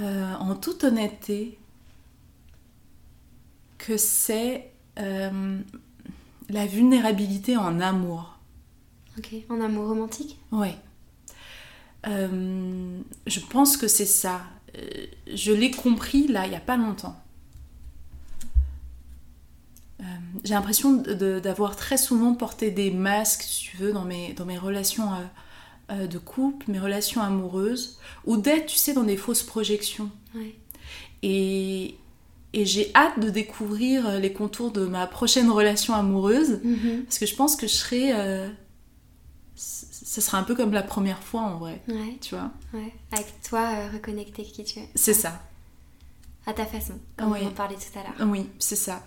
euh, 0.00 0.34
en 0.36 0.54
toute 0.54 0.84
honnêteté, 0.84 1.58
que 3.78 3.96
c'est 3.96 4.72
euh, 4.98 5.58
la 6.48 6.66
vulnérabilité 6.66 7.56
en 7.56 7.80
amour. 7.80 8.38
Ok, 9.18 9.34
en 9.48 9.60
amour 9.60 9.88
romantique? 9.88 10.38
Oui. 10.52 10.68
Euh, 12.06 13.00
je 13.26 13.40
pense 13.40 13.76
que 13.76 13.88
c'est 13.88 14.06
ça. 14.06 14.42
Je 15.32 15.52
l'ai 15.52 15.70
compris 15.70 16.28
là, 16.28 16.46
il 16.46 16.50
n'y 16.50 16.56
a 16.56 16.60
pas 16.60 16.76
longtemps. 16.76 17.16
J'ai 20.44 20.54
l'impression 20.54 20.92
d'avoir 20.94 21.76
très 21.76 21.98
souvent 21.98 22.34
porté 22.34 22.70
des 22.70 22.90
masques, 22.90 23.42
si 23.42 23.64
tu 23.64 23.76
veux, 23.76 23.92
dans 23.92 24.04
mes, 24.04 24.32
dans 24.32 24.46
mes 24.46 24.56
relations 24.56 25.10
euh, 25.90 25.94
euh, 25.94 26.06
de 26.06 26.18
couple, 26.18 26.70
mes 26.70 26.78
relations 26.78 27.20
amoureuses, 27.20 27.98
ou 28.24 28.36
d'être, 28.36 28.66
tu 28.66 28.76
sais, 28.76 28.92
dans 28.92 29.02
des 29.02 29.16
fausses 29.16 29.42
projections. 29.42 30.10
Et, 31.22 31.96
et 32.52 32.64
j'ai 32.64 32.90
hâte 32.94 33.20
de 33.20 33.30
découvrir 33.30 34.18
les 34.18 34.32
contours 34.32 34.70
de 34.70 34.86
ma 34.86 35.06
prochaine 35.06 35.50
relation 35.50 35.94
amoureuse, 35.94 36.60
mm-hmm. 36.64 37.04
parce 37.04 37.18
que 37.18 37.26
je 37.26 37.34
pense 37.34 37.56
que 37.56 37.66
je 37.66 37.74
serai... 37.74 38.12
ce 39.54 40.20
sera 40.20 40.38
un 40.38 40.42
peu 40.42 40.54
comme 40.54 40.72
la 40.72 40.82
première 40.82 41.22
fois 41.22 41.42
en 41.42 41.58
vrai. 41.58 41.82
Tu 42.20 42.34
vois 42.34 42.50
ouais. 42.72 42.92
Avec 43.12 43.26
toi, 43.42 43.88
reconnecter 43.92 44.44
qui 44.44 44.64
tu 44.64 44.78
es. 44.78 44.88
C'est 44.94 45.14
ça. 45.14 45.42
À 46.46 46.54
ta 46.54 46.64
façon, 46.64 46.94
comme 47.16 47.32
on 47.32 47.46
en 47.46 47.50
parlait 47.50 47.76
tout 47.76 47.98
à 47.98 48.02
l'heure. 48.02 48.28
Oui, 48.28 48.46
c'est 48.58 48.76
ça. 48.76 49.06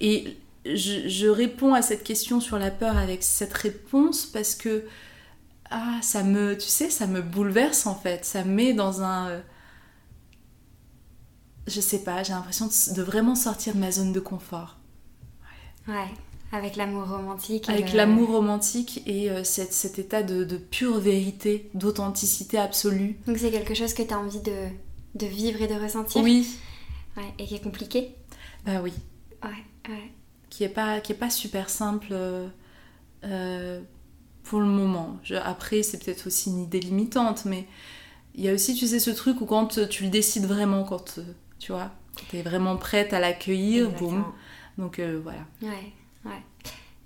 Et 0.00 0.36
je, 0.64 1.28
réponds 1.28 1.74
à 1.74 1.82
cette 1.82 2.04
question 2.04 2.40
sur 2.40 2.58
la 2.58 2.70
peur 2.70 2.96
avec 2.96 3.22
cette 3.22 3.52
réponse 3.52 4.26
parce 4.26 4.54
que 4.54 4.84
ah 5.74 5.98
ça 6.02 6.22
me 6.22 6.56
tu 6.56 6.68
sais 6.68 6.90
ça 6.90 7.06
me 7.06 7.22
bouleverse 7.22 7.86
en 7.86 7.94
fait. 7.94 8.24
Ça 8.24 8.44
me 8.44 8.52
met 8.52 8.72
dans 8.72 9.02
un 9.02 9.28
euh, 9.28 9.40
je 11.66 11.80
sais 11.80 12.02
pas 12.02 12.22
j'ai 12.22 12.32
l'impression 12.32 12.66
de, 12.66 13.02
vraiment 13.02 13.34
sortir 13.34 13.74
de 13.74 13.80
ma 13.80 13.90
zone 13.90 14.12
de 14.12 14.20
confort. 14.20 14.78
Ouais, 15.86 16.08
avec 16.52 16.76
l'amour 16.76 17.08
romantique 17.08 17.68
avec 17.68 17.92
l'amour 17.92 18.30
romantique 18.30 19.02
et 19.06 19.30
euh, 19.30 19.44
cet 19.44 19.98
état 19.98 20.22
de, 20.22 20.56
pure 20.56 20.98
vérité 20.98 21.70
d'authenticité 21.74 22.58
absolue. 22.58 23.18
Donc 23.26 23.38
c'est 23.38 23.50
quelque 23.50 23.74
chose 23.74 23.92
que 23.94 24.02
tu 24.02 24.14
as 24.14 24.18
envie 24.18 24.40
de, 24.40 24.68
de 25.14 25.26
vivre 25.26 25.60
et 25.60 25.66
de 25.66 25.74
ressentir 25.74 26.22
oui. 26.22 26.56
Ouais, 27.16 27.32
et 27.38 27.46
qui 27.46 27.54
est 27.54 27.62
compliqué. 27.62 28.14
Bah 28.64 28.80
oui. 28.82 28.92
Ouais 29.42 29.50
qui 30.54 30.62
est 30.62 30.68
pas 30.68 31.00
qui 31.00 31.12
est 31.12 31.16
pas 31.16 31.30
super 31.30 31.68
simple 31.68 32.14
euh, 33.24 33.80
pour 34.44 34.60
le 34.60 34.66
moment. 34.66 35.18
après, 35.42 35.82
c'est 35.82 36.02
peut-être 36.04 36.26
aussi 36.26 36.50
une 36.50 36.60
idée 36.60 36.80
limitante, 36.80 37.44
mais 37.46 37.66
il 38.34 38.44
y 38.44 38.48
a 38.48 38.52
aussi, 38.52 38.74
tu 38.74 38.86
sais, 38.86 38.98
ce 38.98 39.10
truc 39.10 39.40
où 39.40 39.46
quand 39.46 39.88
tu 39.88 40.04
le 40.04 40.10
décides 40.10 40.46
vraiment, 40.46 40.84
quand 40.84 41.18
tu 41.58 41.72
vois, 41.72 41.90
tu 42.28 42.36
es 42.36 42.42
vraiment 42.42 42.76
prête 42.76 43.12
à 43.12 43.20
l'accueillir, 43.20 43.90
boum. 43.90 44.24
Donc 44.78 44.98
euh, 44.98 45.20
voilà. 45.22 45.40
Ouais, 45.62 45.92
ouais. 46.24 46.42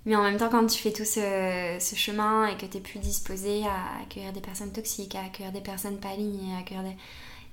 Mais 0.05 0.15
en 0.15 0.23
même 0.23 0.37
temps, 0.37 0.49
quand 0.49 0.65
tu 0.65 0.79
fais 0.79 0.91
tout 0.91 1.05
ce, 1.05 1.77
ce 1.79 1.95
chemin 1.95 2.47
et 2.47 2.57
que 2.57 2.65
tu 2.65 2.77
es 2.77 2.81
plus 2.81 2.99
disposée 2.99 3.63
à 3.65 4.01
accueillir 4.01 4.33
des 4.33 4.41
personnes 4.41 4.71
toxiques, 4.71 5.15
à 5.15 5.23
accueillir 5.25 5.51
des 5.51 5.61
personnes 5.61 5.99
pas 5.99 6.09
alignées, 6.09 6.53
à 6.55 6.59
accueillir 6.59 6.83
des... 6.83 6.95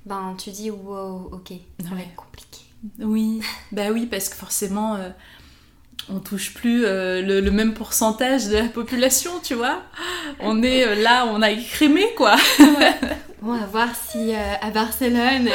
Ben, 0.07 0.35
tu 0.39 0.51
dis, 0.51 0.71
wow, 0.71 1.31
ok, 1.33 1.53
ça 1.83 1.95
va 1.95 2.01
être 2.01 2.15
compliqué. 2.15 2.61
Oui, 3.01 3.41
bah 3.73 3.91
oui, 3.93 4.07
parce 4.07 4.29
que 4.29 4.37
forcément, 4.37 4.95
euh, 4.95 5.11
on 6.09 6.21
touche 6.21 6.55
plus 6.55 6.85
euh, 6.85 7.21
le, 7.23 7.51
même 7.51 7.75
pourcentage 7.75 8.47
de 8.47 8.59
la 8.59 8.69
population, 8.69 9.33
tu 9.43 9.55
vois. 9.55 9.83
On 10.41 10.63
est 10.63 10.87
euh, 10.87 10.95
là, 11.03 11.27
on 11.27 11.43
a 11.43 11.51
écrémé, 11.51 12.07
quoi. 12.17 12.37
on 13.43 13.57
va 13.57 13.67
voir 13.67 13.89
si 13.95 14.33
à 14.35 14.71
Barcelone. 14.71 15.49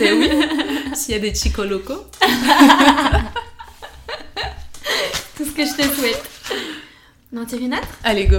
Ben 0.00 0.14
oui, 0.18 0.30
s'il 0.94 1.14
y 1.14 1.16
a 1.16 1.20
des 1.20 1.34
chicos 1.34 1.64
locaux. 1.64 2.06
Tout 5.36 5.44
ce 5.44 5.50
que 5.50 5.66
je 5.66 5.74
te 5.74 5.82
souhaite. 5.82 6.22
Non, 7.32 7.44
tires 7.44 7.60
une 7.60 7.74
autre? 7.74 7.88
Allez, 8.04 8.26
go. 8.26 8.38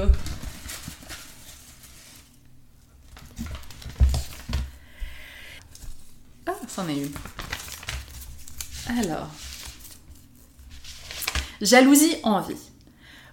Ah, 6.47 6.53
c'en 6.67 6.87
est 6.87 6.95
une. 6.95 7.11
Alors, 8.99 9.29
jalousie, 11.61 12.15
envie. 12.23 12.55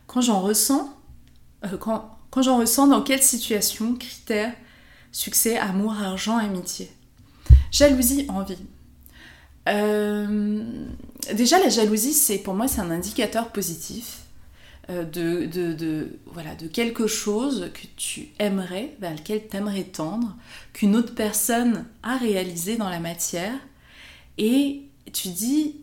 Quand 0.07 0.20
j'en 0.20 0.41
ressens, 0.41 0.95
euh, 1.64 1.77
quand, 1.77 2.18
j'en 2.43 2.59
ressens, 2.59 2.87
dans 2.89 3.03
quelle 3.03 3.22
situation, 3.22 3.95
critères, 3.95 4.55
succès, 5.12 5.57
amour, 5.57 5.95
argent, 5.95 6.39
amitié? 6.39 6.91
Jalousie, 7.70 8.27
envie. 8.29 8.59
Euh, 9.68 10.87
déjà, 11.35 11.59
la 11.59 11.68
jalousie, 11.68 12.12
c'est 12.12 12.39
pour 12.39 12.55
moi, 12.55 12.68
c'est 12.68 12.81
un 12.81 12.91
indicateur 12.91 13.51
positif 13.51 14.25
euh, 14.91 15.05
de, 15.05 16.68
quelque 16.68 17.07
chose 17.07 17.70
que 17.72 17.87
tu 17.97 18.29
aimerais, 18.39 18.95
vers 19.01 19.14
lequel 19.14 19.49
tu 19.49 19.57
aimerais 19.57 19.85
tendre, 19.85 20.37
qu'une 20.72 20.95
autre 20.97 21.14
personne 21.14 21.87
a 22.03 22.16
réalisé 22.16 22.77
dans 22.77 22.91
la 22.91 23.01
matière, 23.01 23.55
et 24.37 24.83
tu 25.12 25.29
dis 25.29 25.77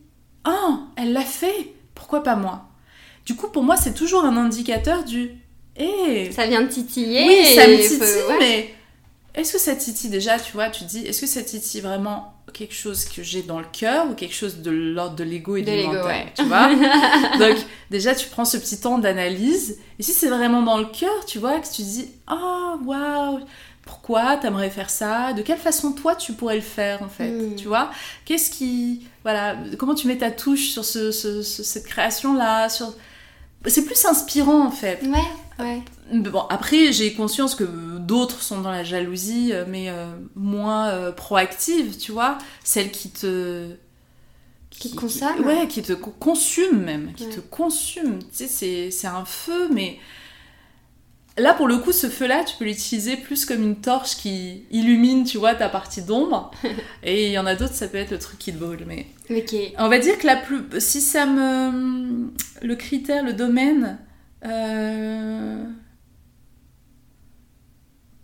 Oh, 0.48 0.80
elle 0.98 1.14
l'a 1.14 1.26
fait 1.26 1.74
Pourquoi 2.02 2.24
pas 2.24 2.36
moi? 2.36 2.64
Du 3.28 3.36
coup, 3.36 3.48
pour 3.50 3.62
moi, 3.62 3.78
c'est 3.78 3.94
toujours 3.94 4.26
un 4.26 4.36
indicateur 4.36 5.04
du 5.04 5.38
Eh 5.78 6.32
Ça 6.32 6.48
vient 6.48 6.64
de 6.64 6.68
titiller. 6.68 7.28
Oui, 7.28 7.56
ça 7.56 7.68
me 7.68 7.78
titille, 7.78 8.38
mais 8.40 8.74
est-ce 9.36 9.54
que 9.54 9.60
ça 9.60 9.76
titille 9.76 10.10
déjà 10.10 10.40
Tu 10.40 10.54
vois, 10.54 10.72
tu 10.72 10.84
dis 10.84 11.06
Est-ce 11.06 11.22
que 11.22 11.28
ça 11.28 11.44
titille 11.44 11.82
vraiment 11.82 12.34
quelque 12.54 12.74
chose 12.74 13.06
que 13.06 13.22
j'ai 13.22 13.44
dans 13.44 13.60
le 13.60 13.68
cœur 13.72 14.10
ou 14.10 14.16
quelque 14.16 14.34
chose 14.34 14.58
de 14.58 14.72
l'ordre 14.72 15.16
de 15.16 15.24
l'ego 15.24 15.58
et 15.58 15.62
de 15.62 15.70
du 15.70 15.88
mental 15.88 16.26
Tu 16.36 16.44
vois? 16.44 16.70
Donc, 17.40 17.58
déjà, 17.92 18.16
tu 18.16 18.28
prends 18.28 18.46
ce 18.46 18.58
petit 18.58 18.82
temps 18.82 18.98
d'analyse. 18.98 19.78
Et 20.00 20.04
si 20.04 20.12
c'est 20.12 20.28
vraiment 20.28 20.64
dans 20.64 20.80
le 20.80 20.86
cœur, 20.86 21.24
tu 21.28 21.38
vois, 21.38 21.60
que 21.60 21.72
tu 21.72 21.84
dis 21.84 22.10
Oh, 22.32 22.80
waouh 22.84 23.42
pourquoi 23.84 24.38
t'aimerais 24.38 24.70
faire 24.70 24.90
ça? 24.90 25.34
De 25.34 25.42
quelle 25.42 25.58
façon 25.58 25.94
toi 25.94 26.16
tu 26.16 26.34
pourrais 26.34 26.56
le 26.56 26.62
faire 26.62 27.02
en 27.02 27.10
fait? 27.10 27.32
Hmm. 27.32 27.56
Tu 27.56 27.68
vois? 27.68 27.92
Qu'est-ce 28.26 28.50
qui. 28.50 29.08
Voilà, 29.24 29.58
comment 29.78 29.96
tu 29.96 30.08
mets 30.08 30.18
ta 30.18 30.32
touche 30.32 30.70
sur 30.70 30.86
ce, 30.86 31.12
cette 31.12 31.86
création-là 31.86 32.70
sur... 32.70 32.94
C'est 33.68 33.86
plus 33.86 34.06
inspirant 34.06 34.66
en 34.66 34.72
fait. 34.72 35.02
Ouais, 35.04 35.64
ouais. 35.64 35.82
Bon, 36.12 36.42
après, 36.50 36.92
j'ai 36.92 37.14
conscience 37.14 37.56
que 37.56 37.64
d'autres 38.00 38.42
sont 38.42 38.62
dans 38.62 38.72
la 38.72 38.84
jalousie, 38.84 39.52
euh, 39.54 39.66
mais 39.68 39.90
euh, 39.90 40.08
moins 40.36 40.90
euh, 40.90 41.12
proactive, 41.12 41.98
tu 41.98 42.12
vois 42.12 42.38
Celle 42.64 42.92
qui 42.92 43.10
te. 43.10 43.68
Qui, 44.72 44.92
te 44.92 44.96
consomme 44.96 45.46
Ouais, 45.46 45.68
qui 45.68 45.84
te 45.84 45.94
consume 45.94 46.82
même, 46.82 47.14
qui 47.14 47.30
te 47.30 47.40
consume. 47.40 48.20
Tu 48.36 48.48
sais, 48.48 48.90
c'est 48.90 49.08
un 49.08 49.26
feu, 49.26 49.70
mais 49.72 50.00
Là, 51.38 51.54
pour 51.54 51.68
le 51.68 51.78
coup, 51.78 51.92
ce 51.92 52.08
feu-là, 52.08 52.44
tu 52.44 52.56
peux 52.58 52.66
l'utiliser 52.66 53.16
plus 53.16 53.46
comme 53.46 53.64
une 53.64 53.78
torche 53.78 54.18
qui 54.18 54.66
illumine, 54.70 55.24
tu 55.24 55.38
vois, 55.38 55.56
ta 55.56 55.70
partie 55.70 56.02
d'ombre. 56.02 56.52
Et 57.04 57.28
il 57.28 57.32
y 57.32 57.40
en 57.40 57.46
a 57.46 57.56
d'autres, 57.56 57.74
ça 57.74 57.88
peut 57.88 57.98
être 57.98 58.12
le 58.12 58.20
truc 58.20 58.38
qui 58.38 58.52
te 58.52 58.58
brûle. 58.58 58.86
Mais 58.86 59.08
ok 59.30 59.56
on 59.78 59.88
va 59.88 60.00
dire 60.00 60.18
que 60.18 60.28
la 60.28 60.36
plus, 60.36 60.62
si 60.80 61.02
ça 61.02 61.26
me, 61.26 62.32
le 62.62 62.76
critère, 62.76 63.24
le 63.24 63.34
domaine 63.34 63.98
Euh, 64.44 65.64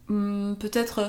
hmm, 0.09 0.53
Peut-être 0.55 0.99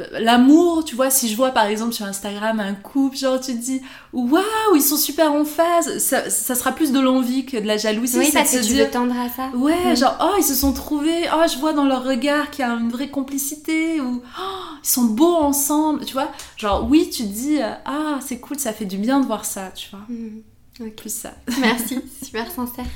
euh, 0.00 0.04
l'amour, 0.20 0.84
tu 0.84 0.94
vois, 0.96 1.10
si 1.10 1.28
je 1.28 1.36
vois 1.36 1.50
par 1.50 1.66
exemple 1.66 1.92
sur 1.92 2.04
Instagram 2.06 2.60
un 2.60 2.74
couple, 2.74 3.16
genre 3.16 3.40
tu 3.40 3.52
te 3.52 3.58
dis 3.58 3.80
waouh, 4.12 4.42
ils 4.74 4.82
sont 4.82 4.96
super 4.96 5.32
en 5.32 5.44
phase, 5.44 5.98
ça, 5.98 6.28
ça 6.30 6.54
sera 6.54 6.72
plus 6.72 6.92
de 6.92 7.00
l'envie 7.00 7.44
que 7.46 7.56
de 7.56 7.66
la 7.66 7.76
jalousie. 7.76 8.18
Oui, 8.18 8.30
parce 8.32 8.50
que 8.52 8.58
se 8.62 8.66
tu 8.66 8.74
dire, 8.74 8.84
veux 8.86 8.90
tendre 8.90 9.14
à 9.18 9.28
ça. 9.28 9.48
Ouais, 9.56 9.92
Mm. 9.92 9.96
genre, 9.96 10.16
oh, 10.22 10.34
ils 10.38 10.44
se 10.44 10.54
sont 10.54 10.72
trouvés, 10.72 11.24
oh, 11.34 11.42
je 11.52 11.58
vois 11.58 11.72
dans 11.72 11.84
leur 11.84 12.04
regard 12.04 12.50
qu'il 12.50 12.64
y 12.64 12.68
a 12.68 12.72
une 12.72 12.90
vraie 12.90 13.10
complicité, 13.10 14.00
ou 14.00 14.22
oh, 14.24 14.42
ils 14.82 14.88
sont 14.88 15.04
beaux 15.04 15.36
ensemble, 15.36 16.04
tu 16.04 16.12
vois. 16.12 16.30
Genre, 16.56 16.86
oui, 16.88 17.10
tu 17.10 17.22
te 17.24 17.28
dis, 17.28 17.60
euh, 17.62 17.70
ah, 17.84 18.18
c'est 18.24 18.38
cool, 18.38 18.58
ça 18.58 18.72
fait 18.72 18.84
du 18.86 18.96
bien 18.98 19.20
de 19.20 19.26
voir 19.26 19.44
ça, 19.44 19.70
tu 19.74 19.88
vois. 19.90 20.00
Mm. 20.08 20.40
Ok. 20.80 20.94
Plus 20.96 21.12
ça. 21.14 21.32
Merci, 21.60 22.00
super 22.24 22.50
sincère. 22.50 22.86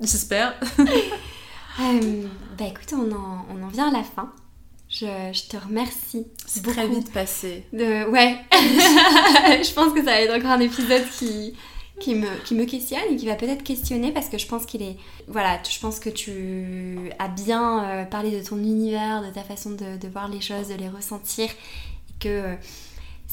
J'espère. 0.00 0.54
Euh, 1.80 2.22
bah 2.56 2.66
écoute, 2.68 2.92
on 2.92 3.10
en, 3.12 3.46
on 3.50 3.64
en 3.64 3.68
vient 3.68 3.88
à 3.88 3.90
la 3.90 4.04
fin. 4.04 4.30
Je, 4.94 5.06
je 5.32 5.48
te 5.48 5.56
remercie. 5.56 6.24
C'est 6.46 6.62
très 6.62 6.86
vite 6.86 7.12
passé. 7.12 7.64
De... 7.72 8.08
Ouais, 8.10 8.36
je 8.52 9.74
pense 9.74 9.92
que 9.92 9.98
ça 9.98 10.12
va 10.12 10.20
être 10.20 10.36
encore 10.36 10.52
un 10.52 10.60
épisode 10.60 11.02
qui, 11.18 11.52
qui, 11.98 12.14
me, 12.14 12.28
qui 12.44 12.54
me 12.54 12.64
questionne 12.64 13.02
et 13.10 13.16
qui 13.16 13.26
va 13.26 13.34
peut-être 13.34 13.64
questionner 13.64 14.12
parce 14.12 14.28
que 14.28 14.38
je 14.38 14.46
pense 14.46 14.66
qu'il 14.66 14.82
est... 14.82 14.96
Voilà, 15.26 15.60
je 15.68 15.80
pense 15.80 15.98
que 15.98 16.10
tu 16.10 17.10
as 17.18 17.26
bien 17.26 17.84
euh, 17.84 18.04
parlé 18.04 18.30
de 18.40 18.46
ton 18.46 18.56
univers, 18.58 19.22
de 19.22 19.34
ta 19.34 19.42
façon 19.42 19.70
de, 19.70 19.96
de 20.00 20.08
voir 20.08 20.28
les 20.28 20.40
choses, 20.40 20.68
de 20.68 20.74
les 20.74 20.88
ressentir 20.88 21.46
et 21.50 22.14
que 22.20 22.28
euh, 22.28 22.54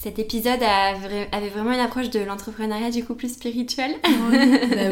cet 0.02 0.18
épisode 0.18 0.64
a 0.64 0.96
avait 1.32 1.50
vraiment 1.50 1.74
une 1.74 1.80
approche 1.80 2.10
de 2.10 2.20
l'entrepreneuriat 2.22 2.90
du 2.90 3.04
coup 3.06 3.14
plus 3.14 3.34
spirituel, 3.34 3.96
bah 4.04 4.10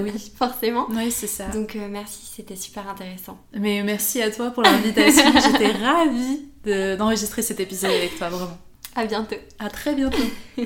oui. 0.03 0.12
forcément. 0.38 0.86
Oui, 0.91 1.10
c'est 1.10 1.26
ça. 1.28 1.47
Donc 1.47 1.76
euh, 1.76 1.88
merci, 1.89 2.20
c'était 2.36 2.55
super 2.55 2.88
intéressant. 2.88 3.39
Mais 3.53 3.82
merci 3.82 4.22
à 4.22 4.30
toi 4.30 4.51
pour 4.51 4.62
l'invitation. 4.62 5.24
J'étais 5.34 5.72
ravie 5.72 6.41
de- 6.64 6.95
d'enregistrer 6.95 7.41
cet 7.41 7.60
épisode 7.60 7.89
avec 7.91 8.18
toi, 8.20 8.30
vraiment. 8.30 8.57
À 8.95 9.05
bientôt. 9.05 9.36
À 9.57 9.70
très 9.70 9.95
bientôt. 9.95 10.18